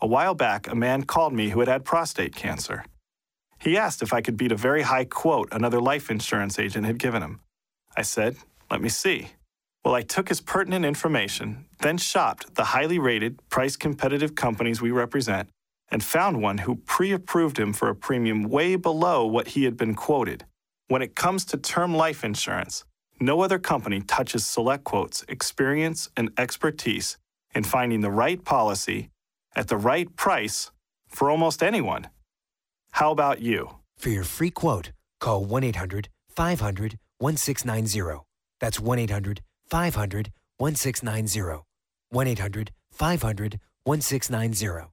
A 0.00 0.06
while 0.06 0.32
back, 0.32 0.66
a 0.66 0.74
man 0.74 1.02
called 1.02 1.34
me 1.34 1.50
who 1.50 1.60
had 1.60 1.68
had 1.68 1.84
prostate 1.84 2.34
cancer. 2.34 2.82
He 3.58 3.76
asked 3.76 4.00
if 4.00 4.14
I 4.14 4.22
could 4.22 4.38
beat 4.38 4.52
a 4.52 4.56
very 4.56 4.80
high 4.80 5.04
quote 5.04 5.50
another 5.52 5.82
life 5.82 6.10
insurance 6.10 6.58
agent 6.58 6.86
had 6.86 6.96
given 6.96 7.22
him. 7.22 7.40
I 7.94 8.00
said, 8.00 8.36
Let 8.70 8.80
me 8.80 8.88
see. 8.88 9.32
Well, 9.84 9.94
I 9.94 10.00
took 10.00 10.30
his 10.30 10.40
pertinent 10.40 10.86
information, 10.86 11.66
then 11.80 11.98
shopped 11.98 12.54
the 12.54 12.64
highly 12.72 12.98
rated, 12.98 13.46
price 13.50 13.76
competitive 13.76 14.34
companies 14.34 14.80
we 14.80 14.92
represent, 14.92 15.50
and 15.90 16.02
found 16.02 16.40
one 16.40 16.56
who 16.56 16.76
pre 16.76 17.12
approved 17.12 17.58
him 17.58 17.74
for 17.74 17.90
a 17.90 17.94
premium 17.94 18.44
way 18.44 18.76
below 18.76 19.26
what 19.26 19.48
he 19.48 19.64
had 19.64 19.76
been 19.76 19.94
quoted. 19.94 20.46
When 20.90 21.02
it 21.02 21.14
comes 21.14 21.44
to 21.44 21.56
term 21.56 21.94
life 21.94 22.24
insurance, 22.24 22.84
no 23.20 23.42
other 23.42 23.60
company 23.60 24.00
touches 24.00 24.42
SelectQuote's 24.42 25.24
experience 25.28 26.08
and 26.16 26.32
expertise 26.36 27.16
in 27.54 27.62
finding 27.62 28.00
the 28.00 28.10
right 28.10 28.44
policy 28.44 29.10
at 29.54 29.68
the 29.68 29.76
right 29.76 30.08
price 30.16 30.72
for 31.06 31.30
almost 31.30 31.62
anyone. 31.62 32.08
How 32.90 33.12
about 33.12 33.40
you? 33.40 33.76
For 33.98 34.08
your 34.08 34.24
free 34.24 34.50
quote, 34.50 34.90
call 35.20 35.44
1 35.44 35.62
800 35.62 36.08
500 36.28 36.98
1690. 37.18 38.24
That's 38.58 38.80
1 38.80 38.98
800 38.98 39.42
500 39.68 40.32
1690. 40.56 41.62
1 42.08 42.26
800 42.26 42.72
500 42.90 43.60
1690. 43.84 44.88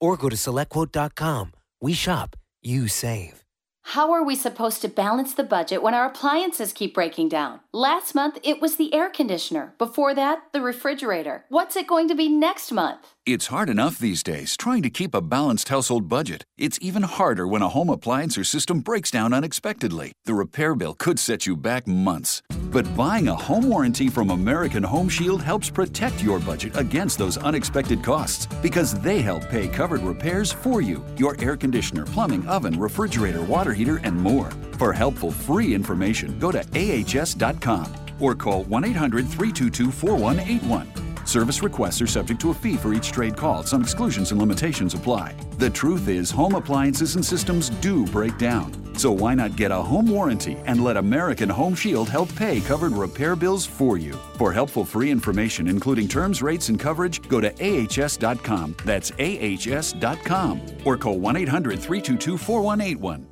Or 0.00 0.16
go 0.16 0.30
to 0.30 0.36
selectquote.com. 0.36 1.52
We 1.82 1.92
shop, 1.92 2.36
you 2.62 2.88
save. 2.88 3.42
How 3.82 4.12
are 4.12 4.24
we 4.24 4.36
supposed 4.36 4.80
to 4.82 4.88
balance 4.88 5.34
the 5.34 5.42
budget 5.44 5.82
when 5.82 5.92
our 5.92 6.06
appliances 6.06 6.72
keep 6.72 6.94
breaking 6.94 7.28
down? 7.28 7.60
Last 7.72 8.14
month, 8.14 8.38
it 8.42 8.60
was 8.60 8.76
the 8.76 8.94
air 8.94 9.10
conditioner. 9.10 9.74
Before 9.76 10.14
that, 10.14 10.44
the 10.52 10.62
refrigerator. 10.62 11.44
What's 11.48 11.76
it 11.76 11.86
going 11.86 12.08
to 12.08 12.14
be 12.14 12.28
next 12.28 12.72
month? 12.72 13.11
It's 13.24 13.46
hard 13.46 13.70
enough 13.70 14.00
these 14.00 14.24
days 14.24 14.56
trying 14.56 14.82
to 14.82 14.90
keep 14.90 15.14
a 15.14 15.20
balanced 15.20 15.68
household 15.68 16.08
budget. 16.08 16.44
It's 16.58 16.76
even 16.82 17.04
harder 17.04 17.46
when 17.46 17.62
a 17.62 17.68
home 17.68 17.88
appliance 17.88 18.36
or 18.36 18.42
system 18.42 18.80
breaks 18.80 19.12
down 19.12 19.32
unexpectedly. 19.32 20.10
The 20.24 20.34
repair 20.34 20.74
bill 20.74 20.94
could 20.94 21.20
set 21.20 21.46
you 21.46 21.56
back 21.56 21.86
months. 21.86 22.42
But 22.72 22.96
buying 22.96 23.28
a 23.28 23.36
home 23.36 23.68
warranty 23.68 24.08
from 24.08 24.30
American 24.30 24.82
Home 24.82 25.08
Shield 25.08 25.40
helps 25.40 25.70
protect 25.70 26.20
your 26.20 26.40
budget 26.40 26.76
against 26.76 27.16
those 27.16 27.36
unexpected 27.36 28.02
costs 28.02 28.46
because 28.60 28.94
they 28.94 29.22
help 29.22 29.48
pay 29.48 29.68
covered 29.68 30.02
repairs 30.02 30.50
for 30.50 30.80
you 30.80 31.04
your 31.16 31.36
air 31.40 31.56
conditioner, 31.56 32.04
plumbing, 32.06 32.44
oven, 32.48 32.76
refrigerator, 32.76 33.42
water 33.42 33.72
heater, 33.72 33.98
and 33.98 34.16
more. 34.16 34.50
For 34.78 34.92
helpful 34.92 35.30
free 35.30 35.76
information, 35.76 36.40
go 36.40 36.50
to 36.50 36.64
ahs.com 36.74 37.86
or 38.18 38.34
call 38.34 38.64
1 38.64 38.84
800 38.84 39.28
322 39.28 39.92
4181. 39.92 41.11
Service 41.24 41.62
requests 41.62 42.00
are 42.02 42.06
subject 42.06 42.40
to 42.40 42.50
a 42.50 42.54
fee 42.54 42.76
for 42.76 42.92
each 42.92 43.12
trade 43.12 43.36
call. 43.36 43.62
Some 43.62 43.82
exclusions 43.82 44.30
and 44.30 44.40
limitations 44.40 44.94
apply. 44.94 45.34
The 45.58 45.70
truth 45.70 46.08
is, 46.08 46.30
home 46.30 46.54
appliances 46.54 47.16
and 47.16 47.24
systems 47.24 47.70
do 47.70 48.06
break 48.06 48.36
down. 48.38 48.72
So 48.96 49.10
why 49.10 49.34
not 49.34 49.56
get 49.56 49.70
a 49.70 49.76
home 49.76 50.06
warranty 50.06 50.56
and 50.66 50.84
let 50.84 50.96
American 50.96 51.48
Home 51.48 51.74
Shield 51.74 52.08
help 52.08 52.34
pay 52.34 52.60
covered 52.60 52.92
repair 52.92 53.34
bills 53.34 53.64
for 53.64 53.96
you? 53.96 54.12
For 54.36 54.52
helpful 54.52 54.84
free 54.84 55.10
information, 55.10 55.68
including 55.68 56.08
terms, 56.08 56.42
rates, 56.42 56.68
and 56.68 56.78
coverage, 56.78 57.26
go 57.28 57.40
to 57.40 57.50
ahs.com. 57.60 58.76
That's 58.84 59.10
ahs.com. 59.12 60.60
Or 60.84 60.96
call 60.96 61.18
1 61.18 61.36
800 61.36 61.78
322 61.78 62.36
4181. 62.36 63.31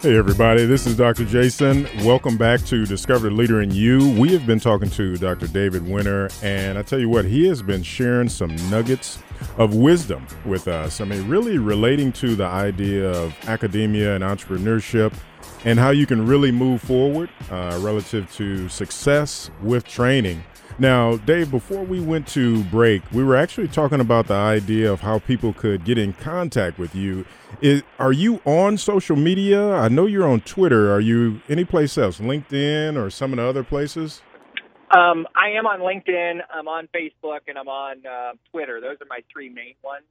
Hey, 0.00 0.16
everybody, 0.16 0.64
this 0.64 0.86
is 0.86 0.96
Dr. 0.96 1.24
Jason. 1.24 1.88
Welcome 2.04 2.36
back 2.36 2.64
to 2.66 2.86
Discover 2.86 3.30
the 3.30 3.34
Leader 3.34 3.62
in 3.62 3.72
You. 3.72 4.12
We 4.12 4.32
have 4.32 4.46
been 4.46 4.60
talking 4.60 4.88
to 4.90 5.16
Dr. 5.16 5.48
David 5.48 5.88
Winner, 5.88 6.28
and 6.40 6.78
I 6.78 6.82
tell 6.82 7.00
you 7.00 7.08
what, 7.08 7.24
he 7.24 7.48
has 7.48 7.62
been 7.62 7.82
sharing 7.82 8.28
some 8.28 8.54
nuggets 8.70 9.18
of 9.56 9.74
wisdom 9.74 10.24
with 10.44 10.68
us. 10.68 11.00
I 11.00 11.04
mean, 11.04 11.28
really 11.28 11.58
relating 11.58 12.12
to 12.12 12.36
the 12.36 12.44
idea 12.44 13.10
of 13.10 13.34
academia 13.48 14.14
and 14.14 14.22
entrepreneurship 14.22 15.12
and 15.64 15.80
how 15.80 15.90
you 15.90 16.06
can 16.06 16.24
really 16.24 16.52
move 16.52 16.80
forward 16.80 17.28
uh, 17.50 17.80
relative 17.82 18.32
to 18.34 18.68
success 18.68 19.50
with 19.64 19.84
training. 19.84 20.44
Now, 20.80 21.16
Dave, 21.16 21.50
before 21.50 21.82
we 21.82 21.98
went 21.98 22.28
to 22.28 22.62
break, 22.64 23.02
we 23.10 23.24
were 23.24 23.34
actually 23.34 23.66
talking 23.66 23.98
about 23.98 24.28
the 24.28 24.34
idea 24.34 24.92
of 24.92 25.00
how 25.00 25.18
people 25.18 25.52
could 25.52 25.84
get 25.84 25.98
in 25.98 26.12
contact 26.12 26.78
with 26.78 26.94
you. 26.94 27.26
Is, 27.60 27.82
are 27.98 28.12
you 28.12 28.40
on 28.44 28.78
social 28.78 29.16
media? 29.16 29.72
I 29.72 29.88
know 29.88 30.06
you're 30.06 30.28
on 30.28 30.40
Twitter. 30.42 30.92
Are 30.94 31.00
you 31.00 31.42
anyplace 31.48 31.98
else, 31.98 32.20
LinkedIn 32.20 32.96
or 32.96 33.10
some 33.10 33.32
of 33.32 33.38
the 33.38 33.42
other 33.42 33.64
places? 33.64 34.22
Um, 34.96 35.26
I 35.34 35.50
am 35.58 35.66
on 35.66 35.80
LinkedIn. 35.80 36.42
I'm 36.54 36.68
on 36.68 36.88
Facebook, 36.94 37.40
and 37.48 37.58
I'm 37.58 37.68
on 37.68 38.06
uh, 38.06 38.32
Twitter. 38.52 38.80
Those 38.80 38.98
are 39.00 39.06
my 39.10 39.18
three 39.32 39.48
main 39.48 39.74
ones. 39.82 40.04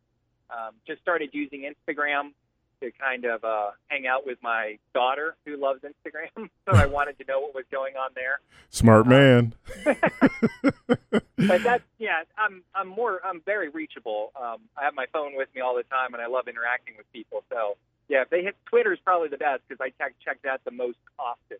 Um, 0.50 0.76
just 0.86 1.02
started 1.02 1.30
using 1.32 1.62
Instagram 1.62 2.34
to 2.82 2.92
kind 2.92 3.26
of 3.26 3.44
uh, 3.44 3.72
hang 3.88 4.08
out 4.08 4.26
with 4.26 4.38
my 4.42 4.78
daughter 4.94 5.36
who 5.46 5.58
loves 5.58 5.82
Instagram. 5.82 6.50
so 6.70 6.76
I 6.76 6.86
wanted 6.86 7.18
to 7.20 7.26
know 7.28 7.40
what 7.40 7.56
was 7.56 7.66
going 7.72 7.96
on 7.96 8.12
there. 8.16 8.40
Smart 8.70 9.08
man. 9.08 9.54
but 9.84 11.64
that's 11.64 11.84
yeah. 11.98 12.24
I'm 12.38 12.64
I'm 12.76 12.88
more 12.88 13.20
I'm 13.26 13.42
very 13.46 13.70
reachable. 13.70 14.32
Um, 14.36 14.58
I 14.78 14.86
have 14.86 14.94
my 14.94 15.06
phone 15.14 15.36
with 15.36 15.50
me 15.56 15.62
all 15.62 15.76
the 15.76 15.84
time, 15.84 16.14
and 16.14 16.22
I 16.22 16.28
love 16.28 16.48
interacting 16.48 16.96
with 16.98 17.12
people. 17.12 17.44
So 17.50 17.78
yeah, 18.10 18.22
if 18.22 18.30
they 18.30 18.44
hit 18.44 18.56
Twitter 18.66 18.94
is 18.94 19.00
probably 19.04 19.30
the 19.30 19.38
best 19.38 19.62
because 19.68 19.82
I 19.82 19.92
check 20.02 20.14
check 20.24 20.42
that 20.44 20.62
the 20.66 20.72
most 20.72 20.98
often. 21.20 21.58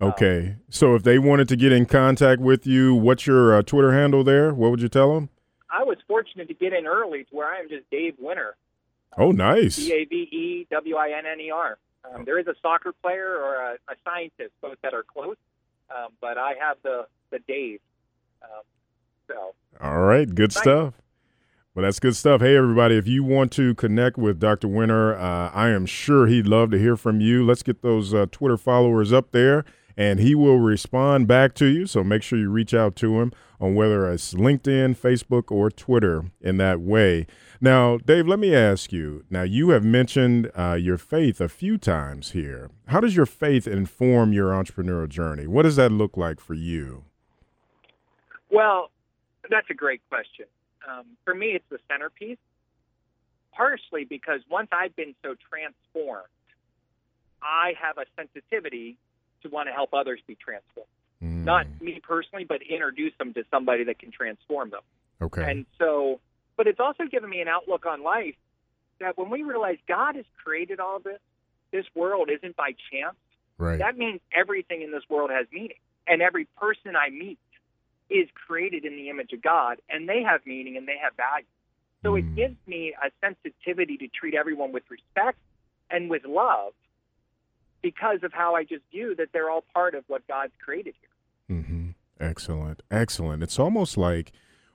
Okay, 0.00 0.48
um, 0.48 0.56
so 0.68 0.94
if 0.94 1.04
they 1.04 1.18
wanted 1.18 1.48
to 1.48 1.56
get 1.56 1.70
in 1.70 1.86
contact 1.86 2.40
with 2.40 2.66
you, 2.66 2.94
what's 2.94 3.26
your 3.26 3.54
uh, 3.54 3.62
Twitter 3.62 3.92
handle 3.92 4.24
there? 4.24 4.52
What 4.52 4.70
would 4.72 4.82
you 4.82 4.88
tell 4.88 5.14
them? 5.14 5.28
I 5.70 5.84
was 5.84 5.96
fortunate 6.06 6.48
to 6.48 6.54
get 6.54 6.72
in 6.72 6.86
early 6.86 7.24
to 7.24 7.30
where 7.30 7.46
I 7.46 7.60
am 7.60 7.68
just 7.68 7.88
Dave 7.90 8.14
Winner. 8.18 8.56
Oh, 9.16 9.30
nice. 9.32 9.76
D 9.76 9.92
A 9.92 10.04
V 10.04 10.14
E 10.14 10.66
W 10.70 10.96
I 10.96 11.10
N 11.18 11.26
N 11.26 11.40
E 11.40 11.50
R. 11.50 11.78
Um, 12.04 12.24
there 12.24 12.38
is 12.38 12.46
a 12.46 12.54
soccer 12.60 12.92
player 13.02 13.36
or 13.36 13.54
a, 13.54 13.72
a 13.88 13.94
scientist, 14.04 14.52
both 14.60 14.76
that 14.82 14.92
are 14.94 15.04
close, 15.04 15.36
um, 15.94 16.12
but 16.20 16.38
I 16.38 16.54
have 16.60 16.78
the 16.82 17.06
the 17.30 17.38
Dave. 17.46 17.80
Um, 18.42 18.62
so. 19.28 19.54
All 19.80 20.00
right, 20.00 20.28
good 20.28 20.52
Thanks. 20.52 20.62
stuff. 20.62 20.94
Well, 21.74 21.84
that's 21.84 22.00
good 22.00 22.14
stuff. 22.14 22.42
Hey, 22.42 22.54
everybody, 22.54 22.96
if 22.96 23.08
you 23.08 23.24
want 23.24 23.50
to 23.52 23.74
connect 23.74 24.18
with 24.18 24.38
Dr. 24.38 24.68
Winner, 24.68 25.14
uh, 25.14 25.50
I 25.54 25.70
am 25.70 25.86
sure 25.86 26.26
he'd 26.26 26.46
love 26.46 26.70
to 26.72 26.78
hear 26.78 26.98
from 26.98 27.22
you. 27.22 27.46
Let's 27.46 27.62
get 27.62 27.80
those 27.80 28.12
uh, 28.12 28.26
Twitter 28.30 28.58
followers 28.58 29.10
up 29.10 29.32
there, 29.32 29.64
and 29.96 30.20
he 30.20 30.34
will 30.34 30.58
respond 30.58 31.28
back 31.28 31.54
to 31.54 31.66
you. 31.66 31.86
So 31.86 32.04
make 32.04 32.22
sure 32.22 32.38
you 32.38 32.50
reach 32.50 32.74
out 32.74 32.94
to 32.96 33.22
him 33.22 33.32
on 33.58 33.74
whether 33.74 34.10
it's 34.10 34.34
LinkedIn, 34.34 34.98
Facebook, 34.98 35.50
or 35.50 35.70
Twitter 35.70 36.26
in 36.42 36.58
that 36.58 36.80
way. 36.80 37.26
Now, 37.64 37.96
Dave, 37.98 38.26
let 38.26 38.40
me 38.40 38.52
ask 38.56 38.92
you. 38.92 39.24
Now, 39.30 39.44
you 39.44 39.70
have 39.70 39.84
mentioned 39.84 40.50
uh, 40.58 40.72
your 40.72 40.98
faith 40.98 41.40
a 41.40 41.48
few 41.48 41.78
times 41.78 42.32
here. 42.32 42.72
How 42.88 42.98
does 42.98 43.14
your 43.14 43.24
faith 43.24 43.68
inform 43.68 44.32
your 44.32 44.50
entrepreneurial 44.50 45.08
journey? 45.08 45.46
What 45.46 45.62
does 45.62 45.76
that 45.76 45.92
look 45.92 46.16
like 46.16 46.40
for 46.40 46.54
you? 46.54 47.04
Well, 48.50 48.90
that's 49.48 49.68
a 49.70 49.74
great 49.74 50.00
question. 50.08 50.46
Um, 50.90 51.06
for 51.24 51.36
me, 51.36 51.50
it's 51.50 51.64
the 51.70 51.78
centerpiece, 51.88 52.38
partially 53.52 54.04
because 54.06 54.40
once 54.50 54.68
I've 54.72 54.96
been 54.96 55.14
so 55.22 55.36
transformed, 55.48 56.26
I 57.40 57.74
have 57.80 57.96
a 57.96 58.06
sensitivity 58.16 58.98
to 59.44 59.48
want 59.50 59.68
to 59.68 59.72
help 59.72 59.94
others 59.94 60.18
be 60.26 60.34
transformed. 60.34 60.88
Mm. 61.22 61.44
Not 61.44 61.66
me 61.80 62.00
personally, 62.02 62.44
but 62.44 62.58
introduce 62.68 63.12
them 63.18 63.32
to 63.34 63.44
somebody 63.52 63.84
that 63.84 64.00
can 64.00 64.10
transform 64.10 64.70
them. 64.70 64.82
Okay. 65.20 65.48
And 65.48 65.64
so 65.78 66.18
but 66.56 66.66
it's 66.66 66.80
also 66.80 67.04
given 67.04 67.30
me 67.30 67.40
an 67.40 67.48
outlook 67.48 67.86
on 67.86 68.02
life 68.02 68.34
that 69.00 69.18
when 69.18 69.30
we 69.30 69.42
realize 69.42 69.78
God 69.88 70.16
has 70.16 70.24
created 70.42 70.80
all 70.80 70.98
this, 70.98 71.18
this 71.70 71.86
world 71.94 72.30
isn't 72.30 72.56
by 72.56 72.74
chance. 72.90 73.16
Right. 73.58 73.78
That 73.78 73.96
means 73.96 74.20
everything 74.36 74.82
in 74.82 74.92
this 74.92 75.02
world 75.08 75.30
has 75.30 75.46
meaning. 75.52 75.78
And 76.06 76.20
every 76.20 76.46
person 76.58 76.94
I 76.96 77.10
meet 77.10 77.38
is 78.10 78.28
created 78.46 78.84
in 78.84 78.96
the 78.96 79.08
image 79.08 79.32
of 79.32 79.42
God, 79.42 79.78
and 79.88 80.08
they 80.08 80.22
have 80.22 80.40
meaning 80.44 80.76
and 80.76 80.86
they 80.86 80.98
have 81.02 81.14
value. 81.16 81.46
So 82.02 82.12
mm. 82.12 82.18
it 82.18 82.34
gives 82.34 82.56
me 82.66 82.94
a 83.02 83.10
sensitivity 83.20 83.96
to 83.98 84.08
treat 84.08 84.34
everyone 84.34 84.72
with 84.72 84.82
respect 84.90 85.38
and 85.90 86.10
with 86.10 86.24
love 86.24 86.72
because 87.82 88.18
of 88.22 88.32
how 88.32 88.54
I 88.54 88.64
just 88.64 88.82
view 88.90 89.14
that 89.16 89.28
they're 89.32 89.50
all 89.50 89.64
part 89.74 89.94
of 89.94 90.04
what 90.08 90.26
God's 90.26 90.52
created 90.64 90.94
here. 91.00 91.58
Mm-hmm. 91.58 91.90
Excellent. 92.20 92.82
Excellent. 92.90 93.42
It's 93.42 93.58
almost 93.58 93.96
like 93.96 94.32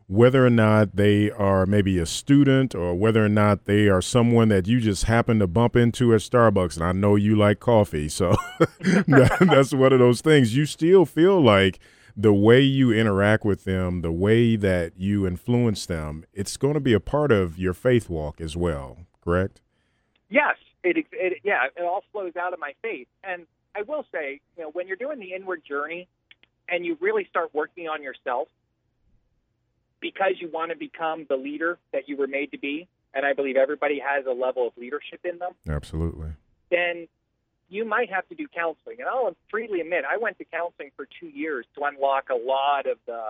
whether 0.07 0.45
or 0.45 0.49
not 0.49 0.95
they 0.95 1.29
are 1.31 1.65
maybe 1.65 1.99
a 1.99 2.05
student 2.05 2.73
or 2.73 2.95
whether 2.95 3.25
or 3.25 3.29
not 3.29 3.65
they 3.65 3.89
are 3.89 4.01
someone 4.01 4.47
that 4.47 4.65
you 4.65 4.79
just 4.79 5.03
happen 5.03 5.39
to 5.39 5.47
bump 5.47 5.75
into 5.75 6.13
at 6.13 6.21
Starbucks. 6.21 6.75
And 6.77 6.85
I 6.85 6.93
know 6.93 7.15
you 7.15 7.35
like 7.35 7.59
coffee, 7.59 8.07
so 8.07 8.35
that's 8.79 9.73
one 9.73 9.91
of 9.91 9.99
those 9.99 10.21
things. 10.21 10.55
You 10.55 10.65
still 10.65 11.05
feel 11.05 11.41
like 11.41 11.79
the 12.15 12.33
way 12.33 12.61
you 12.61 12.91
interact 12.91 13.43
with 13.45 13.65
them, 13.65 14.01
the 14.01 14.11
way 14.11 14.55
that 14.55 14.93
you 14.97 15.27
influence 15.27 15.85
them, 15.85 16.25
it's 16.33 16.55
going 16.55 16.73
to 16.73 16.79
be 16.79 16.93
a 16.93 16.99
part 17.01 17.31
of 17.31 17.59
your 17.59 17.73
faith 17.73 18.09
walk 18.09 18.39
as 18.39 18.55
well, 18.55 18.97
correct? 19.21 19.61
Yes, 20.29 20.55
it, 20.83 21.05
it 21.11 21.41
yeah, 21.43 21.65
it 21.75 21.83
all 21.83 22.03
flows 22.13 22.35
out 22.35 22.53
of 22.53 22.59
my 22.59 22.73
faith. 22.81 23.07
And 23.23 23.45
I 23.75 23.81
will 23.81 24.05
say, 24.11 24.39
you 24.55 24.63
know, 24.63 24.71
when 24.71 24.87
you're 24.87 24.97
doing 24.97 25.19
the 25.19 25.33
inward 25.33 25.63
journey 25.67 26.07
and 26.69 26.85
you 26.85 26.97
really 27.01 27.27
start 27.29 27.53
working 27.53 27.87
on 27.87 28.01
yourself, 28.01 28.47
because 30.09 30.33
you 30.39 30.49
want 30.49 30.71
to 30.71 30.77
become 30.77 31.25
the 31.27 31.35
leader 31.35 31.77
that 31.93 32.07
you 32.07 32.15
were 32.17 32.27
made 32.27 32.51
to 32.51 32.57
be, 32.57 32.87
and 33.13 33.25
I 33.25 33.33
believe 33.33 33.55
everybody 33.57 33.99
has 33.99 34.25
a 34.25 34.31
level 34.31 34.67
of 34.67 34.73
leadership 34.77 35.21
in 35.23 35.37
them. 35.39 35.51
Absolutely. 35.67 36.29
Then 36.69 37.07
you 37.69 37.83
might 37.83 38.09
have 38.09 38.27
to 38.29 38.35
do 38.35 38.47
counseling. 38.47 38.97
And 38.99 39.09
I'll 39.09 39.35
freely 39.49 39.81
admit, 39.81 40.03
I 40.09 40.17
went 40.17 40.37
to 40.37 40.45
counseling 40.45 40.91
for 40.95 41.05
two 41.19 41.27
years 41.27 41.65
to 41.75 41.83
unlock 41.83 42.25
a 42.29 42.35
lot 42.35 42.85
of 42.85 42.97
the 43.05 43.21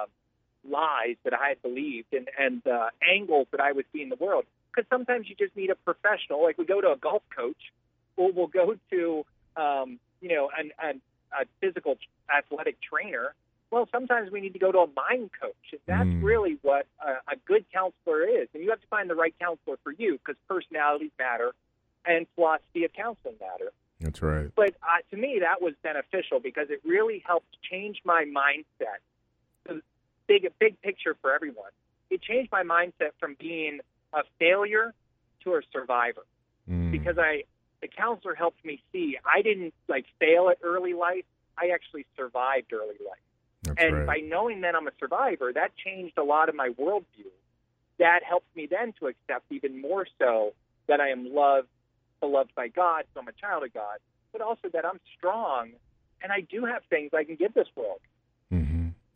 lies 0.69 1.15
that 1.23 1.33
I 1.33 1.49
had 1.49 1.61
believed 1.61 2.13
and, 2.13 2.27
and 2.37 2.61
the 2.63 2.89
angles 3.01 3.47
that 3.51 3.61
I 3.61 3.71
was 3.71 3.85
seeing 3.91 4.09
the 4.09 4.21
world. 4.27 4.45
because 4.77 4.87
sometimes 4.89 5.27
you 5.27 5.35
just 5.35 5.55
need 5.55 5.69
a 5.71 5.75
professional. 5.75 6.43
Like 6.43 6.57
we 6.57 6.65
go 6.65 6.81
to 6.81 6.91
a 6.91 6.97
golf 6.97 7.23
coach, 7.35 7.73
or 8.15 8.31
we'll 8.31 8.47
go 8.47 8.75
to 8.91 9.25
um, 9.55 9.99
you 10.21 10.29
know 10.35 10.49
an, 10.57 10.71
an, 10.81 11.01
a 11.33 11.45
physical 11.59 11.97
athletic 12.35 12.77
trainer. 12.81 13.33
Well, 13.69 13.87
sometimes 13.91 14.31
we 14.31 14.39
need 14.39 14.53
to 14.53 14.59
go 14.59 14.71
to 14.71 14.79
a 14.79 14.87
mind 14.87 15.29
coach. 15.39 15.55
And 15.71 15.81
that's 15.85 16.07
Mm. 16.07 16.23
really 16.23 16.57
what 16.61 16.87
a, 16.99 17.17
a 17.31 17.35
good 17.45 17.65
counselor 17.71 18.23
is. 18.23 18.47
And 18.53 18.63
you 18.63 18.69
have 18.69 18.79
to 18.81 18.87
find 18.87 19.09
the 19.09 19.15
right 19.15 19.35
counselor 19.39 19.77
for 19.83 19.91
you 19.91 20.13
because 20.17 20.35
personalities 20.47 21.11
matter 21.19 21.53
and 22.05 22.25
philosophy 22.35 22.85
of 22.85 22.93
counseling 22.93 23.35
matter. 23.41 23.73
That's 23.99 24.21
right. 24.21 24.49
But 24.55 24.75
uh, 24.81 25.01
to 25.11 25.17
me, 25.17 25.39
that 25.41 25.61
was 25.61 25.73
beneficial 25.83 26.39
because 26.39 26.69
it 26.69 26.81
really 26.85 27.19
helped 27.25 27.57
change 27.69 28.01
my 28.05 28.23
mindset. 28.23 28.99
The 29.65 29.81
big, 30.27 30.49
big 30.59 30.79
picture 30.81 31.15
for 31.21 31.33
everyone. 31.33 31.71
It 32.09 32.21
changed 32.21 32.51
my 32.51 32.63
mindset 32.63 33.11
from 33.19 33.35
being 33.39 33.79
a 34.13 34.23
failure 34.39 34.93
to 35.43 35.55
a 35.55 35.61
survivor 35.71 36.23
Mm. 36.69 36.91
because 36.91 37.17
I, 37.17 37.43
the 37.81 37.87
counselor 37.87 38.35
helped 38.35 38.65
me 38.65 38.81
see 38.91 39.17
I 39.25 39.41
didn't 39.41 39.73
like 39.87 40.05
fail 40.19 40.49
at 40.49 40.57
early 40.61 40.93
life. 40.93 41.23
I 41.57 41.69
actually 41.69 42.05
survived 42.17 42.73
early 42.73 42.97
life. 43.07 43.19
That's 43.63 43.81
and 43.81 43.93
right. 43.93 44.07
by 44.07 44.17
knowing 44.17 44.61
that 44.61 44.75
I'm 44.75 44.87
a 44.87 44.91
survivor, 44.99 45.51
that 45.53 45.71
changed 45.75 46.17
a 46.17 46.23
lot 46.23 46.49
of 46.49 46.55
my 46.55 46.69
worldview. 46.69 47.31
That 47.99 48.21
helped 48.27 48.55
me 48.55 48.67
then 48.69 48.93
to 48.99 49.07
accept 49.07 49.45
even 49.51 49.81
more 49.81 50.05
so 50.19 50.53
that 50.87 51.01
I 51.01 51.09
am 51.09 51.33
loved, 51.33 51.67
beloved 52.19 52.53
by 52.55 52.67
God, 52.67 53.05
so 53.13 53.21
I'm 53.21 53.27
a 53.27 53.31
child 53.31 53.63
of 53.63 53.73
God, 53.73 53.97
but 54.31 54.41
also 54.41 54.69
that 54.71 54.85
I'm 54.85 54.99
strong 55.17 55.71
and 56.21 56.31
I 56.31 56.41
do 56.41 56.65
have 56.65 56.83
things 56.89 57.11
I 57.13 57.23
can 57.23 57.35
give 57.35 57.53
this 57.53 57.67
world. 57.75 57.99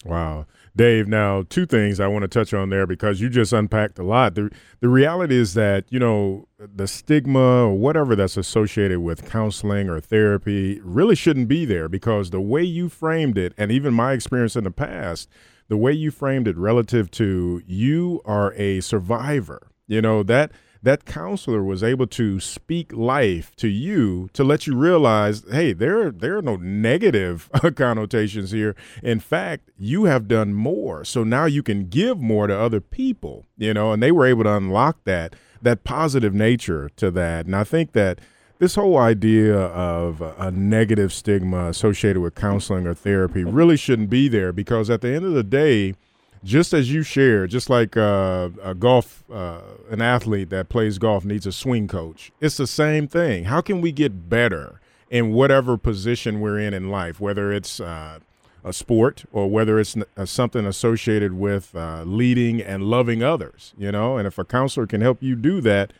Wow. 0.03 0.47
Dave, 0.75 1.07
now 1.07 1.43
two 1.49 1.65
things 1.65 1.99
I 1.99 2.07
want 2.07 2.23
to 2.23 2.27
touch 2.27 2.53
on 2.53 2.69
there 2.69 2.87
because 2.87 3.21
you 3.21 3.29
just 3.29 3.53
unpacked 3.53 3.99
a 3.99 4.03
lot. 4.03 4.35
The 4.35 4.49
the 4.79 4.89
reality 4.89 5.35
is 5.35 5.53
that, 5.53 5.85
you 5.89 5.99
know, 5.99 6.47
the 6.57 6.87
stigma 6.87 7.65
or 7.67 7.75
whatever 7.75 8.15
that's 8.15 8.37
associated 8.37 8.99
with 8.99 9.29
counseling 9.29 9.89
or 9.89 9.99
therapy 9.99 10.79
really 10.83 11.15
shouldn't 11.15 11.47
be 11.47 11.65
there 11.65 11.87
because 11.87 12.29
the 12.29 12.41
way 12.41 12.63
you 12.63 12.89
framed 12.89 13.37
it 13.37 13.53
and 13.57 13.71
even 13.71 13.93
my 13.93 14.13
experience 14.13 14.55
in 14.55 14.63
the 14.63 14.71
past, 14.71 15.29
the 15.67 15.77
way 15.77 15.91
you 15.91 16.09
framed 16.09 16.47
it 16.47 16.57
relative 16.57 17.11
to 17.11 17.61
you 17.67 18.21
are 18.25 18.53
a 18.53 18.79
survivor. 18.81 19.67
You 19.87 20.01
know, 20.01 20.23
that 20.23 20.51
that 20.83 21.05
counselor 21.05 21.63
was 21.63 21.83
able 21.83 22.07
to 22.07 22.39
speak 22.39 22.91
life 22.93 23.55
to 23.55 23.67
you 23.67 24.29
to 24.33 24.43
let 24.43 24.65
you 24.65 24.75
realize, 24.75 25.43
hey, 25.51 25.73
there 25.73 26.11
there 26.11 26.37
are 26.37 26.41
no 26.41 26.55
negative 26.55 27.49
connotations 27.75 28.51
here. 28.51 28.75
In 29.03 29.19
fact, 29.19 29.69
you 29.77 30.05
have 30.05 30.27
done 30.27 30.53
more, 30.53 31.05
so 31.05 31.23
now 31.23 31.45
you 31.45 31.61
can 31.61 31.87
give 31.87 32.19
more 32.19 32.47
to 32.47 32.57
other 32.57 32.81
people. 32.81 33.45
You 33.57 33.73
know, 33.73 33.91
and 33.91 34.01
they 34.01 34.11
were 34.11 34.25
able 34.25 34.43
to 34.43 34.55
unlock 34.55 35.03
that 35.03 35.35
that 35.61 35.83
positive 35.83 36.33
nature 36.33 36.89
to 36.97 37.11
that, 37.11 37.45
and 37.45 37.55
I 37.55 37.63
think 37.63 37.93
that. 37.93 38.19
This 38.59 38.75
whole 38.75 38.99
idea 38.99 39.57
of 39.57 40.21
a 40.21 40.51
negative 40.51 41.11
stigma 41.11 41.69
associated 41.69 42.21
with 42.21 42.35
counseling 42.35 42.85
or 42.85 42.93
therapy 42.93 43.43
really 43.43 43.75
shouldn't 43.75 44.11
be 44.11 44.27
there 44.27 44.53
because 44.53 44.91
at 44.91 45.01
the 45.01 45.09
end 45.09 45.25
of 45.25 45.33
the 45.33 45.41
day, 45.41 45.95
just 46.43 46.73
as 46.73 46.91
you 46.91 47.03
shared, 47.03 47.51
just 47.51 47.69
like 47.69 47.95
uh, 47.95 48.49
a 48.63 48.73
golf, 48.73 49.23
uh, 49.31 49.61
an 49.89 50.01
athlete 50.01 50.49
that 50.49 50.69
plays 50.69 50.97
golf 50.97 51.23
needs 51.23 51.45
a 51.45 51.51
swing 51.51 51.87
coach, 51.87 52.31
it's 52.41 52.57
the 52.57 52.67
same 52.67 53.07
thing. 53.07 53.45
How 53.45 53.61
can 53.61 53.81
we 53.81 53.91
get 53.91 54.29
better 54.29 54.79
in 55.09 55.33
whatever 55.33 55.77
position 55.77 56.39
we're 56.39 56.59
in 56.59 56.73
in 56.73 56.89
life, 56.89 57.19
whether 57.19 57.51
it's 57.51 57.79
uh, 57.79 58.19
a 58.63 58.73
sport 58.73 59.25
or 59.31 59.49
whether 59.49 59.79
it's 59.79 59.95
uh, 60.17 60.25
something 60.25 60.65
associated 60.65 61.33
with 61.33 61.75
uh, 61.75 62.03
leading 62.03 62.61
and 62.61 62.83
loving 62.83 63.21
others, 63.21 63.73
you 63.77 63.91
know? 63.91 64.17
And 64.17 64.25
if 64.25 64.37
a 64.37 64.45
counselor 64.45 64.87
can 64.87 65.01
help 65.01 65.21
you 65.21 65.35
do 65.35 65.61
that, 65.61 65.93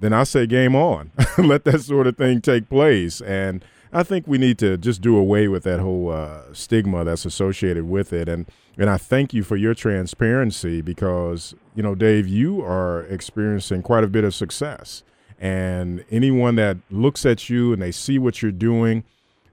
then 0.00 0.12
I 0.12 0.24
say 0.24 0.46
game 0.46 0.74
on. 0.74 1.12
Let 1.38 1.64
that 1.64 1.80
sort 1.80 2.06
of 2.06 2.16
thing 2.16 2.40
take 2.40 2.68
place. 2.68 3.20
And 3.22 3.64
I 3.96 4.02
think 4.02 4.26
we 4.26 4.36
need 4.36 4.58
to 4.58 4.76
just 4.76 5.00
do 5.00 5.16
away 5.16 5.48
with 5.48 5.62
that 5.62 5.80
whole 5.80 6.10
uh, 6.10 6.52
stigma 6.52 7.02
that's 7.02 7.24
associated 7.24 7.88
with 7.88 8.12
it. 8.12 8.28
And 8.28 8.44
and 8.76 8.90
I 8.90 8.98
thank 8.98 9.32
you 9.32 9.42
for 9.42 9.56
your 9.56 9.72
transparency 9.72 10.82
because 10.82 11.54
you 11.74 11.82
know, 11.82 11.94
Dave, 11.94 12.28
you 12.28 12.60
are 12.60 13.04
experiencing 13.04 13.80
quite 13.80 14.04
a 14.04 14.06
bit 14.06 14.22
of 14.22 14.34
success. 14.34 15.02
And 15.38 16.04
anyone 16.10 16.56
that 16.56 16.76
looks 16.90 17.24
at 17.24 17.48
you 17.48 17.72
and 17.72 17.80
they 17.80 17.90
see 17.90 18.18
what 18.18 18.42
you're 18.42 18.52
doing, 18.52 19.02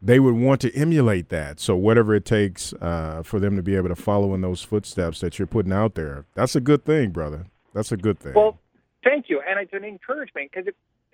they 0.02 0.20
would 0.20 0.36
want 0.36 0.60
to 0.62 0.76
emulate 0.76 1.30
that. 1.30 1.62
So 1.62 1.78
whatever 1.78 2.14
it 2.14 2.26
takes 2.26 2.74
uh, 2.82 3.24
for 3.24 3.40
them 3.40 3.56
to 3.56 3.64
be 3.64 3.78
able 3.78 3.90
to 3.90 3.96
follow 3.96 4.34
in 4.34 4.42
those 4.42 4.62
footsteps 4.62 5.22
that 5.22 5.40
you're 5.40 5.48
putting 5.48 5.72
out 5.72 5.96
there, 5.96 6.26
that's 6.36 6.56
a 6.58 6.62
good 6.62 6.84
thing, 6.84 7.12
brother. 7.12 7.46
That's 7.74 7.94
a 7.94 7.98
good 7.98 8.20
thing. 8.20 8.34
Well, 8.34 8.60
thank 9.06 9.30
you, 9.30 9.42
and 9.48 9.58
it's 9.58 9.72
an 9.72 9.86
encouragement 9.86 10.52
because 10.52 10.68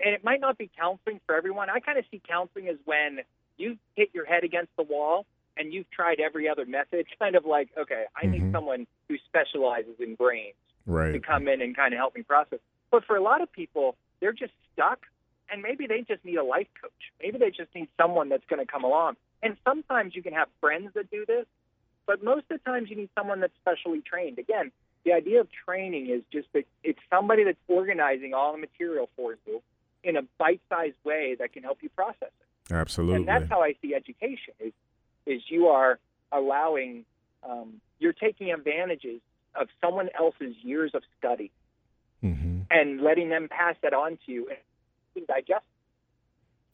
and 0.03 0.13
it 0.13 0.23
might 0.23 0.41
not 0.41 0.57
be 0.57 0.69
counseling 0.77 1.19
for 1.25 1.35
everyone. 1.35 1.69
I 1.69 1.79
kind 1.79 1.97
of 1.97 2.05
see 2.11 2.21
counseling 2.27 2.67
as 2.67 2.77
when 2.85 3.19
you 3.57 3.77
hit 3.95 4.09
your 4.13 4.25
head 4.25 4.43
against 4.43 4.75
the 4.77 4.83
wall 4.83 5.25
and 5.57 5.73
you've 5.73 5.89
tried 5.91 6.19
every 6.19 6.47
other 6.47 6.65
method. 6.65 7.05
Kind 7.19 7.35
of 7.35 7.45
like, 7.45 7.69
okay, 7.77 8.05
I 8.15 8.25
need 8.25 8.43
Mhm. 8.43 8.51
someone 8.53 8.87
who 9.09 9.17
specializes 9.27 9.99
in 9.99 10.15
brains 10.15 10.55
right. 10.85 11.11
to 11.11 11.19
come 11.19 11.47
in 11.47 11.61
and 11.61 11.75
kind 11.75 11.93
of 11.93 11.97
help 11.97 12.15
me 12.15 12.23
process. 12.23 12.59
But 12.91 13.03
for 13.05 13.15
a 13.17 13.21
lot 13.21 13.41
of 13.41 13.51
people, 13.51 13.95
they're 14.19 14.33
just 14.33 14.53
stuck, 14.73 15.05
and 15.51 15.61
maybe 15.61 15.85
they 15.85 16.01
just 16.01 16.23
need 16.23 16.37
a 16.37 16.43
life 16.43 16.67
coach. 16.81 17.11
Maybe 17.21 17.37
they 17.37 17.51
just 17.51 17.73
need 17.75 17.89
someone 17.97 18.29
that's 18.29 18.45
going 18.45 18.65
to 18.65 18.71
come 18.71 18.83
along. 18.83 19.17
And 19.43 19.57
sometimes 19.63 20.15
you 20.15 20.23
can 20.23 20.33
have 20.33 20.47
friends 20.59 20.93
that 20.93 21.09
do 21.11 21.25
this, 21.25 21.45
but 22.05 22.23
most 22.23 22.45
of 22.49 22.59
the 22.63 22.71
times 22.71 22.89
you 22.89 22.95
need 22.95 23.09
someone 23.15 23.39
that's 23.41 23.55
specially 23.61 24.01
trained. 24.01 24.39
Again, 24.39 24.71
the 25.05 25.13
idea 25.13 25.41
of 25.41 25.47
training 25.65 26.07
is 26.09 26.23
just 26.31 26.51
that 26.53 26.65
it's 26.83 26.99
somebody 27.09 27.43
that's 27.43 27.59
organizing 27.67 28.33
all 28.33 28.51
the 28.51 28.57
material 28.57 29.09
for 29.15 29.37
you 29.45 29.61
in 30.03 30.15
a 30.15 30.21
bite-sized 30.37 30.95
way 31.03 31.35
that 31.39 31.53
can 31.53 31.63
help 31.63 31.79
you 31.81 31.89
process 31.89 32.29
it. 32.29 32.73
Absolutely. 32.73 33.15
And 33.17 33.27
that's 33.27 33.49
how 33.49 33.61
I 33.61 33.75
see 33.81 33.93
education 33.95 34.53
is 34.59 34.73
is 35.25 35.41
you 35.47 35.67
are 35.67 35.99
allowing 36.31 37.05
um, 37.47 37.81
you're 37.99 38.13
taking 38.13 38.51
advantages 38.51 39.21
of 39.55 39.67
someone 39.81 40.09
else's 40.17 40.55
years 40.61 40.91
of 40.93 41.03
study 41.17 41.51
hmm 42.21 42.61
and 42.71 43.01
letting 43.01 43.29
them 43.29 43.47
pass 43.49 43.75
that 43.81 43.93
on 43.93 44.19
to 44.25 44.31
you 44.31 44.47
and 45.15 45.25
digest. 45.27 45.65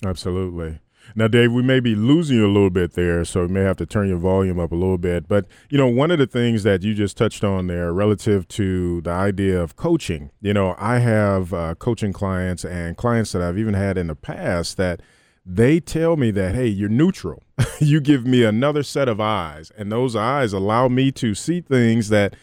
Absolutely. 0.06 0.80
Now, 1.14 1.28
Dave, 1.28 1.52
we 1.52 1.62
may 1.62 1.80
be 1.80 1.96
losing 1.96 2.38
you 2.38 2.46
a 2.46 2.52
little 2.52 2.70
bit 2.70 2.94
there, 2.94 3.24
so 3.26 3.42
we 3.42 3.50
may 3.50 3.62
have 3.62 3.78
to 3.78 3.86
turn 3.86 4.08
your 4.08 4.18
volume 4.18 4.60
up 4.60 4.72
a 4.72 4.76
little 4.76 4.98
bit. 4.98 5.28
But, 5.28 5.46
you 5.70 5.78
know, 5.78 5.88
one 5.88 6.12
of 6.12 6.20
the 6.20 6.28
things 6.28 6.64
that 6.64 6.84
you 6.84 6.94
just 6.94 7.18
touched 7.18 7.44
on 7.44 7.68
there 7.68 7.94
relative 7.94 8.48
to 8.50 9.02
the 9.02 9.12
idea 9.12 9.62
of 9.62 9.76
coaching, 9.76 10.32
you 10.42 10.54
know, 10.54 10.76
I 10.78 11.00
have 11.00 11.54
uh, 11.54 11.76
coaching 11.76 12.14
clients 12.14 12.66
and 12.66 12.98
clients 12.98 13.32
that 13.34 13.42
I've 13.42 13.58
even 13.58 13.74
had 13.74 13.98
in 13.98 14.08
the 14.08 14.16
past 14.16 14.78
that 14.78 15.02
they 15.46 15.80
tell 15.80 16.18
me 16.18 16.32
that, 16.32 16.56
hey, 16.56 16.68
you're 16.68 16.90
neutral. 16.90 17.44
you 17.80 18.02
give 18.02 18.26
me 18.26 18.44
another 18.44 18.82
set 18.84 19.08
of 19.08 19.22
eyes, 19.22 19.72
and 19.78 19.92
those 19.92 20.16
eyes 20.16 20.54
allow 20.54 20.88
me 20.88 21.12
to 21.12 21.36
see 21.36 21.62
things 21.62 22.10
that 22.10 22.36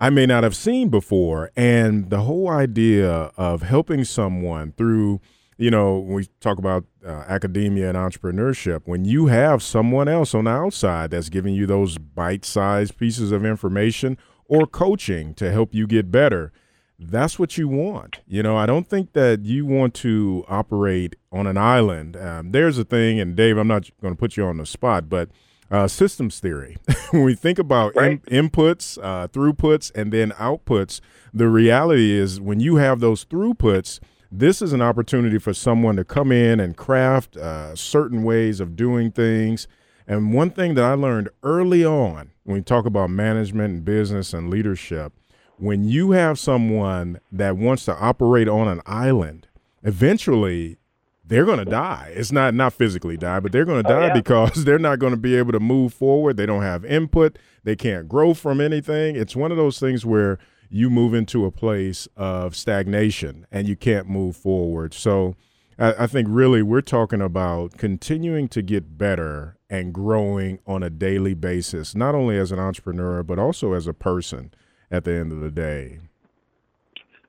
I 0.00 0.10
may 0.10 0.26
not 0.26 0.44
have 0.44 0.56
seen 0.56 0.88
before. 0.88 1.50
And 1.56 2.10
the 2.10 2.20
whole 2.20 2.48
idea 2.48 3.30
of 3.36 3.62
helping 3.62 4.04
someone 4.04 4.72
through, 4.72 5.20
you 5.60 5.70
know, 5.70 5.98
when 5.98 6.14
we 6.14 6.26
talk 6.40 6.58
about 6.58 6.86
uh, 7.06 7.24
academia 7.28 7.90
and 7.90 7.98
entrepreneurship, 7.98 8.80
when 8.86 9.04
you 9.04 9.26
have 9.26 9.62
someone 9.62 10.08
else 10.08 10.34
on 10.34 10.44
the 10.44 10.50
outside 10.50 11.10
that's 11.10 11.28
giving 11.28 11.54
you 11.54 11.66
those 11.66 11.98
bite 11.98 12.46
sized 12.46 12.96
pieces 12.96 13.30
of 13.30 13.44
information 13.44 14.16
or 14.46 14.66
coaching 14.66 15.34
to 15.34 15.52
help 15.52 15.74
you 15.74 15.86
get 15.86 16.10
better, 16.10 16.50
that's 16.98 17.38
what 17.38 17.58
you 17.58 17.68
want. 17.68 18.20
You 18.26 18.42
know, 18.42 18.56
I 18.56 18.64
don't 18.64 18.88
think 18.88 19.12
that 19.12 19.44
you 19.44 19.66
want 19.66 19.92
to 19.96 20.46
operate 20.48 21.16
on 21.30 21.46
an 21.46 21.58
island. 21.58 22.16
Um, 22.16 22.52
there's 22.52 22.78
a 22.78 22.84
thing, 22.84 23.20
and 23.20 23.36
Dave, 23.36 23.58
I'm 23.58 23.68
not 23.68 23.90
going 24.00 24.14
to 24.14 24.18
put 24.18 24.38
you 24.38 24.46
on 24.46 24.56
the 24.56 24.66
spot, 24.66 25.10
but 25.10 25.28
uh, 25.70 25.88
systems 25.88 26.40
theory. 26.40 26.78
when 27.10 27.22
we 27.22 27.34
think 27.34 27.58
about 27.58 27.94
in- 27.96 28.20
inputs, 28.20 28.98
uh, 29.02 29.28
throughputs, 29.28 29.92
and 29.94 30.10
then 30.10 30.30
outputs, 30.32 31.02
the 31.34 31.48
reality 31.48 32.12
is 32.12 32.40
when 32.40 32.60
you 32.60 32.76
have 32.76 33.00
those 33.00 33.26
throughputs, 33.26 34.00
this 34.30 34.62
is 34.62 34.72
an 34.72 34.80
opportunity 34.82 35.38
for 35.38 35.52
someone 35.52 35.96
to 35.96 36.04
come 36.04 36.30
in 36.32 36.60
and 36.60 36.76
craft 36.76 37.36
uh, 37.36 37.74
certain 37.74 38.22
ways 38.22 38.60
of 38.60 38.76
doing 38.76 39.10
things. 39.10 39.66
And 40.06 40.32
one 40.32 40.50
thing 40.50 40.74
that 40.74 40.84
I 40.84 40.94
learned 40.94 41.28
early 41.42 41.84
on 41.84 42.30
when 42.44 42.56
we 42.56 42.62
talk 42.62 42.86
about 42.86 43.10
management 43.10 43.74
and 43.74 43.84
business 43.84 44.32
and 44.32 44.50
leadership, 44.50 45.12
when 45.56 45.84
you 45.84 46.12
have 46.12 46.38
someone 46.38 47.20
that 47.30 47.56
wants 47.56 47.84
to 47.84 47.94
operate 47.96 48.48
on 48.48 48.66
an 48.68 48.80
island, 48.86 49.46
eventually 49.82 50.78
they're 51.24 51.44
going 51.44 51.58
to 51.58 51.64
die. 51.64 52.12
It's 52.16 52.32
not 52.32 52.54
not 52.54 52.72
physically 52.72 53.16
die, 53.16 53.38
but 53.40 53.52
they're 53.52 53.64
going 53.64 53.82
to 53.84 53.88
Oh, 53.88 54.00
die 54.00 54.06
yeah. 54.08 54.12
because 54.14 54.64
they're 54.64 54.78
not 54.78 54.98
going 54.98 55.12
to 55.12 55.18
be 55.18 55.36
able 55.36 55.52
to 55.52 55.60
move 55.60 55.92
forward. 55.94 56.36
They 56.36 56.46
don't 56.46 56.62
have 56.62 56.84
input. 56.84 57.38
They 57.62 57.76
can't 57.76 58.08
grow 58.08 58.34
from 58.34 58.60
anything. 58.60 59.16
It's 59.16 59.36
one 59.36 59.50
of 59.50 59.56
those 59.56 59.78
things 59.78 60.04
where 60.06 60.38
you 60.70 60.88
move 60.88 61.12
into 61.12 61.44
a 61.44 61.50
place 61.50 62.08
of 62.16 62.54
stagnation 62.54 63.46
and 63.50 63.68
you 63.68 63.76
can't 63.76 64.08
move 64.08 64.36
forward. 64.36 64.94
So 64.94 65.34
I, 65.78 66.04
I 66.04 66.06
think 66.06 66.28
really 66.30 66.62
we're 66.62 66.80
talking 66.80 67.20
about 67.20 67.76
continuing 67.76 68.48
to 68.48 68.62
get 68.62 68.96
better 68.96 69.56
and 69.68 69.92
growing 69.92 70.60
on 70.66 70.82
a 70.82 70.90
daily 70.90 71.34
basis, 71.34 71.94
not 71.94 72.14
only 72.14 72.38
as 72.38 72.52
an 72.52 72.60
entrepreneur, 72.60 73.22
but 73.22 73.38
also 73.38 73.72
as 73.72 73.86
a 73.86 73.92
person 73.92 74.52
at 74.90 75.04
the 75.04 75.12
end 75.12 75.32
of 75.32 75.40
the 75.40 75.50
day. 75.50 75.98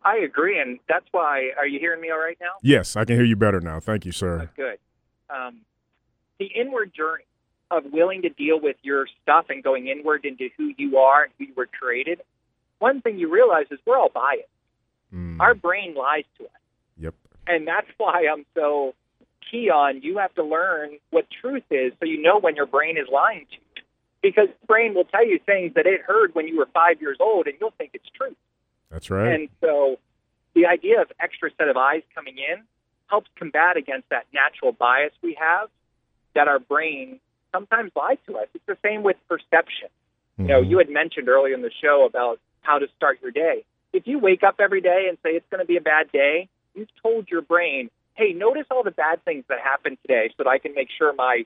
I 0.03 0.17
agree, 0.17 0.59
and 0.59 0.79
that's 0.89 1.05
why. 1.11 1.51
Are 1.57 1.67
you 1.67 1.79
hearing 1.79 2.01
me 2.01 2.09
all 2.09 2.17
right 2.17 2.37
now? 2.41 2.53
Yes, 2.63 2.95
I 2.95 3.05
can 3.05 3.15
hear 3.15 3.25
you 3.25 3.35
better 3.35 3.61
now. 3.61 3.79
Thank 3.79 4.05
you, 4.05 4.11
sir. 4.11 4.49
Good. 4.55 4.79
Um, 5.29 5.61
the 6.39 6.47
inward 6.47 6.91
journey 6.95 7.25
of 7.69 7.83
willing 7.91 8.23
to 8.23 8.29
deal 8.29 8.59
with 8.59 8.75
your 8.81 9.07
stuff 9.21 9.45
and 9.49 9.63
going 9.63 9.87
inward 9.87 10.25
into 10.25 10.49
who 10.57 10.71
you 10.77 10.97
are 10.97 11.23
and 11.23 11.33
who 11.37 11.45
you 11.45 11.53
were 11.55 11.67
created. 11.67 12.21
One 12.81 12.99
thing 12.99 13.19
you 13.19 13.31
realize 13.31 13.65
is 13.69 13.77
we're 13.85 13.95
all 13.95 14.09
biased. 14.11 14.47
Mm. 15.13 15.39
Our 15.39 15.53
brain 15.53 15.93
lies 15.93 16.23
to 16.39 16.45
us. 16.45 16.61
Yep. 16.97 17.13
And 17.45 17.67
that's 17.67 17.85
why 17.97 18.25
I'm 18.25 18.43
so 18.55 18.95
key 19.51 19.69
on 19.69 20.01
you 20.01 20.17
have 20.17 20.33
to 20.33 20.43
learn 20.43 20.97
what 21.11 21.27
truth 21.41 21.63
is 21.69 21.93
so 21.99 22.07
you 22.07 22.19
know 22.19 22.39
when 22.39 22.55
your 22.55 22.65
brain 22.65 22.97
is 22.97 23.07
lying 23.11 23.45
to 23.51 23.55
you. 23.55 23.83
Because 24.23 24.47
the 24.47 24.65
brain 24.65 24.95
will 24.95 25.05
tell 25.05 25.23
you 25.23 25.37
things 25.45 25.75
that 25.75 25.85
it 25.85 26.01
heard 26.01 26.33
when 26.33 26.47
you 26.47 26.57
were 26.57 26.67
five 26.73 26.99
years 27.01 27.17
old 27.19 27.45
and 27.45 27.55
you'll 27.61 27.73
think 27.77 27.91
it's 27.93 28.09
true. 28.15 28.35
That's 28.89 29.11
right. 29.11 29.31
And 29.31 29.49
so 29.61 29.97
the 30.55 30.65
idea 30.65 31.01
of 31.01 31.11
extra 31.19 31.51
set 31.59 31.67
of 31.67 31.77
eyes 31.77 32.01
coming 32.15 32.37
in 32.37 32.63
helps 33.07 33.29
combat 33.35 33.77
against 33.77 34.09
that 34.09 34.25
natural 34.33 34.71
bias 34.71 35.13
we 35.21 35.37
have 35.39 35.69
that 36.33 36.47
our 36.47 36.59
brain 36.59 37.19
sometimes 37.53 37.91
lies 37.95 38.17
to 38.25 38.37
us. 38.37 38.47
It's 38.55 38.65
the 38.65 38.77
same 38.83 39.03
with 39.03 39.17
perception. 39.29 39.89
Mm-hmm. 40.39 40.41
You 40.41 40.47
know, 40.47 40.61
you 40.61 40.77
had 40.79 40.89
mentioned 40.89 41.29
earlier 41.29 41.53
in 41.53 41.61
the 41.61 41.71
show 41.79 42.05
about 42.05 42.39
how 42.61 42.79
to 42.79 42.87
start 42.95 43.19
your 43.21 43.31
day. 43.31 43.65
If 43.93 44.07
you 44.07 44.19
wake 44.19 44.43
up 44.43 44.55
every 44.59 44.81
day 44.81 45.07
and 45.09 45.17
say 45.23 45.31
it's 45.31 45.45
going 45.49 45.59
to 45.59 45.65
be 45.65 45.77
a 45.77 45.81
bad 45.81 46.11
day, 46.11 46.47
you've 46.75 46.89
told 47.01 47.29
your 47.29 47.41
brain, 47.41 47.89
"Hey, 48.15 48.33
notice 48.33 48.65
all 48.71 48.83
the 48.83 48.91
bad 48.91 49.23
things 49.25 49.43
that 49.49 49.59
happened 49.59 49.97
today, 50.01 50.29
so 50.29 50.43
that 50.43 50.47
I 50.47 50.57
can 50.57 50.73
make 50.73 50.89
sure 50.97 51.13
my 51.13 51.45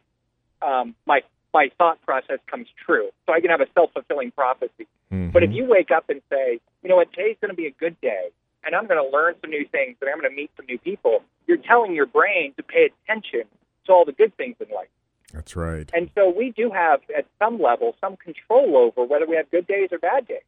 um, 0.62 0.96
my 1.06 1.22
my 1.54 1.72
thought 1.78 2.02
process 2.04 2.40
comes 2.48 2.68
true, 2.86 3.10
so 3.26 3.34
I 3.34 3.42
can 3.42 3.50
have 3.50 3.62
a 3.62 3.68
self 3.74 3.92
fulfilling 3.94 4.32
prophecy." 4.32 4.88
Mm-hmm. 5.12 5.32
But 5.32 5.44
if 5.44 5.52
you 5.52 5.66
wake 5.66 5.92
up 5.92 6.10
and 6.10 6.22
say, 6.30 6.60
"You 6.84 6.90
know 6.90 6.98
what, 6.98 7.12
today's 7.12 7.38
going 7.42 7.52
to 7.52 7.56
be 7.56 7.68
a 7.68 7.72
good 7.72 8.00
day, 8.02 8.30
and 8.64 8.76
I'm 8.76 8.88
going 8.88 9.04
to 9.04 9.10
learn 9.10 9.36
some 9.42 9.50
new 9.50 9.66
things, 9.66 9.98
and 10.02 10.10
I'm 10.10 10.20
going 10.20 10.30
to 10.30 10.36
meet 10.36 10.52
some 10.56 10.66
new 10.68 10.78
people," 10.78 11.24
you're 11.48 11.58
telling 11.58 11.96
your 11.96 12.06
brain 12.06 12.54
to 12.58 12.64
pay 12.64 12.90
attention 12.92 13.44
to 13.86 13.92
all 13.92 14.06
the 14.06 14.12
good 14.12 14.36
things 14.38 14.56
in 14.60 14.74
life. 14.74 14.90
That's 15.34 15.56
right. 15.56 15.90
And 15.94 16.10
so 16.16 16.30
we 16.30 16.52
do 16.52 16.72
have, 16.72 17.02
at 17.16 17.26
some 17.40 17.62
level, 17.62 17.96
some 18.00 18.16
control 18.16 18.78
over 18.78 19.06
whether 19.06 19.26
we 19.26 19.36
have 19.36 19.50
good 19.52 19.68
days 19.68 19.90
or 19.92 19.98
bad 19.98 20.28
days. 20.28 20.44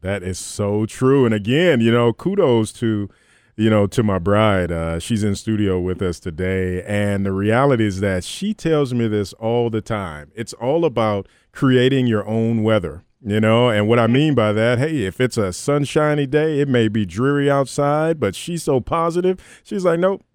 That 0.00 0.22
is 0.22 0.38
so 0.38 0.86
true. 0.86 1.24
And 1.24 1.34
again, 1.34 1.80
you 1.80 1.90
know, 1.90 2.12
kudos 2.12 2.72
to, 2.74 3.08
you 3.56 3.70
know, 3.70 3.86
to 3.88 4.02
my 4.02 4.18
bride. 4.18 4.70
Uh, 4.70 4.98
she's 4.98 5.24
in 5.24 5.34
studio 5.34 5.80
with 5.80 6.00
us 6.02 6.20
today. 6.20 6.82
And 6.84 7.26
the 7.26 7.32
reality 7.32 7.86
is 7.86 8.00
that 8.00 8.24
she 8.24 8.54
tells 8.54 8.94
me 8.94 9.08
this 9.08 9.32
all 9.34 9.70
the 9.70 9.80
time. 9.80 10.30
It's 10.34 10.52
all 10.54 10.84
about 10.84 11.26
creating 11.52 12.06
your 12.06 12.26
own 12.26 12.62
weather. 12.62 13.04
You 13.20 13.40
know, 13.40 13.68
and 13.68 13.88
what 13.88 13.98
I 13.98 14.06
mean 14.06 14.36
by 14.36 14.52
that, 14.52 14.78
hey, 14.78 15.02
if 15.02 15.20
it's 15.20 15.36
a 15.36 15.52
sunshiny 15.52 16.24
day, 16.24 16.60
it 16.60 16.68
may 16.68 16.86
be 16.86 17.04
dreary 17.04 17.50
outside, 17.50 18.20
but 18.20 18.36
she's 18.36 18.62
so 18.62 18.78
positive. 18.78 19.60
She's 19.64 19.84
like, 19.84 19.98
nope, 19.98 20.24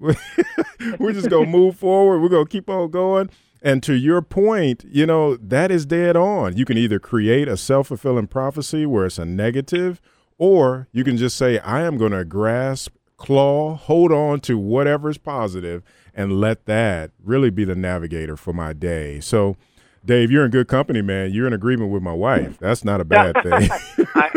we're 1.00 1.14
just 1.14 1.30
going 1.30 1.46
to 1.46 1.50
move 1.50 1.78
forward. 1.78 2.20
We're 2.20 2.28
going 2.28 2.46
to 2.46 2.52
keep 2.52 2.70
on 2.70 2.92
going. 2.92 3.30
And 3.66 3.82
to 3.84 3.94
your 3.94 4.22
point, 4.22 4.84
you 4.90 5.06
know, 5.06 5.38
that 5.38 5.72
is 5.72 5.86
dead 5.86 6.18
on. 6.18 6.58
You 6.58 6.66
can 6.66 6.78
either 6.78 7.00
create 7.00 7.48
a 7.48 7.56
self 7.56 7.88
fulfilling 7.88 8.28
prophecy 8.28 8.86
where 8.86 9.06
it's 9.06 9.18
a 9.18 9.26
negative, 9.26 10.02
or 10.38 10.90
you 10.92 11.06
can 11.06 11.16
just 11.16 11.38
say, 11.38 11.60
I 11.60 11.84
am 11.84 11.98
going 11.98 12.12
to 12.12 12.26
grasp, 12.26 12.94
claw, 13.16 13.76
hold 13.76 14.12
on 14.12 14.42
to 14.42 14.58
whatever's 14.58 15.18
positive, 15.18 15.82
and 16.14 16.42
let 16.42 16.66
that 16.66 17.12
really 17.24 17.50
be 17.50 17.64
the 17.64 17.76
navigator 17.76 18.36
for 18.36 18.52
my 18.52 18.74
day. 18.74 19.22
So, 19.22 19.56
Dave, 20.04 20.30
you're 20.30 20.44
in 20.44 20.52
good 20.52 20.68
company, 20.68 21.02
man. 21.02 21.32
You're 21.32 21.48
in 21.48 21.54
agreement 21.54 21.90
with 21.90 22.04
my 22.04 22.12
wife. 22.12 22.60
That's 22.60 22.84
not 22.84 23.00
a 23.00 23.06
bad 23.06 23.34
thing. 23.44 23.70
I, 24.14 24.30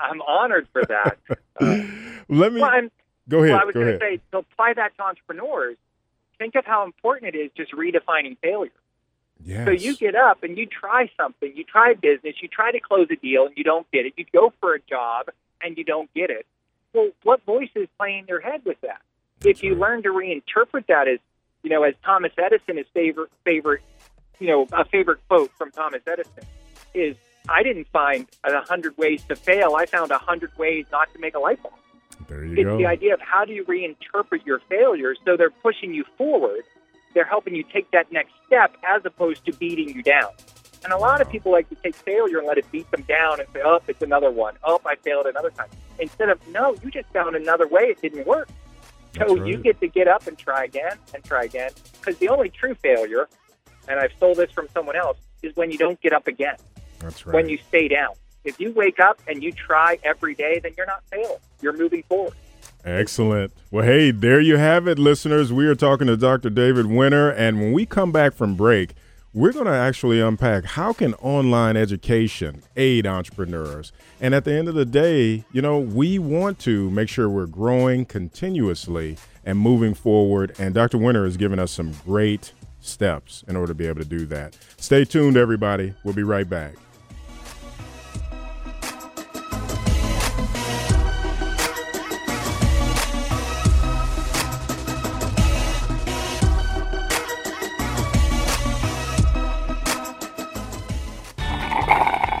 am 0.00 0.22
honored 0.22 0.66
for 0.72 0.82
that. 0.86 1.18
Uh, 1.60 1.82
Let 2.34 2.54
me 2.54 2.62
well, 2.62 2.88
go 3.28 3.40
ahead. 3.40 3.52
Well, 3.52 3.60
I 3.60 3.64
was 3.64 3.74
going 3.74 3.86
to 3.86 3.98
say 3.98 4.18
to 4.32 4.38
apply 4.38 4.72
that 4.76 4.96
to 4.96 5.02
entrepreneurs. 5.02 5.76
Think 6.38 6.54
of 6.54 6.64
how 6.64 6.84
important 6.84 7.34
it 7.34 7.38
is 7.38 7.50
just 7.56 7.72
redefining 7.72 8.36
failure. 8.38 8.72
Yes. 9.44 9.66
So 9.66 9.72
you 9.72 9.96
get 9.96 10.14
up 10.14 10.42
and 10.42 10.56
you 10.56 10.66
try 10.66 11.10
something, 11.16 11.52
you 11.54 11.64
try 11.64 11.94
business, 11.94 12.36
you 12.40 12.48
try 12.48 12.72
to 12.72 12.80
close 12.80 13.08
a 13.10 13.16
deal 13.16 13.46
and 13.46 13.56
you 13.56 13.64
don't 13.64 13.90
get 13.90 14.06
it. 14.06 14.14
You 14.16 14.24
go 14.32 14.52
for 14.60 14.74
a 14.74 14.80
job 14.80 15.26
and 15.62 15.76
you 15.76 15.84
don't 15.84 16.12
get 16.14 16.30
it. 16.30 16.46
Well, 16.92 17.10
what 17.24 17.44
voice 17.44 17.70
is 17.74 17.88
playing 17.98 18.20
in 18.20 18.26
your 18.26 18.40
head 18.40 18.62
with 18.64 18.80
that? 18.82 19.02
That's 19.40 19.58
if 19.58 19.62
you 19.64 19.72
right. 19.72 19.80
learn 19.80 20.02
to 20.04 20.10
reinterpret 20.10 20.86
that 20.86 21.08
as, 21.08 21.18
you 21.62 21.70
know, 21.70 21.82
as 21.82 21.94
Thomas 22.04 22.32
Edison, 22.38 22.76
his 22.76 22.86
favorite 22.94 23.30
favorite, 23.44 23.82
you 24.38 24.46
know, 24.46 24.66
a 24.72 24.84
favorite 24.84 25.18
quote 25.28 25.50
from 25.58 25.70
Thomas 25.72 26.02
Edison 26.06 26.44
is, 26.94 27.16
"I 27.48 27.62
didn't 27.62 27.88
find 27.88 28.26
a 28.44 28.60
hundred 28.62 28.96
ways 28.96 29.22
to 29.24 29.36
fail. 29.36 29.74
I 29.74 29.86
found 29.86 30.10
a 30.10 30.18
hundred 30.18 30.56
ways 30.56 30.86
not 30.92 31.12
to 31.12 31.18
make 31.18 31.34
a 31.34 31.38
light 31.38 31.62
bulb." 31.62 31.74
There 32.28 32.44
you 32.44 32.52
it's 32.52 32.64
go. 32.64 32.78
the 32.78 32.86
idea 32.86 33.14
of 33.14 33.20
how 33.20 33.44
do 33.44 33.52
you 33.52 33.64
reinterpret 33.64 34.44
your 34.46 34.60
failures 34.68 35.18
so 35.24 35.36
they're 35.36 35.50
pushing 35.50 35.92
you 35.92 36.04
forward 36.16 36.64
they're 37.14 37.24
helping 37.24 37.54
you 37.54 37.62
take 37.62 37.90
that 37.92 38.12
next 38.12 38.32
step 38.46 38.76
as 38.84 39.02
opposed 39.04 39.44
to 39.46 39.52
beating 39.52 39.88
you 39.88 40.02
down. 40.02 40.30
And 40.82 40.92
a 40.92 40.98
lot 40.98 41.22
of 41.22 41.30
people 41.30 41.50
like 41.50 41.68
to 41.70 41.76
take 41.76 41.94
failure 41.94 42.38
and 42.38 42.46
let 42.46 42.58
it 42.58 42.70
beat 42.70 42.90
them 42.90 43.02
down 43.02 43.40
and 43.40 43.48
say 43.54 43.62
oh 43.64 43.80
it's 43.88 44.02
another 44.02 44.30
one. 44.30 44.54
Oh 44.64 44.80
i 44.84 44.96
failed 44.96 45.26
another 45.26 45.50
time. 45.50 45.68
Instead 45.98 46.28
of 46.28 46.46
no 46.48 46.76
you 46.82 46.90
just 46.90 47.08
found 47.10 47.36
another 47.36 47.66
way. 47.66 47.84
It 47.84 48.02
didn't 48.02 48.26
work. 48.26 48.48
So 49.16 49.36
right. 49.36 49.46
you 49.46 49.56
get 49.58 49.80
to 49.80 49.86
get 49.86 50.08
up 50.08 50.26
and 50.26 50.36
try 50.36 50.64
again 50.64 50.98
and 51.14 51.24
try 51.24 51.44
again 51.44 51.70
because 51.92 52.18
the 52.18 52.28
only 52.28 52.50
true 52.50 52.74
failure 52.74 53.28
and 53.86 54.00
i've 54.00 54.10
stole 54.16 54.34
this 54.34 54.50
from 54.50 54.66
someone 54.74 54.96
else 54.96 55.18
is 55.42 55.54
when 55.56 55.70
you 55.70 55.78
don't 55.78 56.00
get 56.00 56.12
up 56.12 56.26
again. 56.26 56.56
That's 56.98 57.24
right. 57.24 57.34
when 57.34 57.48
you 57.48 57.58
stay 57.68 57.88
down 57.88 58.14
if 58.44 58.60
you 58.60 58.72
wake 58.72 59.00
up 59.00 59.20
and 59.26 59.42
you 59.42 59.52
try 59.52 59.98
every 60.02 60.34
day 60.34 60.58
then 60.60 60.72
you're 60.76 60.86
not 60.86 61.02
failing 61.10 61.38
you're 61.60 61.76
moving 61.76 62.02
forward 62.04 62.34
Excellent. 62.84 63.50
Well, 63.70 63.86
hey, 63.86 64.10
there 64.10 64.40
you 64.40 64.58
have 64.58 64.86
it, 64.86 64.98
listeners. 64.98 65.50
We 65.50 65.66
are 65.66 65.74
talking 65.74 66.06
to 66.06 66.18
Dr. 66.18 66.50
David 66.50 66.84
Winner, 66.84 67.30
and 67.30 67.58
when 67.58 67.72
we 67.72 67.86
come 67.86 68.12
back 68.12 68.34
from 68.34 68.56
break, 68.56 68.90
we're 69.32 69.52
going 69.52 69.64
to 69.64 69.72
actually 69.72 70.20
unpack 70.20 70.64
how 70.64 70.92
can 70.92 71.14
online 71.14 71.76
education 71.76 72.62
aid 72.76 73.06
entrepreneurs. 73.06 73.90
And 74.20 74.34
at 74.34 74.44
the 74.44 74.52
end 74.52 74.68
of 74.68 74.74
the 74.74 74.84
day, 74.84 75.44
you 75.50 75.60
know, 75.60 75.78
we 75.78 76.18
want 76.18 76.58
to 76.60 76.90
make 76.90 77.08
sure 77.08 77.28
we're 77.28 77.46
growing 77.46 78.04
continuously 78.04 79.16
and 79.44 79.58
moving 79.58 79.94
forward. 79.94 80.54
And 80.58 80.72
Dr. 80.72 80.98
Winner 80.98 81.24
has 81.24 81.36
given 81.36 81.58
us 81.58 81.72
some 81.72 81.92
great 82.04 82.52
steps 82.80 83.42
in 83.48 83.56
order 83.56 83.68
to 83.68 83.74
be 83.74 83.86
able 83.86 84.02
to 84.02 84.08
do 84.08 84.24
that. 84.26 84.56
Stay 84.76 85.04
tuned, 85.04 85.36
everybody. 85.36 85.94
We'll 86.04 86.14
be 86.14 86.22
right 86.22 86.48
back. 86.48 86.74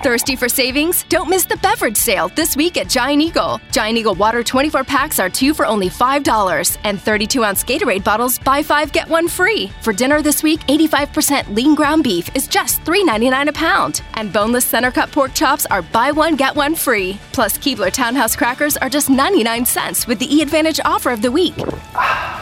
Thirsty 0.04 0.36
for 0.36 0.50
savings? 0.50 1.02
Don't 1.04 1.30
miss 1.30 1.46
the 1.46 1.56
beverage 1.56 1.96
sale 1.96 2.28
this 2.28 2.56
week 2.56 2.76
at 2.76 2.90
Giant 2.90 3.22
Eagle. 3.22 3.58
Giant 3.72 3.96
Eagle 3.96 4.14
Water 4.14 4.42
24 4.44 4.84
packs 4.84 5.18
are 5.18 5.30
two 5.30 5.54
for 5.54 5.64
only 5.64 5.88
$5, 5.88 6.76
and 6.84 7.00
32 7.00 7.42
ounce 7.42 7.64
Gatorade 7.64 8.04
bottles 8.04 8.38
buy 8.38 8.62
five, 8.62 8.92
get 8.92 9.08
one 9.08 9.28
free. 9.28 9.68
For 9.80 9.94
dinner 9.94 10.20
this 10.20 10.42
week, 10.42 10.60
85% 10.66 11.54
lean 11.56 11.74
ground 11.74 12.04
beef 12.04 12.28
is 12.36 12.46
just 12.46 12.82
$3.99 12.82 13.48
a 13.48 13.52
pound, 13.54 14.02
and 14.12 14.30
boneless 14.30 14.66
center 14.66 14.90
cut 14.90 15.10
pork 15.10 15.32
chops 15.32 15.64
are 15.70 15.80
buy 15.80 16.12
one, 16.12 16.36
get 16.36 16.54
one 16.54 16.74
free. 16.74 17.18
Plus, 17.32 17.56
Keebler 17.56 17.90
Townhouse 17.90 18.36
crackers 18.36 18.76
are 18.76 18.90
just 18.90 19.08
99 19.08 19.64
cents 19.64 20.06
with 20.06 20.18
the 20.18 20.28
E 20.28 20.42
Advantage 20.42 20.80
offer 20.84 21.12
of 21.12 21.22
the 21.22 21.32
week. 21.32 21.56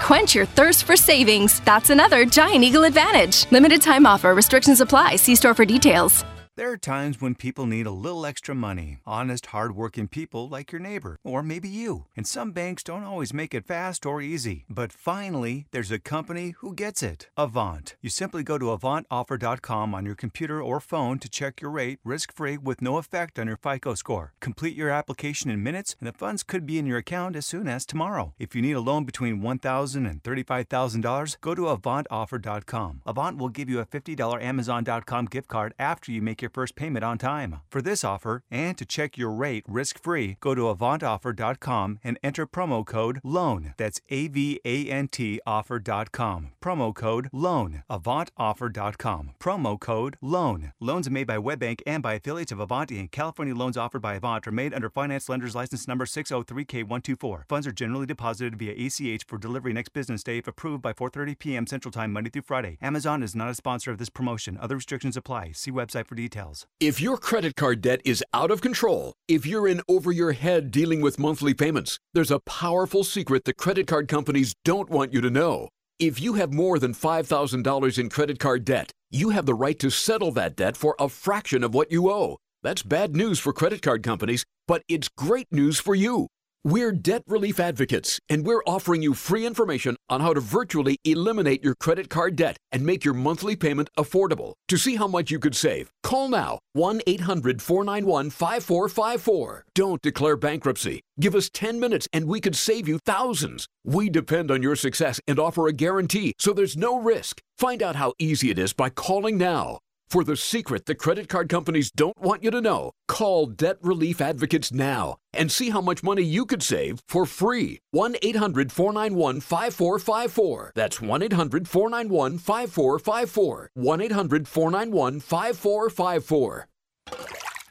Quench 0.02 0.34
your 0.34 0.46
thirst 0.46 0.82
for 0.82 0.96
savings. 0.96 1.60
That's 1.60 1.90
another 1.90 2.24
Giant 2.24 2.64
Eagle 2.64 2.82
Advantage. 2.82 3.48
Limited 3.52 3.80
time 3.80 4.04
offer, 4.04 4.34
restrictions 4.34 4.80
apply. 4.80 5.14
See 5.14 5.36
store 5.36 5.54
for 5.54 5.64
details. 5.64 6.24
There 6.54 6.70
are 6.70 6.76
times 6.76 7.18
when 7.18 7.34
people 7.34 7.64
need 7.64 7.86
a 7.86 7.90
little 7.90 8.26
extra 8.26 8.54
money. 8.54 8.98
Honest, 9.06 9.46
hardworking 9.46 10.06
people 10.06 10.50
like 10.50 10.70
your 10.70 10.82
neighbor, 10.82 11.18
or 11.24 11.42
maybe 11.42 11.66
you. 11.66 12.04
And 12.14 12.26
some 12.26 12.52
banks 12.52 12.82
don't 12.82 13.04
always 13.04 13.32
make 13.32 13.54
it 13.54 13.64
fast 13.64 14.04
or 14.04 14.20
easy. 14.20 14.66
But 14.68 14.92
finally, 14.92 15.64
there's 15.70 15.90
a 15.90 15.98
company 15.98 16.52
who 16.58 16.74
gets 16.74 17.02
it 17.02 17.30
Avant. 17.38 17.96
You 18.02 18.10
simply 18.10 18.42
go 18.42 18.58
to 18.58 18.66
AvantOffer.com 18.66 19.94
on 19.94 20.04
your 20.04 20.14
computer 20.14 20.62
or 20.62 20.78
phone 20.78 21.18
to 21.20 21.28
check 21.30 21.62
your 21.62 21.70
rate 21.70 22.00
risk 22.04 22.34
free 22.34 22.58
with 22.58 22.82
no 22.82 22.98
effect 22.98 23.38
on 23.38 23.46
your 23.46 23.56
FICO 23.56 23.94
score. 23.94 24.34
Complete 24.40 24.76
your 24.76 24.90
application 24.90 25.50
in 25.50 25.62
minutes, 25.62 25.96
and 26.00 26.06
the 26.06 26.12
funds 26.12 26.42
could 26.42 26.66
be 26.66 26.78
in 26.78 26.84
your 26.84 26.98
account 26.98 27.34
as 27.34 27.46
soon 27.46 27.66
as 27.66 27.86
tomorrow. 27.86 28.34
If 28.38 28.54
you 28.54 28.60
need 28.60 28.72
a 28.72 28.80
loan 28.80 29.06
between 29.06 29.40
$1,000 29.40 30.06
and 30.06 30.22
$35,000, 30.22 31.40
go 31.40 31.54
to 31.54 31.62
AvantOffer.com. 31.62 33.00
Avant 33.06 33.38
will 33.38 33.48
give 33.48 33.70
you 33.70 33.80
a 33.80 33.86
$50 33.86 34.42
Amazon.com 34.42 35.24
gift 35.24 35.48
card 35.48 35.72
after 35.78 36.12
you 36.12 36.20
make 36.20 36.41
make 36.41 36.41
your 36.42 36.50
first 36.50 36.74
payment 36.74 37.04
on 37.04 37.16
time. 37.18 37.60
For 37.70 37.80
this 37.80 38.04
offer 38.04 38.42
and 38.50 38.76
to 38.76 38.84
check 38.84 39.16
your 39.16 39.30
rate 39.30 39.64
risk-free, 39.68 40.36
go 40.40 40.54
to 40.54 40.62
avantoffer.com 40.62 42.00
and 42.04 42.18
enter 42.22 42.46
promo 42.46 42.84
code 42.84 43.20
LOAN. 43.24 43.74
That's 43.78 44.00
A 44.10 44.28
V 44.28 44.60
A 44.64 44.88
N 44.88 45.08
T 45.08 45.40
offer.com. 45.46 46.52
Promo 46.62 46.94
code 46.94 47.28
LOAN. 47.32 47.84
avantoffer.com. 47.90 49.30
Promo 49.40 49.80
code 49.80 50.16
LOAN. 50.20 50.72
Loans 50.80 51.08
made 51.08 51.26
by 51.26 51.36
WebBank 51.36 51.80
and 51.86 52.02
by 52.02 52.14
affiliates 52.14 52.52
of 52.52 52.60
Avant 52.60 52.90
Inc. 52.90 53.10
California 53.10 53.54
loans 53.54 53.76
offered 53.76 54.02
by 54.02 54.14
Avant 54.14 54.46
are 54.46 54.52
made 54.52 54.74
under 54.74 54.90
finance 54.90 55.28
lender's 55.28 55.54
license 55.54 55.86
number 55.86 56.04
603K124. 56.04 57.44
Funds 57.48 57.66
are 57.66 57.72
generally 57.72 58.06
deposited 58.06 58.56
via 58.58 58.72
ACH 58.72 59.24
for 59.26 59.38
delivery 59.38 59.72
next 59.72 59.90
business 59.90 60.22
day 60.22 60.38
if 60.38 60.48
approved 60.48 60.82
by 60.82 60.92
4:30 60.92 61.38
p.m. 61.38 61.66
Central 61.66 61.92
Time 61.92 62.12
Monday 62.12 62.30
through 62.30 62.42
Friday. 62.42 62.78
Amazon 62.82 63.22
is 63.22 63.34
not 63.34 63.48
a 63.48 63.54
sponsor 63.54 63.90
of 63.90 63.98
this 63.98 64.10
promotion. 64.10 64.58
Other 64.60 64.76
restrictions 64.76 65.16
apply. 65.16 65.52
See 65.52 65.70
website 65.70 66.06
for 66.06 66.14
details. 66.14 66.31
If 66.80 67.00
your 67.00 67.16
credit 67.16 67.56
card 67.56 67.80
debt 67.80 68.00
is 68.04 68.24
out 68.32 68.50
of 68.50 68.60
control, 68.60 69.12
if 69.28 69.46
you're 69.46 69.68
in 69.68 69.82
over 69.88 70.10
your 70.10 70.32
head 70.32 70.70
dealing 70.70 71.00
with 71.00 71.18
monthly 71.18 71.54
payments, 71.54 71.98
there's 72.14 72.30
a 72.30 72.40
powerful 72.40 73.04
secret 73.04 73.44
that 73.44 73.58
credit 73.58 73.86
card 73.86 74.08
companies 74.08 74.54
don't 74.64 74.90
want 74.90 75.12
you 75.12 75.20
to 75.20 75.30
know. 75.30 75.68
If 75.98 76.20
you 76.20 76.34
have 76.34 76.52
more 76.52 76.78
than 76.78 76.94
$5,000 76.94 77.98
in 77.98 78.08
credit 78.08 78.38
card 78.38 78.64
debt, 78.64 78.90
you 79.10 79.30
have 79.30 79.46
the 79.46 79.54
right 79.54 79.78
to 79.78 79.90
settle 79.90 80.32
that 80.32 80.56
debt 80.56 80.76
for 80.76 80.96
a 80.98 81.08
fraction 81.08 81.62
of 81.62 81.74
what 81.74 81.92
you 81.92 82.10
owe. 82.10 82.38
That's 82.62 82.82
bad 82.82 83.14
news 83.14 83.38
for 83.38 83.52
credit 83.52 83.82
card 83.82 84.02
companies, 84.02 84.44
but 84.66 84.82
it's 84.88 85.08
great 85.08 85.46
news 85.52 85.78
for 85.78 85.94
you. 85.94 86.28
We're 86.64 86.92
debt 86.92 87.24
relief 87.26 87.58
advocates, 87.58 88.20
and 88.28 88.46
we're 88.46 88.62
offering 88.68 89.02
you 89.02 89.14
free 89.14 89.44
information 89.44 89.96
on 90.08 90.20
how 90.20 90.32
to 90.32 90.38
virtually 90.38 90.96
eliminate 91.04 91.64
your 91.64 91.74
credit 91.74 92.08
card 92.08 92.36
debt 92.36 92.56
and 92.70 92.86
make 92.86 93.04
your 93.04 93.14
monthly 93.14 93.56
payment 93.56 93.90
affordable. 93.98 94.52
To 94.68 94.76
see 94.76 94.94
how 94.94 95.08
much 95.08 95.32
you 95.32 95.40
could 95.40 95.56
save, 95.56 95.90
call 96.04 96.28
now 96.28 96.60
1 96.74 97.00
800 97.04 97.60
491 97.60 98.30
5454. 98.30 99.64
Don't 99.74 100.02
declare 100.02 100.36
bankruptcy. 100.36 101.00
Give 101.18 101.34
us 101.34 101.50
10 101.52 101.80
minutes 101.80 102.06
and 102.12 102.26
we 102.26 102.40
could 102.40 102.54
save 102.54 102.86
you 102.86 103.00
thousands. 103.04 103.66
We 103.84 104.08
depend 104.08 104.52
on 104.52 104.62
your 104.62 104.76
success 104.76 105.18
and 105.26 105.40
offer 105.40 105.66
a 105.66 105.72
guarantee, 105.72 106.32
so 106.38 106.52
there's 106.52 106.76
no 106.76 106.96
risk. 107.00 107.40
Find 107.58 107.82
out 107.82 107.96
how 107.96 108.12
easy 108.20 108.50
it 108.50 108.58
is 108.60 108.72
by 108.72 108.88
calling 108.88 109.36
now. 109.36 109.80
For 110.12 110.24
the 110.24 110.36
secret 110.36 110.84
the 110.84 110.94
credit 110.94 111.30
card 111.30 111.48
companies 111.48 111.90
don't 111.90 112.20
want 112.20 112.44
you 112.44 112.50
to 112.50 112.60
know, 112.60 112.90
call 113.08 113.46
Debt 113.46 113.78
Relief 113.80 114.20
Advocates 114.20 114.70
now 114.70 115.16
and 115.32 115.50
see 115.50 115.70
how 115.70 115.80
much 115.80 116.02
money 116.02 116.20
you 116.20 116.44
could 116.44 116.62
save 116.62 117.00
for 117.08 117.24
free. 117.24 117.78
1 117.92 118.16
800 118.20 118.70
491 118.70 119.40
5454. 119.40 120.72
That's 120.74 121.00
1 121.00 121.22
800 121.22 121.66
491 121.66 122.36
5454. 122.36 123.70
1 123.72 124.00
800 124.02 124.48
491 124.48 125.20
5454. 125.20 126.66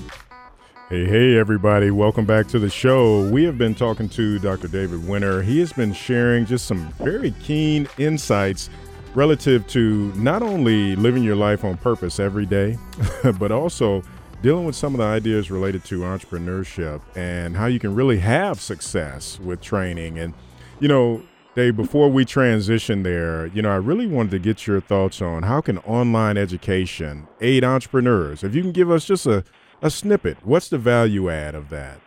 Hey, 0.89 1.03
hey, 1.03 1.37
everybody. 1.37 1.91
Welcome 1.91 2.23
back 2.23 2.47
to 2.47 2.59
the 2.59 2.69
show. 2.69 3.29
We 3.29 3.43
have 3.43 3.57
been 3.57 3.75
talking 3.75 4.07
to 4.07 4.39
Dr. 4.39 4.69
David 4.69 5.05
Winner. 5.05 5.41
He 5.41 5.59
has 5.59 5.73
been 5.73 5.91
sharing 5.91 6.45
just 6.45 6.65
some 6.65 6.87
very 6.93 7.31
keen 7.43 7.89
insights 7.97 8.69
relative 9.13 9.67
to 9.67 10.13
not 10.15 10.41
only 10.41 10.95
living 10.95 11.23
your 11.23 11.35
life 11.35 11.65
on 11.65 11.75
purpose 11.75 12.21
every 12.21 12.45
day, 12.45 12.77
but 13.37 13.51
also 13.51 14.01
dealing 14.41 14.63
with 14.63 14.77
some 14.77 14.93
of 14.93 14.99
the 14.99 15.03
ideas 15.03 15.51
related 15.51 15.83
to 15.83 16.03
entrepreneurship 16.03 17.01
and 17.17 17.57
how 17.57 17.65
you 17.65 17.79
can 17.79 17.93
really 17.93 18.19
have 18.19 18.61
success 18.61 19.41
with 19.41 19.59
training. 19.59 20.17
And, 20.19 20.33
you 20.79 20.87
know, 20.87 21.21
Dave, 21.53 21.75
before 21.75 22.07
we 22.07 22.23
transition 22.23 23.03
there, 23.03 23.47
you 23.47 23.61
know, 23.61 23.71
I 23.71 23.75
really 23.75 24.07
wanted 24.07 24.31
to 24.31 24.39
get 24.39 24.65
your 24.65 24.79
thoughts 24.79 25.21
on 25.21 25.43
how 25.43 25.59
can 25.59 25.79
online 25.79 26.37
education 26.37 27.27
aid 27.41 27.65
entrepreneurs? 27.65 28.41
If 28.41 28.55
you 28.55 28.61
can 28.61 28.71
give 28.71 28.89
us 28.89 29.03
just 29.03 29.25
a 29.25 29.43
a 29.81 29.89
snippet. 29.89 30.37
What's 30.43 30.69
the 30.69 30.77
value 30.77 31.29
add 31.29 31.55
of 31.55 31.69
that? 31.69 31.99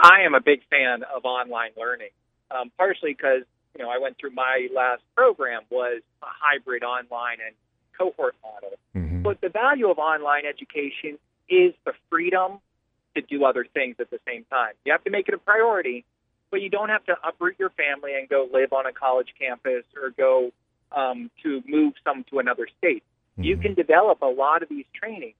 I 0.00 0.22
am 0.22 0.34
a 0.34 0.40
big 0.40 0.60
fan 0.68 1.02
of 1.14 1.24
online 1.24 1.70
learning, 1.76 2.10
um, 2.50 2.72
partially 2.76 3.12
because 3.12 3.42
you 3.76 3.84
know 3.84 3.90
I 3.90 3.98
went 3.98 4.16
through 4.18 4.32
my 4.32 4.68
last 4.74 5.02
program 5.14 5.62
was 5.70 6.02
a 6.22 6.26
hybrid 6.26 6.82
online 6.82 7.38
and 7.44 7.54
cohort 7.96 8.34
model. 8.42 8.78
Mm-hmm. 8.96 9.22
But 9.22 9.40
the 9.40 9.48
value 9.48 9.88
of 9.88 9.98
online 9.98 10.44
education 10.46 11.18
is 11.48 11.72
the 11.84 11.92
freedom 12.10 12.58
to 13.14 13.22
do 13.22 13.44
other 13.44 13.66
things 13.72 13.96
at 14.00 14.10
the 14.10 14.18
same 14.26 14.44
time. 14.50 14.72
You 14.84 14.92
have 14.92 15.04
to 15.04 15.10
make 15.10 15.28
it 15.28 15.34
a 15.34 15.38
priority, 15.38 16.04
but 16.50 16.62
you 16.62 16.70
don't 16.70 16.88
have 16.88 17.04
to 17.04 17.16
uproot 17.22 17.56
your 17.58 17.70
family 17.70 18.14
and 18.14 18.28
go 18.28 18.48
live 18.52 18.72
on 18.72 18.86
a 18.86 18.92
college 18.92 19.28
campus 19.38 19.84
or 20.00 20.10
go 20.10 20.50
um, 20.96 21.30
to 21.42 21.62
move 21.66 21.92
some 22.04 22.24
to 22.30 22.38
another 22.38 22.66
state. 22.78 23.02
Mm-hmm. 23.32 23.42
You 23.44 23.56
can 23.58 23.74
develop 23.74 24.22
a 24.22 24.26
lot 24.26 24.62
of 24.62 24.68
these 24.68 24.86
trainings 24.94 25.34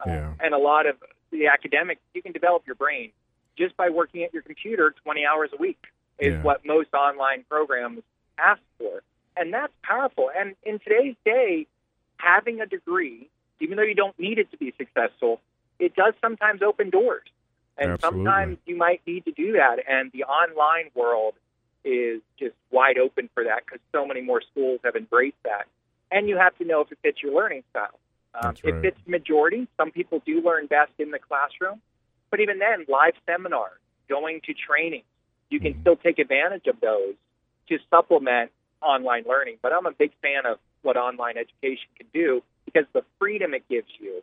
Uh, 0.00 0.04
yeah. 0.10 0.32
and 0.40 0.54
a 0.54 0.58
lot 0.58 0.86
of 0.86 0.96
the 1.30 1.46
academics, 1.46 2.00
you 2.14 2.22
can 2.22 2.32
develop 2.32 2.66
your 2.66 2.76
brain 2.76 3.10
just 3.56 3.76
by 3.76 3.90
working 3.90 4.22
at 4.22 4.32
your 4.32 4.42
computer 4.42 4.94
20 5.02 5.26
hours 5.26 5.50
a 5.52 5.56
week 5.56 5.82
is 6.18 6.34
Yeah. 6.34 6.42
what 6.42 6.64
most 6.64 6.92
online 6.94 7.44
programs 7.44 8.02
ask 8.38 8.60
for. 8.78 9.02
And 9.36 9.52
that's 9.52 9.72
powerful. 9.82 10.30
And 10.34 10.54
in 10.64 10.78
today's 10.78 11.16
day, 11.24 11.66
having 12.18 12.60
a 12.60 12.66
degree, 12.66 13.28
even 13.60 13.76
though 13.76 13.82
you 13.84 13.94
don't 13.94 14.18
need 14.18 14.38
it 14.38 14.50
to 14.52 14.56
be 14.56 14.72
successful, 14.78 15.40
it 15.78 15.94
does 15.94 16.14
sometimes 16.20 16.62
open 16.62 16.90
doors. 16.90 17.26
And 17.76 17.92
Absolutely. 17.92 18.24
sometimes 18.24 18.58
you 18.66 18.76
might 18.76 19.00
need 19.06 19.24
to 19.26 19.32
do 19.32 19.52
that. 19.52 19.78
And 19.88 20.10
the 20.12 20.24
online 20.24 20.90
world 20.94 21.34
is 21.84 22.20
just 22.38 22.54
wide 22.70 22.98
open 22.98 23.28
for 23.34 23.44
that 23.44 23.64
because 23.64 23.80
so 23.92 24.04
many 24.06 24.20
more 24.20 24.40
schools 24.40 24.80
have 24.84 24.96
embraced 24.96 25.40
that. 25.44 25.66
And 26.10 26.28
you 26.28 26.36
have 26.36 26.56
to 26.58 26.64
know 26.64 26.80
if 26.80 26.90
it 26.90 26.98
fits 27.02 27.22
your 27.22 27.32
learning 27.34 27.62
style. 27.70 27.98
Um, 28.40 28.50
That's 28.54 28.60
It 28.64 28.72
right. 28.72 28.82
fits 28.82 28.98
the 29.04 29.10
majority. 29.10 29.68
Some 29.76 29.90
people 29.90 30.22
do 30.24 30.40
learn 30.40 30.66
best 30.66 30.92
in 30.98 31.10
the 31.10 31.18
classroom. 31.18 31.80
But 32.30 32.40
even 32.40 32.58
then, 32.58 32.84
live 32.88 33.14
seminars, 33.26 33.78
going 34.08 34.40
to 34.46 34.54
training, 34.54 35.02
you 35.50 35.58
Mm-hmm. 35.58 35.72
can 35.72 35.80
still 35.80 35.96
take 35.96 36.18
advantage 36.18 36.66
of 36.66 36.78
those 36.80 37.14
to 37.68 37.78
supplement 37.90 38.50
online 38.82 39.24
learning. 39.28 39.56
But 39.62 39.72
I'm 39.72 39.86
a 39.86 39.92
big 39.92 40.12
fan 40.22 40.44
of 40.46 40.58
what 40.82 40.96
online 40.96 41.36
education 41.38 41.88
can 41.96 42.06
do 42.12 42.42
because 42.66 42.84
the 42.92 43.02
freedom 43.18 43.54
it 43.54 43.64
gives 43.68 43.88
you 43.98 44.22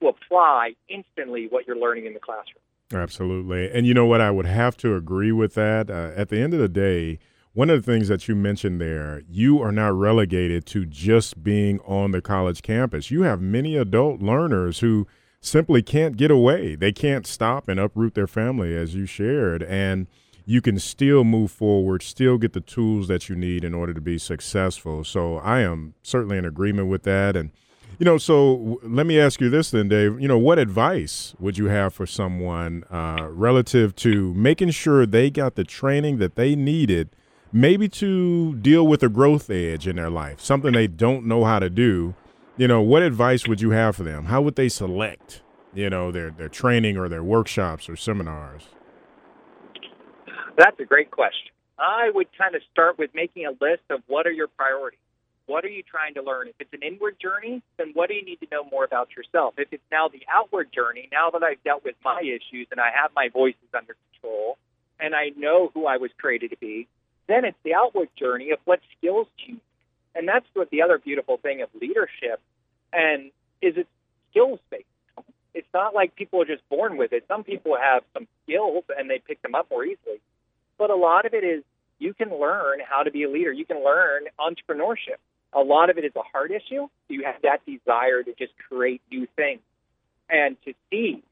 to 0.00 0.08
apply 0.08 0.74
instantly 0.88 1.46
what 1.48 1.66
you're 1.66 1.76
learning 1.76 2.06
in 2.06 2.14
the 2.14 2.20
classroom. 2.20 2.62
Absolutely. 2.92 3.70
And 3.70 3.86
you 3.86 3.94
know 3.94 4.06
what? 4.06 4.20
I 4.20 4.30
would 4.30 4.46
have 4.46 4.76
to 4.78 4.94
agree 4.96 5.32
with 5.32 5.54
that. 5.54 5.90
Uh, 5.90 6.12
at 6.16 6.28
the 6.30 6.40
end 6.40 6.54
of 6.54 6.60
the 6.60 6.68
day, 6.68 7.18
one 7.56 7.70
of 7.70 7.82
the 7.82 7.90
things 7.90 8.08
that 8.08 8.28
you 8.28 8.34
mentioned 8.34 8.78
there, 8.78 9.22
you 9.30 9.62
are 9.62 9.72
not 9.72 9.94
relegated 9.94 10.66
to 10.66 10.84
just 10.84 11.42
being 11.42 11.80
on 11.86 12.10
the 12.10 12.20
college 12.20 12.60
campus. 12.60 13.10
You 13.10 13.22
have 13.22 13.40
many 13.40 13.78
adult 13.78 14.20
learners 14.20 14.80
who 14.80 15.06
simply 15.40 15.80
can't 15.80 16.18
get 16.18 16.30
away. 16.30 16.74
They 16.74 16.92
can't 16.92 17.26
stop 17.26 17.66
and 17.66 17.80
uproot 17.80 18.12
their 18.12 18.26
family, 18.26 18.76
as 18.76 18.94
you 18.94 19.06
shared. 19.06 19.62
And 19.62 20.06
you 20.44 20.60
can 20.60 20.78
still 20.78 21.24
move 21.24 21.50
forward, 21.50 22.02
still 22.02 22.36
get 22.36 22.52
the 22.52 22.60
tools 22.60 23.08
that 23.08 23.30
you 23.30 23.34
need 23.34 23.64
in 23.64 23.72
order 23.72 23.94
to 23.94 24.02
be 24.02 24.18
successful. 24.18 25.02
So 25.02 25.38
I 25.38 25.60
am 25.60 25.94
certainly 26.02 26.36
in 26.36 26.44
agreement 26.44 26.88
with 26.88 27.04
that. 27.04 27.36
And 27.36 27.52
you 27.98 28.04
know, 28.04 28.18
so 28.18 28.78
let 28.82 29.06
me 29.06 29.18
ask 29.18 29.40
you 29.40 29.48
this 29.48 29.70
then, 29.70 29.88
Dave. 29.88 30.20
You 30.20 30.28
know, 30.28 30.36
what 30.36 30.58
advice 30.58 31.34
would 31.38 31.56
you 31.56 31.68
have 31.68 31.94
for 31.94 32.04
someone 32.04 32.84
uh, 32.90 33.28
relative 33.30 33.96
to 33.96 34.34
making 34.34 34.72
sure 34.72 35.06
they 35.06 35.30
got 35.30 35.54
the 35.54 35.64
training 35.64 36.18
that 36.18 36.36
they 36.36 36.54
needed, 36.54 37.16
maybe 37.56 37.88
to 37.88 38.54
deal 38.56 38.86
with 38.86 39.02
a 39.02 39.08
growth 39.08 39.50
edge 39.50 39.88
in 39.88 39.96
their 39.96 40.10
life, 40.10 40.40
something 40.40 40.72
they 40.72 40.86
don't 40.86 41.26
know 41.26 41.44
how 41.44 41.58
to 41.58 41.70
do, 41.70 42.14
you 42.56 42.68
know, 42.68 42.80
what 42.82 43.02
advice 43.02 43.48
would 43.48 43.60
you 43.60 43.70
have 43.70 43.96
for 43.96 44.02
them? 44.02 44.26
How 44.26 44.42
would 44.42 44.56
they 44.56 44.68
select, 44.68 45.42
you 45.74 45.90
know, 45.90 46.12
their 46.12 46.30
their 46.30 46.48
training 46.48 46.96
or 46.96 47.08
their 47.08 47.22
workshops 47.22 47.88
or 47.88 47.96
seminars? 47.96 48.68
That's 50.56 50.78
a 50.80 50.84
great 50.84 51.10
question. 51.10 51.52
I 51.78 52.10
would 52.14 52.28
kind 52.38 52.54
of 52.54 52.62
start 52.72 52.98
with 52.98 53.10
making 53.14 53.44
a 53.46 53.50
list 53.50 53.82
of 53.90 54.00
what 54.06 54.26
are 54.26 54.30
your 54.30 54.48
priorities. 54.48 55.00
What 55.46 55.64
are 55.64 55.68
you 55.68 55.82
trying 55.82 56.14
to 56.14 56.22
learn? 56.22 56.48
If 56.48 56.54
it's 56.58 56.72
an 56.72 56.82
inward 56.82 57.16
journey, 57.20 57.62
then 57.76 57.92
what 57.92 58.08
do 58.08 58.14
you 58.14 58.24
need 58.24 58.40
to 58.40 58.46
know 58.50 58.64
more 58.64 58.84
about 58.84 59.10
yourself? 59.16 59.54
If 59.58 59.68
it's 59.70 59.84
now 59.92 60.08
the 60.08 60.22
outward 60.32 60.72
journey, 60.74 61.08
now 61.12 61.30
that 61.30 61.42
I've 61.42 61.62
dealt 61.62 61.84
with 61.84 61.94
my 62.04 62.20
issues 62.20 62.66
and 62.70 62.80
I 62.80 62.90
have 63.00 63.10
my 63.14 63.28
voices 63.28 63.68
under 63.76 63.94
control 64.12 64.58
and 64.98 65.14
I 65.14 65.30
know 65.36 65.70
who 65.72 65.86
I 65.86 65.98
was 65.98 66.10
created 66.18 66.50
to 66.50 66.56
be, 66.56 66.88
then 67.28 67.44
it's 67.44 67.58
the 67.64 67.74
outward 67.74 68.08
journey 68.18 68.50
of 68.50 68.58
what 68.64 68.80
skills 68.98 69.26
do 69.38 69.52
you 69.52 69.60
and 70.14 70.26
that's 70.26 70.46
what 70.54 70.70
the 70.70 70.82
other 70.82 70.98
beautiful 70.98 71.36
thing 71.36 71.62
of 71.62 71.68
leadership 71.80 72.40
and 72.92 73.30
is 73.60 73.74
it's 73.76 73.88
skills 74.30 74.58
based. 74.70 74.84
It's 75.54 75.68
not 75.72 75.94
like 75.94 76.14
people 76.16 76.42
are 76.42 76.44
just 76.44 76.66
born 76.68 76.96
with 76.96 77.12
it. 77.12 77.24
Some 77.28 77.44
people 77.44 77.76
have 77.80 78.02
some 78.12 78.26
skills 78.44 78.84
and 78.96 79.08
they 79.08 79.18
pick 79.18 79.40
them 79.42 79.54
up 79.54 79.68
more 79.70 79.84
easily. 79.84 80.20
But 80.78 80.90
a 80.90 80.96
lot 80.96 81.24
of 81.24 81.32
it 81.32 81.44
is 81.44 81.62
you 81.98 82.12
can 82.12 82.28
learn 82.38 82.80
how 82.86 83.02
to 83.02 83.10
be 83.10 83.22
a 83.22 83.30
leader. 83.30 83.52
You 83.52 83.64
can 83.64 83.82
learn 83.82 84.24
entrepreneurship. 84.38 85.16
A 85.54 85.60
lot 85.60 85.88
of 85.88 85.96
it 85.96 86.04
is 86.04 86.12
a 86.14 86.22
heart 86.22 86.50
issue. 86.50 86.88
You 87.08 87.24
have 87.24 87.40
that 87.42 87.64
desire 87.64 88.22
to 88.22 88.34
just 88.34 88.52
create 88.68 89.00
new 89.10 89.26
things 89.36 89.60
and 90.28 90.56
to 90.66 90.74
see 90.90 91.22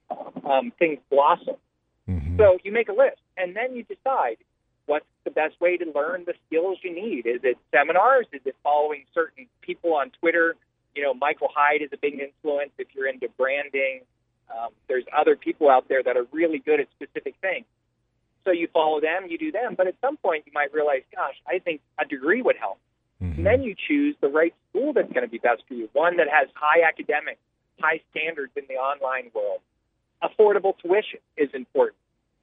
um, 0.49 0.73
things 0.79 1.01
blossom. 1.11 1.57
Mm-hmm. 2.09 2.39
So 2.39 2.59
you 2.65 2.73
make 2.73 2.89
a 2.89 2.93
list 2.93 3.21
and 3.37 3.55
then 3.55 3.77
you 3.77 3.83
decide 3.83 4.39
what's 4.87 5.07
the 5.25 5.31
best 5.31 5.61
way 5.61 5.77
to 5.77 5.87
learn 5.95 6.25
the 6.27 6.35
skills 6.47 6.79
you 6.83 6.95
need? 6.95 7.27
Is 7.27 7.41
it 7.43 7.59
seminars? 7.71 8.27
Is 8.33 8.43
it 8.45 8.57
following 8.63 9.05
certain 9.15 9.47
people 9.63 9.95
on 9.95 10.11
Twitter? 10.21 10.57
You 10.95 11.03
know, 11.03 11.15
Michael 11.15 11.49
Hyatt 11.55 11.83
is 11.83 11.91
a 11.93 11.97
big 11.97 12.21
influence 12.21 12.71
if 12.79 12.89
you're 12.95 13.09
into 13.09 13.29
branding. 13.37 14.01
Um, 14.51 14.71
there's 14.89 15.05
other 15.17 15.37
people 15.37 15.71
out 15.71 15.89
there 15.89 16.03
that 16.03 16.17
are 16.17 16.27
really 16.33 16.59
good 16.59 16.81
at 16.81 16.89
specific 16.95 17.35
things. 17.41 17.65
So 18.45 18.51
you 18.51 18.69
follow 18.73 19.01
them, 19.01 19.27
you 19.29 19.39
do 19.39 19.51
them. 19.51 19.75
But 19.75 19.87
at 19.87 19.95
some 20.01 20.19
point, 20.19 20.45
you 20.47 20.53
might 20.53 20.73
realize, 20.73 21.01
gosh, 21.15 21.35
I 21.49 21.59
think 21.59 21.81
a 21.99 22.05
degree 22.05 22.43
would 22.43 22.57
help. 22.57 22.79
Mm-hmm. 23.23 23.39
And 23.39 23.47
then 23.47 23.63
you 23.63 23.75
choose 23.75 24.17
the 24.21 24.29
right 24.29 24.55
school 24.71 24.93
that's 24.93 25.13
going 25.13 25.25
to 25.25 25.31
be 25.31 25.39
best 25.39 25.63
for 25.67 25.75
you, 25.75 25.89
one 25.93 26.19
that 26.19 26.29
has 26.29 26.49
high 26.55 26.87
academics, 26.87 27.41
high 27.81 28.01
standards 28.11 28.53
in 28.57 28.65
the 28.69 28.75
online 28.75 29.31
world. 29.35 29.61
Affordable 30.23 30.75
tuition 30.79 31.21
is 31.37 31.51
important, 31.55 31.97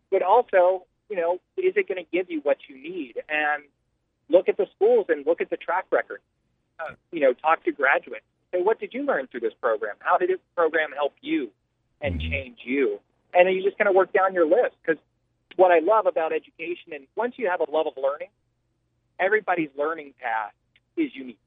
but 0.10 0.22
also 0.22 0.86
you 1.12 1.18
know, 1.18 1.34
is 1.58 1.74
it 1.76 1.90
going 1.90 2.04
to 2.04 2.10
give 2.10 2.32
you 2.32 2.40
what 2.42 2.58
you 2.70 2.82
need? 2.82 3.16
And 3.28 3.64
look 4.30 4.48
at 4.48 4.56
the 4.56 4.66
schools 4.76 5.08
and 5.10 5.26
look 5.28 5.42
at 5.42 5.50
the 5.50 5.58
track 5.58 5.86
record. 5.92 6.22
Uh, 6.80 6.94
you 7.12 7.20
know, 7.20 7.34
talk 7.34 7.64
to 7.66 7.72
graduates. 7.74 8.24
Say, 8.54 8.62
what 8.62 8.80
did 8.80 8.94
you 8.94 9.04
learn 9.04 9.28
through 9.28 9.42
this 9.42 9.54
program? 9.62 9.96
How 10.00 10.18
did 10.18 10.30
this 10.30 10.40
program 10.56 10.92
help 10.96 11.14
you 11.22 11.50
and 12.02 12.16
mm-hmm. 12.16 12.32
change 12.32 12.58
you? 12.64 13.00
And 13.34 13.48
then 13.48 13.54
you 13.54 13.64
just 13.64 13.78
kind 13.78 13.90
of 13.90 13.96
work 13.96 14.14
down 14.14 14.34
your 14.34 14.48
list 14.48 14.76
because 14.82 15.02
what 15.58 15.72
I 15.72 15.80
love 15.80 16.06
about 16.06 16.32
education, 16.32 16.94
and 16.94 17.08
once 17.16 17.36
you 17.38 17.50
have 17.50 17.60
a 17.60 17.70
love 17.70 17.88
of 17.88 17.94
learning, 18.02 18.30
everybody's 19.20 19.70
learning 19.78 20.14
path 20.22 20.54
is 20.96 21.12
unique. 21.14 21.38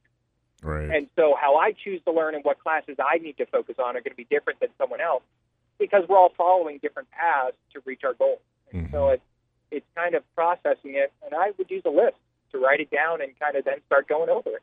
Right. 0.62 0.88
And 0.88 1.08
so, 1.16 1.34
how 1.40 1.56
I 1.56 1.72
choose 1.72 2.00
to 2.04 2.12
learn 2.12 2.34
and 2.34 2.44
what 2.44 2.58
classes 2.58 2.96
I 2.98 3.18
need 3.18 3.36
to 3.38 3.46
focus 3.46 3.76
on 3.78 3.96
are 3.96 4.00
going 4.00 4.12
to 4.12 4.16
be 4.16 4.26
different 4.30 4.60
than 4.60 4.70
someone 4.78 5.00
else 5.00 5.22
because 5.78 6.04
we're 6.08 6.16
all 6.16 6.32
following 6.36 6.78
different 6.78 7.10
paths 7.10 7.56
to 7.72 7.80
reach 7.84 8.00
our 8.04 8.14
goals. 8.14 8.40
And 8.72 8.84
mm-hmm. 8.84 8.94
so, 8.94 9.08
it's 9.08 9.22
it's 9.74 9.86
kind 9.96 10.14
of 10.14 10.22
processing 10.34 10.94
it, 10.94 11.12
and 11.24 11.34
I 11.34 11.52
would 11.58 11.70
use 11.70 11.82
a 11.84 11.90
list 11.90 12.16
to 12.52 12.58
write 12.58 12.80
it 12.80 12.90
down 12.90 13.20
and 13.20 13.38
kind 13.38 13.56
of 13.56 13.64
then 13.64 13.78
start 13.86 14.08
going 14.08 14.30
over 14.30 14.50
it. 14.50 14.62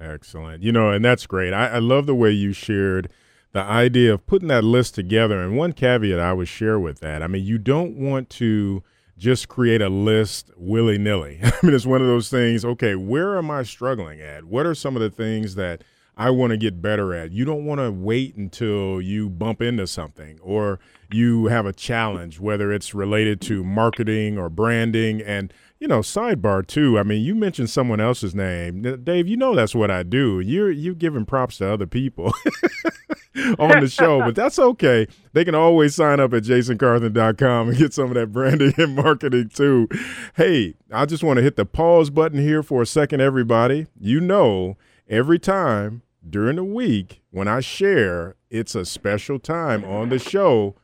Excellent. 0.00 0.62
You 0.62 0.72
know, 0.72 0.90
and 0.90 1.04
that's 1.04 1.26
great. 1.26 1.52
I, 1.52 1.68
I 1.68 1.78
love 1.78 2.06
the 2.06 2.14
way 2.14 2.30
you 2.30 2.52
shared 2.52 3.10
the 3.52 3.60
idea 3.60 4.14
of 4.14 4.26
putting 4.26 4.48
that 4.48 4.64
list 4.64 4.94
together. 4.94 5.42
And 5.42 5.56
one 5.56 5.72
caveat 5.72 6.18
I 6.18 6.32
would 6.32 6.48
share 6.48 6.78
with 6.78 7.00
that 7.00 7.22
I 7.22 7.26
mean, 7.26 7.44
you 7.44 7.58
don't 7.58 7.96
want 7.96 8.30
to 8.30 8.82
just 9.18 9.48
create 9.48 9.82
a 9.82 9.88
list 9.88 10.50
willy 10.56 10.98
nilly. 10.98 11.40
I 11.42 11.52
mean, 11.62 11.74
it's 11.74 11.86
one 11.86 12.00
of 12.00 12.06
those 12.06 12.28
things, 12.28 12.64
okay, 12.64 12.94
where 12.94 13.38
am 13.38 13.50
I 13.50 13.62
struggling 13.62 14.20
at? 14.20 14.44
What 14.44 14.66
are 14.66 14.74
some 14.74 14.96
of 14.96 15.02
the 15.02 15.10
things 15.10 15.54
that 15.56 15.82
I 16.16 16.30
want 16.30 16.50
to 16.50 16.58
get 16.58 16.82
better 16.82 17.14
at. 17.14 17.32
You 17.32 17.44
don't 17.44 17.64
want 17.64 17.80
to 17.80 17.90
wait 17.90 18.36
until 18.36 19.00
you 19.00 19.30
bump 19.30 19.62
into 19.62 19.86
something 19.86 20.38
or 20.42 20.78
you 21.10 21.46
have 21.46 21.64
a 21.64 21.72
challenge, 21.72 22.38
whether 22.38 22.72
it's 22.72 22.94
related 22.94 23.40
to 23.42 23.64
marketing 23.64 24.36
or 24.36 24.50
branding. 24.50 25.22
And, 25.22 25.52
you 25.78 25.88
know, 25.88 26.00
sidebar 26.00 26.66
too. 26.66 26.98
I 26.98 27.02
mean, 27.02 27.22
you 27.24 27.34
mentioned 27.34 27.70
someone 27.70 27.98
else's 27.98 28.34
name. 28.34 28.82
Dave, 29.04 29.26
you 29.26 29.38
know 29.38 29.54
that's 29.54 29.74
what 29.74 29.90
I 29.90 30.02
do. 30.02 30.40
You're 30.40 30.70
you're 30.70 30.94
giving 30.94 31.24
props 31.24 31.58
to 31.58 31.72
other 31.72 31.86
people 31.86 32.26
on 33.58 33.80
the 33.80 33.88
show, 33.88 34.20
but 34.20 34.34
that's 34.34 34.58
okay. 34.58 35.06
They 35.32 35.46
can 35.46 35.54
always 35.54 35.94
sign 35.94 36.20
up 36.20 36.34
at 36.34 36.42
jasoncarthen.com 36.42 37.70
and 37.70 37.78
get 37.78 37.94
some 37.94 38.08
of 38.08 38.14
that 38.14 38.32
branding 38.32 38.74
and 38.78 38.94
marketing 38.94 39.48
too. 39.48 39.88
Hey, 40.34 40.74
I 40.90 41.06
just 41.06 41.24
want 41.24 41.38
to 41.38 41.42
hit 41.42 41.56
the 41.56 41.64
pause 41.64 42.10
button 42.10 42.38
here 42.38 42.62
for 42.62 42.82
a 42.82 42.86
second, 42.86 43.22
everybody. 43.22 43.86
You 43.98 44.20
know 44.20 44.76
every 45.12 45.38
time 45.38 46.00
during 46.28 46.56
the 46.56 46.64
week 46.64 47.20
when 47.30 47.46
I 47.46 47.60
share, 47.60 48.34
it's 48.48 48.74
a 48.74 48.86
special 48.86 49.38
time 49.38 49.84
on 49.84 50.08
the 50.08 50.18
show. 50.18 50.76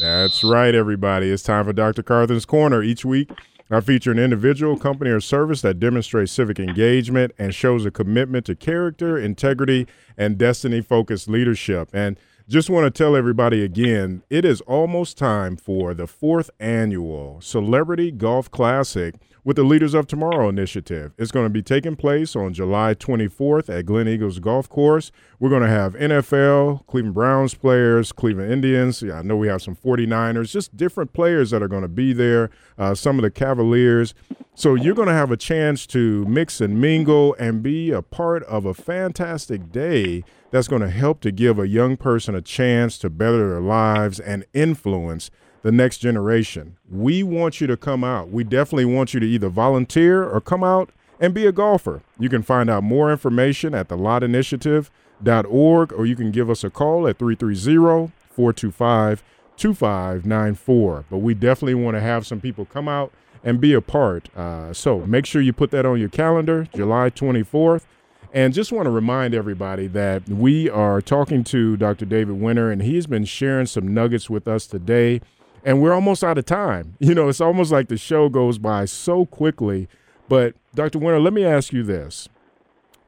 That's 0.00 0.42
right, 0.42 0.74
everybody. 0.74 1.30
It's 1.30 1.44
time 1.44 1.64
for 1.64 1.72
Dr. 1.72 2.02
Carthen's 2.02 2.44
Corner. 2.44 2.82
Each 2.82 3.04
week, 3.04 3.30
I 3.70 3.80
feature 3.80 4.10
an 4.10 4.18
individual, 4.18 4.76
company, 4.76 5.10
or 5.10 5.20
service 5.20 5.62
that 5.62 5.78
demonstrates 5.78 6.32
civic 6.32 6.58
engagement 6.58 7.32
and 7.38 7.54
shows 7.54 7.86
a 7.86 7.90
commitment 7.90 8.44
to 8.46 8.56
character, 8.56 9.16
integrity, 9.16 9.86
and 10.18 10.36
destiny 10.36 10.82
focused 10.82 11.28
leadership. 11.28 11.88
And 11.92 12.18
just 12.48 12.68
want 12.68 12.84
to 12.84 12.96
tell 12.96 13.16
everybody 13.16 13.62
again 13.62 14.22
it 14.28 14.44
is 14.44 14.60
almost 14.62 15.18
time 15.18 15.56
for 15.56 15.94
the 15.94 16.06
fourth 16.06 16.50
annual 16.60 17.40
Celebrity 17.40 18.10
Golf 18.10 18.50
Classic 18.50 19.14
with 19.46 19.54
the 19.54 19.62
Leaders 19.62 19.94
of 19.94 20.08
Tomorrow 20.08 20.48
initiative. 20.48 21.12
It's 21.16 21.30
going 21.30 21.46
to 21.46 21.50
be 21.50 21.62
taking 21.62 21.94
place 21.94 22.34
on 22.34 22.52
July 22.52 22.94
24th 22.94 23.68
at 23.68 23.86
Glen 23.86 24.08
Eagles 24.08 24.40
Golf 24.40 24.68
Course. 24.68 25.12
We're 25.38 25.50
going 25.50 25.62
to 25.62 25.68
have 25.68 25.94
NFL, 25.94 26.84
Cleveland 26.88 27.14
Browns 27.14 27.54
players, 27.54 28.10
Cleveland 28.10 28.52
Indians. 28.52 29.02
Yeah, 29.02 29.20
I 29.20 29.22
know 29.22 29.36
we 29.36 29.46
have 29.46 29.62
some 29.62 29.76
49ers, 29.76 30.50
just 30.50 30.76
different 30.76 31.12
players 31.12 31.52
that 31.52 31.62
are 31.62 31.68
going 31.68 31.82
to 31.82 31.88
be 31.88 32.12
there, 32.12 32.50
uh, 32.76 32.96
some 32.96 33.20
of 33.20 33.22
the 33.22 33.30
Cavaliers. 33.30 34.14
So 34.56 34.74
you're 34.74 34.96
going 34.96 35.06
to 35.06 35.14
have 35.14 35.30
a 35.30 35.36
chance 35.36 35.86
to 35.88 36.24
mix 36.24 36.60
and 36.60 36.80
mingle 36.80 37.36
and 37.38 37.62
be 37.62 37.92
a 37.92 38.02
part 38.02 38.42
of 38.44 38.64
a 38.64 38.74
fantastic 38.74 39.70
day 39.70 40.24
that's 40.50 40.66
going 40.66 40.82
to 40.82 40.90
help 40.90 41.20
to 41.20 41.30
give 41.30 41.60
a 41.60 41.68
young 41.68 41.96
person 41.96 42.34
a 42.34 42.42
chance 42.42 42.98
to 42.98 43.08
better 43.08 43.50
their 43.50 43.60
lives 43.60 44.18
and 44.18 44.44
influence– 44.52 45.30
the 45.66 45.72
next 45.72 45.98
generation. 45.98 46.76
We 46.88 47.24
want 47.24 47.60
you 47.60 47.66
to 47.66 47.76
come 47.76 48.04
out. 48.04 48.30
We 48.30 48.44
definitely 48.44 48.84
want 48.84 49.12
you 49.12 49.18
to 49.18 49.26
either 49.26 49.48
volunteer 49.48 50.22
or 50.22 50.40
come 50.40 50.62
out 50.62 50.90
and 51.18 51.34
be 51.34 51.44
a 51.44 51.50
golfer. 51.50 52.02
You 52.20 52.28
can 52.28 52.42
find 52.42 52.70
out 52.70 52.84
more 52.84 53.10
information 53.10 53.74
at 53.74 53.88
thelotinitiative.org 53.88 55.92
or 55.92 56.06
you 56.06 56.14
can 56.14 56.30
give 56.30 56.48
us 56.48 56.62
a 56.62 56.70
call 56.70 57.08
at 57.08 57.18
330 57.18 58.12
425 58.30 59.24
2594. 59.56 61.04
But 61.10 61.18
we 61.18 61.34
definitely 61.34 61.74
want 61.74 61.96
to 61.96 62.00
have 62.00 62.24
some 62.24 62.40
people 62.40 62.64
come 62.64 62.86
out 62.86 63.12
and 63.42 63.60
be 63.60 63.72
a 63.72 63.80
part. 63.80 64.28
Uh, 64.36 64.72
so 64.72 65.00
make 65.00 65.26
sure 65.26 65.42
you 65.42 65.52
put 65.52 65.72
that 65.72 65.84
on 65.84 65.98
your 65.98 66.10
calendar, 66.10 66.68
July 66.76 67.10
24th. 67.10 67.86
And 68.32 68.54
just 68.54 68.70
want 68.70 68.86
to 68.86 68.90
remind 68.90 69.34
everybody 69.34 69.88
that 69.88 70.28
we 70.28 70.70
are 70.70 71.00
talking 71.00 71.42
to 71.44 71.76
Dr. 71.76 72.04
David 72.04 72.40
Winner, 72.40 72.70
and 72.70 72.82
he's 72.82 73.08
been 73.08 73.24
sharing 73.24 73.66
some 73.66 73.92
nuggets 73.92 74.30
with 74.30 74.46
us 74.46 74.68
today 74.68 75.20
and 75.66 75.82
we're 75.82 75.92
almost 75.92 76.24
out 76.24 76.38
of 76.38 76.46
time. 76.46 76.94
You 77.06 77.14
know, 77.14 77.28
it's 77.28 77.40
almost 77.40 77.70
like 77.70 77.88
the 77.88 77.98
show 77.98 78.28
goes 78.28 78.58
by 78.58 78.86
so 78.86 79.26
quickly. 79.26 79.88
But 80.28 80.54
Dr. 80.74 80.98
Winner, 80.98 81.20
let 81.20 81.32
me 81.32 81.44
ask 81.44 81.72
you 81.72 81.82
this. 81.82 82.28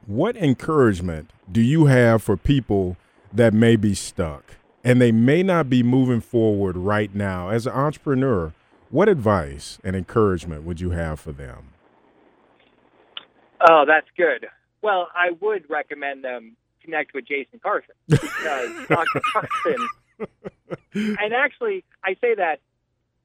What 0.05 0.37
encouragement 0.37 1.31
do 1.51 1.61
you 1.61 1.85
have 1.85 2.21
for 2.21 2.37
people 2.37 2.97
that 3.33 3.53
may 3.53 3.75
be 3.75 3.93
stuck 3.93 4.55
and 4.83 5.01
they 5.01 5.11
may 5.11 5.43
not 5.43 5.69
be 5.69 5.83
moving 5.83 6.21
forward 6.21 6.77
right 6.77 7.13
now? 7.13 7.49
As 7.49 7.65
an 7.65 7.73
entrepreneur, 7.73 8.53
what 8.89 9.09
advice 9.09 9.79
and 9.83 9.95
encouragement 9.95 10.63
would 10.63 10.79
you 10.79 10.91
have 10.91 11.19
for 11.19 11.31
them? 11.31 11.69
Oh, 13.69 13.83
that's 13.85 14.07
good. 14.15 14.47
Well, 14.81 15.09
I 15.13 15.31
would 15.41 15.69
recommend 15.69 16.23
them 16.23 16.55
connect 16.81 17.13
with 17.13 17.27
Jason 17.27 17.59
Carthen 17.61 17.95
because 18.07 18.87
Dr. 18.87 19.21
Carthen 19.33 19.87
and 20.93 21.33
actually, 21.33 21.83
I 22.03 22.15
say 22.21 22.35
that 22.35 22.59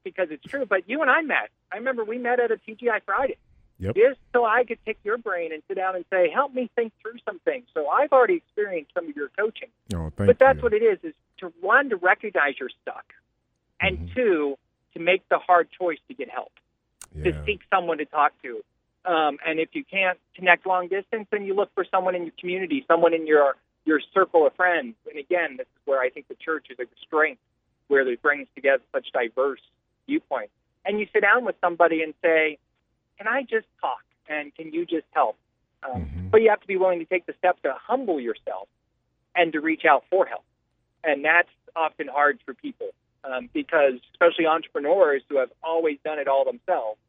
because 0.03 0.27
it's 0.31 0.45
true. 0.45 0.65
But 0.65 0.89
you 0.89 1.01
and 1.01 1.09
I 1.09 1.21
met. 1.21 1.49
I 1.71 1.77
remember 1.77 2.03
we 2.03 2.17
met 2.17 2.39
at 2.39 2.51
a 2.51 2.55
TGI 2.55 3.01
Friday. 3.05 3.37
Yep. 3.77 3.95
Just 3.95 4.19
so 4.31 4.45
I 4.45 4.63
could 4.63 4.83
pick 4.85 4.97
your 5.03 5.17
brain 5.17 5.51
and 5.51 5.61
sit 5.67 5.75
down 5.75 5.97
and 5.97 6.05
say, 6.09 6.29
help 6.29 6.53
me 6.53 6.69
think 6.75 6.93
through 7.01 7.19
some 7.25 7.39
things. 7.39 7.65
So 7.73 7.89
I've 7.89 8.13
already 8.13 8.35
experienced 8.35 8.91
some 8.93 9.09
of 9.09 9.15
your 9.17 9.29
coaching. 9.37 9.67
Oh, 9.93 10.11
thank 10.15 10.27
but 10.27 10.39
that's 10.39 10.57
you. 10.57 10.63
what 10.63 10.73
it 10.73 10.81
is, 10.81 10.97
is 11.03 11.13
to 11.39 11.51
one, 11.59 11.89
to 11.89 11.97
recognize 11.97 12.53
you're 12.57 12.69
stuck. 12.81 13.03
And 13.81 13.97
mm-hmm. 13.97 14.15
two, 14.15 14.57
to 14.93 14.99
make 14.99 15.27
the 15.27 15.39
hard 15.39 15.67
choice 15.77 15.97
to 16.07 16.13
get 16.13 16.29
help, 16.29 16.53
yeah. 17.13 17.31
to 17.31 17.45
seek 17.45 17.61
someone 17.69 17.97
to 17.97 18.05
talk 18.05 18.31
to. 18.43 18.63
Um, 19.03 19.37
and 19.45 19.59
if 19.59 19.69
you 19.73 19.83
can't 19.83 20.17
connect 20.35 20.65
long 20.65 20.87
distance, 20.87 21.27
then 21.29 21.45
you 21.45 21.53
look 21.53 21.69
for 21.75 21.85
someone 21.91 22.15
in 22.15 22.23
your 22.23 22.33
community, 22.39 22.85
someone 22.87 23.13
in 23.13 23.27
your 23.27 23.55
your 23.85 24.01
circle 24.13 24.45
of 24.45 24.53
friends. 24.55 24.95
And 25.09 25.17
again, 25.17 25.57
this 25.57 25.67
is 25.67 25.81
where 25.85 26.01
I 26.01 26.09
think 26.09 26.27
the 26.27 26.35
church 26.35 26.67
is 26.69 26.77
a 26.79 26.85
strength, 27.01 27.41
where 27.87 28.07
it 28.07 28.21
brings 28.21 28.47
together 28.55 28.83
such 28.91 29.11
diverse 29.13 29.61
viewpoints. 30.07 30.51
And 30.85 30.99
you 30.99 31.07
sit 31.13 31.21
down 31.21 31.45
with 31.45 31.55
somebody 31.61 32.03
and 32.03 32.13
say, 32.21 32.57
"Can 33.17 33.27
I 33.27 33.43
just 33.43 33.67
talk? 33.81 34.03
And 34.27 34.53
can 34.55 34.73
you 34.73 34.85
just 34.85 35.05
help?" 35.11 35.37
Um, 35.83 36.01
mm-hmm. 36.01 36.27
But 36.29 36.41
you 36.41 36.49
have 36.49 36.61
to 36.61 36.67
be 36.67 36.77
willing 36.77 36.99
to 36.99 37.05
take 37.05 37.25
the 37.25 37.33
step 37.37 37.61
to 37.63 37.73
humble 37.79 38.19
yourself 38.19 38.67
and 39.35 39.53
to 39.53 39.61
reach 39.61 39.85
out 39.85 40.03
for 40.09 40.25
help. 40.25 40.43
And 41.03 41.23
that's 41.23 41.49
often 41.75 42.07
hard 42.07 42.39
for 42.45 42.53
people 42.53 42.89
um, 43.23 43.49
because, 43.53 43.93
especially 44.13 44.45
entrepreneurs 44.45 45.21
who 45.29 45.37
have 45.37 45.51
always 45.63 45.97
done 46.03 46.19
it 46.19 46.27
all 46.27 46.45
themselves, 46.45 46.99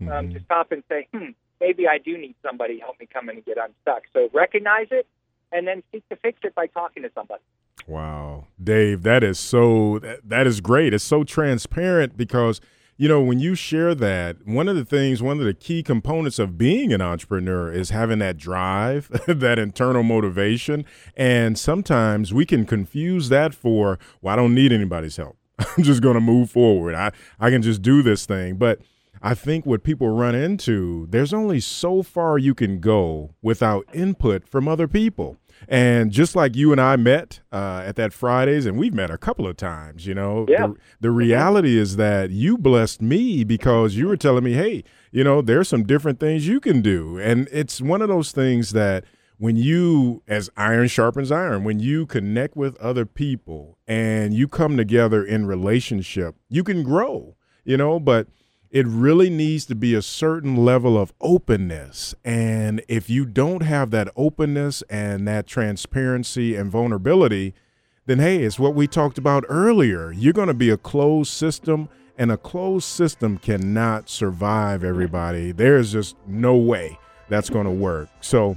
um, 0.00 0.06
mm-hmm. 0.06 0.12
um, 0.12 0.34
to 0.34 0.40
stop 0.44 0.72
and 0.72 0.82
say, 0.88 1.08
hmm, 1.12 1.30
maybe 1.60 1.88
I 1.88 1.98
do 1.98 2.16
need 2.16 2.34
somebody 2.42 2.76
to 2.76 2.80
help 2.80 3.00
me 3.00 3.06
come 3.12 3.28
in 3.28 3.36
and 3.36 3.44
get 3.44 3.58
unstuck. 3.58 4.02
So 4.12 4.28
recognize 4.32 4.88
it 4.90 5.06
and 5.52 5.66
then 5.66 5.82
seek 5.92 6.08
to 6.08 6.16
fix 6.16 6.38
it 6.42 6.54
by 6.54 6.66
talking 6.66 7.02
to 7.02 7.10
somebody. 7.14 7.42
Wow, 7.86 8.46
Dave, 8.62 9.02
that 9.02 9.24
is 9.24 9.38
so 9.38 9.98
that, 10.00 10.28
that 10.28 10.46
is 10.46 10.60
great. 10.60 10.94
It's 10.94 11.04
so 11.04 11.24
transparent 11.24 12.16
because 12.16 12.60
you 12.96 13.08
know 13.08 13.20
when 13.20 13.40
you 13.40 13.54
share 13.54 13.94
that, 13.94 14.46
one 14.46 14.68
of 14.68 14.76
the 14.76 14.84
things, 14.84 15.22
one 15.22 15.38
of 15.38 15.44
the 15.44 15.54
key 15.54 15.82
components 15.82 16.38
of 16.38 16.58
being 16.58 16.92
an 16.92 17.00
entrepreneur 17.00 17.72
is 17.72 17.90
having 17.90 18.18
that 18.18 18.36
drive, 18.36 19.08
that 19.26 19.58
internal 19.58 20.02
motivation, 20.02 20.84
and 21.16 21.58
sometimes 21.58 22.34
we 22.34 22.44
can 22.44 22.66
confuse 22.66 23.28
that 23.30 23.54
for, 23.54 23.98
well, 24.20 24.34
I 24.34 24.36
don't 24.36 24.54
need 24.54 24.72
anybody's 24.72 25.16
help. 25.16 25.36
I'm 25.58 25.82
just 25.82 26.02
going 26.02 26.14
to 26.14 26.20
move 26.20 26.50
forward. 26.50 26.94
I 26.94 27.12
I 27.38 27.50
can 27.50 27.62
just 27.62 27.82
do 27.82 28.02
this 28.02 28.26
thing, 28.26 28.56
but 28.56 28.80
I 29.22 29.34
think 29.34 29.66
what 29.66 29.82
people 29.82 30.08
run 30.08 30.34
into, 30.34 31.06
there's 31.10 31.34
only 31.34 31.60
so 31.60 32.02
far 32.02 32.38
you 32.38 32.54
can 32.54 32.80
go 32.80 33.34
without 33.42 33.84
input 33.92 34.48
from 34.48 34.66
other 34.66 34.88
people. 34.88 35.36
And 35.68 36.10
just 36.10 36.34
like 36.34 36.56
you 36.56 36.72
and 36.72 36.80
I 36.80 36.96
met 36.96 37.40
uh, 37.52 37.82
at 37.84 37.96
that 37.96 38.14
Fridays, 38.14 38.64
and 38.64 38.78
we've 38.78 38.94
met 38.94 39.10
a 39.10 39.18
couple 39.18 39.46
of 39.46 39.58
times, 39.58 40.06
you 40.06 40.14
know, 40.14 40.46
yeah. 40.48 40.68
the, 40.68 40.74
the 41.00 41.10
reality 41.10 41.76
is 41.76 41.96
that 41.96 42.30
you 42.30 42.56
blessed 42.56 43.02
me 43.02 43.44
because 43.44 43.94
you 43.94 44.08
were 44.08 44.16
telling 44.16 44.42
me, 44.42 44.54
hey, 44.54 44.84
you 45.12 45.22
know, 45.22 45.42
there's 45.42 45.68
some 45.68 45.82
different 45.82 46.18
things 46.18 46.48
you 46.48 46.60
can 46.60 46.80
do. 46.80 47.18
And 47.18 47.46
it's 47.52 47.82
one 47.82 48.00
of 48.00 48.08
those 48.08 48.32
things 48.32 48.70
that 48.70 49.04
when 49.36 49.56
you, 49.56 50.22
as 50.26 50.48
iron 50.56 50.88
sharpens 50.88 51.30
iron, 51.30 51.62
when 51.62 51.78
you 51.78 52.06
connect 52.06 52.56
with 52.56 52.74
other 52.78 53.04
people 53.04 53.76
and 53.86 54.32
you 54.32 54.48
come 54.48 54.78
together 54.78 55.22
in 55.22 55.44
relationship, 55.44 56.36
you 56.48 56.64
can 56.64 56.82
grow, 56.82 57.36
you 57.64 57.76
know, 57.76 58.00
but– 58.00 58.28
it 58.70 58.86
really 58.86 59.28
needs 59.28 59.64
to 59.66 59.74
be 59.74 59.94
a 59.94 60.02
certain 60.02 60.56
level 60.56 60.96
of 60.96 61.12
openness. 61.20 62.14
And 62.24 62.82
if 62.88 63.10
you 63.10 63.26
don't 63.26 63.62
have 63.62 63.90
that 63.90 64.08
openness 64.14 64.82
and 64.82 65.26
that 65.26 65.46
transparency 65.46 66.54
and 66.54 66.70
vulnerability, 66.70 67.54
then 68.06 68.20
hey, 68.20 68.42
it's 68.42 68.58
what 68.58 68.74
we 68.74 68.86
talked 68.86 69.18
about 69.18 69.44
earlier. 69.48 70.12
You're 70.12 70.32
going 70.32 70.48
to 70.48 70.54
be 70.54 70.70
a 70.70 70.76
closed 70.76 71.32
system, 71.32 71.88
and 72.16 72.30
a 72.30 72.36
closed 72.36 72.86
system 72.86 73.38
cannot 73.38 74.08
survive 74.08 74.84
everybody. 74.84 75.52
There's 75.52 75.92
just 75.92 76.16
no 76.26 76.56
way 76.56 76.98
that's 77.28 77.50
going 77.50 77.66
to 77.66 77.72
work. 77.72 78.08
So, 78.20 78.56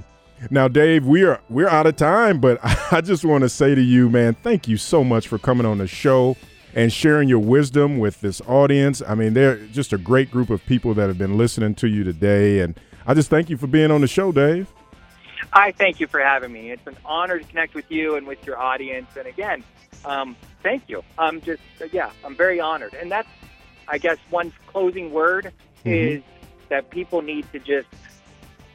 now, 0.50 0.68
Dave, 0.68 1.06
we 1.06 1.24
are 1.24 1.40
we're 1.48 1.68
out 1.68 1.86
of 1.86 1.96
time, 1.96 2.40
but 2.40 2.58
I 2.92 3.00
just 3.00 3.24
want 3.24 3.42
to 3.42 3.48
say 3.48 3.74
to 3.74 3.80
you, 3.80 4.08
man, 4.10 4.34
thank 4.42 4.68
you 4.68 4.76
so 4.76 5.02
much 5.02 5.26
for 5.26 5.38
coming 5.38 5.66
on 5.66 5.78
the 5.78 5.86
show 5.86 6.36
and 6.74 6.92
sharing 6.92 7.28
your 7.28 7.38
wisdom 7.38 7.98
with 7.98 8.20
this 8.20 8.40
audience. 8.42 9.00
I 9.06 9.14
mean, 9.14 9.34
they're 9.34 9.56
just 9.66 9.92
a 9.92 9.98
great 9.98 10.30
group 10.30 10.50
of 10.50 10.64
people 10.66 10.92
that 10.94 11.06
have 11.08 11.18
been 11.18 11.38
listening 11.38 11.74
to 11.76 11.88
you 11.88 12.04
today. 12.04 12.60
And 12.60 12.78
I 13.06 13.14
just 13.14 13.30
thank 13.30 13.48
you 13.48 13.56
for 13.56 13.66
being 13.66 13.90
on 13.90 14.00
the 14.00 14.08
show, 14.08 14.32
Dave. 14.32 14.68
I 15.52 15.72
thank 15.72 16.00
you 16.00 16.06
for 16.06 16.20
having 16.20 16.52
me. 16.52 16.70
It's 16.70 16.86
an 16.86 16.96
honor 17.04 17.38
to 17.38 17.44
connect 17.44 17.74
with 17.74 17.90
you 17.90 18.16
and 18.16 18.26
with 18.26 18.44
your 18.44 18.58
audience. 18.58 19.08
And 19.16 19.26
again, 19.26 19.62
um, 20.04 20.36
thank 20.62 20.88
you. 20.88 21.02
I'm 21.16 21.40
just, 21.40 21.62
yeah, 21.92 22.10
I'm 22.24 22.34
very 22.34 22.60
honored. 22.60 22.94
And 22.94 23.10
that's, 23.10 23.28
I 23.86 23.98
guess, 23.98 24.18
one 24.30 24.52
closing 24.66 25.12
word 25.12 25.52
mm-hmm. 25.84 25.88
is 25.90 26.22
that 26.70 26.90
people 26.90 27.22
need 27.22 27.50
to 27.52 27.60
just 27.60 27.88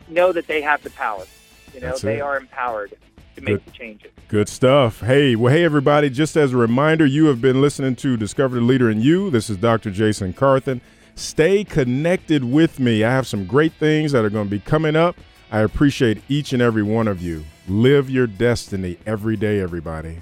know 0.08 0.32
that 0.32 0.48
they 0.48 0.62
have 0.62 0.82
the 0.84 0.90
power. 0.92 1.26
You 1.74 1.82
know, 1.82 1.88
that's 1.88 2.02
they 2.02 2.18
it. 2.18 2.22
are 2.22 2.38
empowered 2.38 2.94
to 3.40 3.46
make 3.46 3.66
Good. 3.66 3.74
the 3.74 3.78
changes. 3.78 4.12
Good 4.28 4.50
stuff. 4.50 5.02
Hey, 5.02 5.36
well, 5.36 5.54
hey, 5.54 5.64
everybody, 5.64 6.10
just 6.10 6.38
as 6.38 6.54
a 6.54 6.58
reminder, 6.58 7.06
you 7.06 7.26
have 7.26 7.42
been 7.42 7.62
listening 7.62 7.96
to 7.98 8.18
Discover 8.18 8.56
the 8.56 8.62
Leader 8.62 8.90
in 8.90 9.02
You. 9.02 9.30
This 9.30 9.50
is 9.50 9.58
Dr. 9.58 9.92
Jason 9.92 10.34
Carthen. 10.34 10.82
Stay 11.16 11.64
connected 11.64 12.44
with 12.44 12.80
me. 12.80 13.04
I 13.04 13.12
have 13.12 13.28
some 13.28 13.46
great 13.46 13.74
things 13.74 14.12
that 14.12 14.24
are 14.24 14.30
going 14.30 14.46
to 14.46 14.52
be 14.52 14.60
coming 14.60 14.96
up. 14.96 15.16
I 15.52 15.62
appreciate 15.62 16.22
each 16.30 16.54
and 16.54 16.62
every 16.62 16.84
one 16.84 17.08
of 17.08 17.22
you. 17.22 17.44
Live 17.68 18.10
your 18.10 18.28
destiny 18.28 18.98
every 19.06 19.36
day, 19.36 19.60
everybody. 19.60 20.20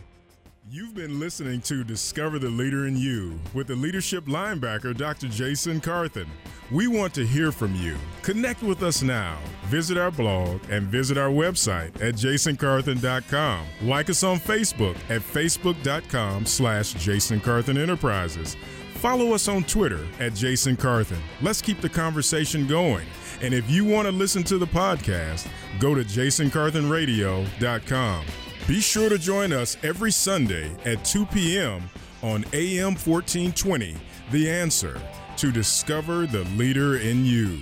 You've 0.70 0.94
been 0.94 1.18
listening 1.18 1.62
to 1.62 1.86
Discover 1.86 2.40
the 2.40 2.50
Leader 2.50 2.88
in 2.88 2.98
You 2.98 3.40
with 3.54 3.68
the 3.68 3.76
leadership 3.76 4.26
linebacker, 4.26 4.98
Dr. 4.98 5.30
Jason 5.30 5.80
Carthen. 5.80 6.28
We 6.72 6.88
want 6.88 7.14
to 7.14 7.26
hear 7.26 7.54
from 7.54 7.74
you. 7.76 7.96
Connect 8.22 8.62
with 8.62 8.84
us 8.84 9.02
now. 9.02 9.40
Visit 9.68 9.98
our 9.98 10.12
blog 10.12 10.60
and 10.70 10.88
visit 10.88 11.18
our 11.18 11.30
website 11.30 11.96
at 12.02 12.16
jasoncarthen.com. 12.16 13.66
Like 13.84 14.10
us 14.10 14.24
on 14.24 14.40
Facebook 14.40 14.98
at 15.10 15.22
facebook.com 15.22 16.46
slash 16.46 16.96
jasoncarthenenterprises. 16.96 18.58
Follow 18.96 19.34
us 19.34 19.48
on 19.48 19.64
Twitter 19.64 20.06
at 20.20 20.34
Jason 20.34 20.76
Carthen. 20.76 21.22
Let's 21.42 21.62
keep 21.62 21.80
the 21.80 21.88
conversation 21.88 22.68
going. 22.68 23.08
And 23.42 23.54
if 23.54 23.72
you 23.72 23.86
want 23.86 24.06
to 24.08 24.12
listen 24.12 24.44
to 24.44 24.58
the 24.58 24.68
podcast, 24.68 25.48
go 25.80 25.96
to 25.96 26.04
jasoncarthenradio.com. 26.04 28.26
Be 28.68 28.82
sure 28.82 29.08
to 29.08 29.18
join 29.18 29.54
us 29.54 29.78
every 29.82 30.12
Sunday 30.12 30.70
at 30.84 31.06
2 31.06 31.26
p.m. 31.28 31.90
on 32.22 32.44
AM 32.52 32.96
1420, 32.96 33.96
The 34.30 34.50
Answer, 34.50 35.02
to 35.38 35.54
discover 35.54 36.28
the 36.28 36.44
leader 36.58 36.98
in 36.98 37.26
you. 37.26 37.60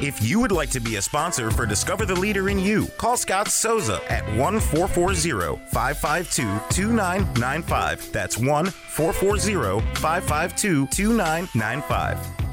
If 0.00 0.22
you 0.22 0.38
would 0.38 0.52
like 0.52 0.70
to 0.70 0.80
be 0.80 0.94
a 0.94 1.02
sponsor 1.02 1.50
for 1.50 1.66
Discover 1.66 2.06
the 2.06 2.14
Leader 2.14 2.48
in 2.48 2.60
You, 2.60 2.86
call 2.96 3.16
Scott 3.16 3.48
Souza 3.48 4.00
at 4.08 4.24
1 4.36 4.60
440 4.60 5.60
552 5.72 6.42
2995. 6.70 8.12
That's 8.12 8.38
1 8.38 8.66
440 8.66 9.80
552 9.96 10.86
2995. 10.86 12.49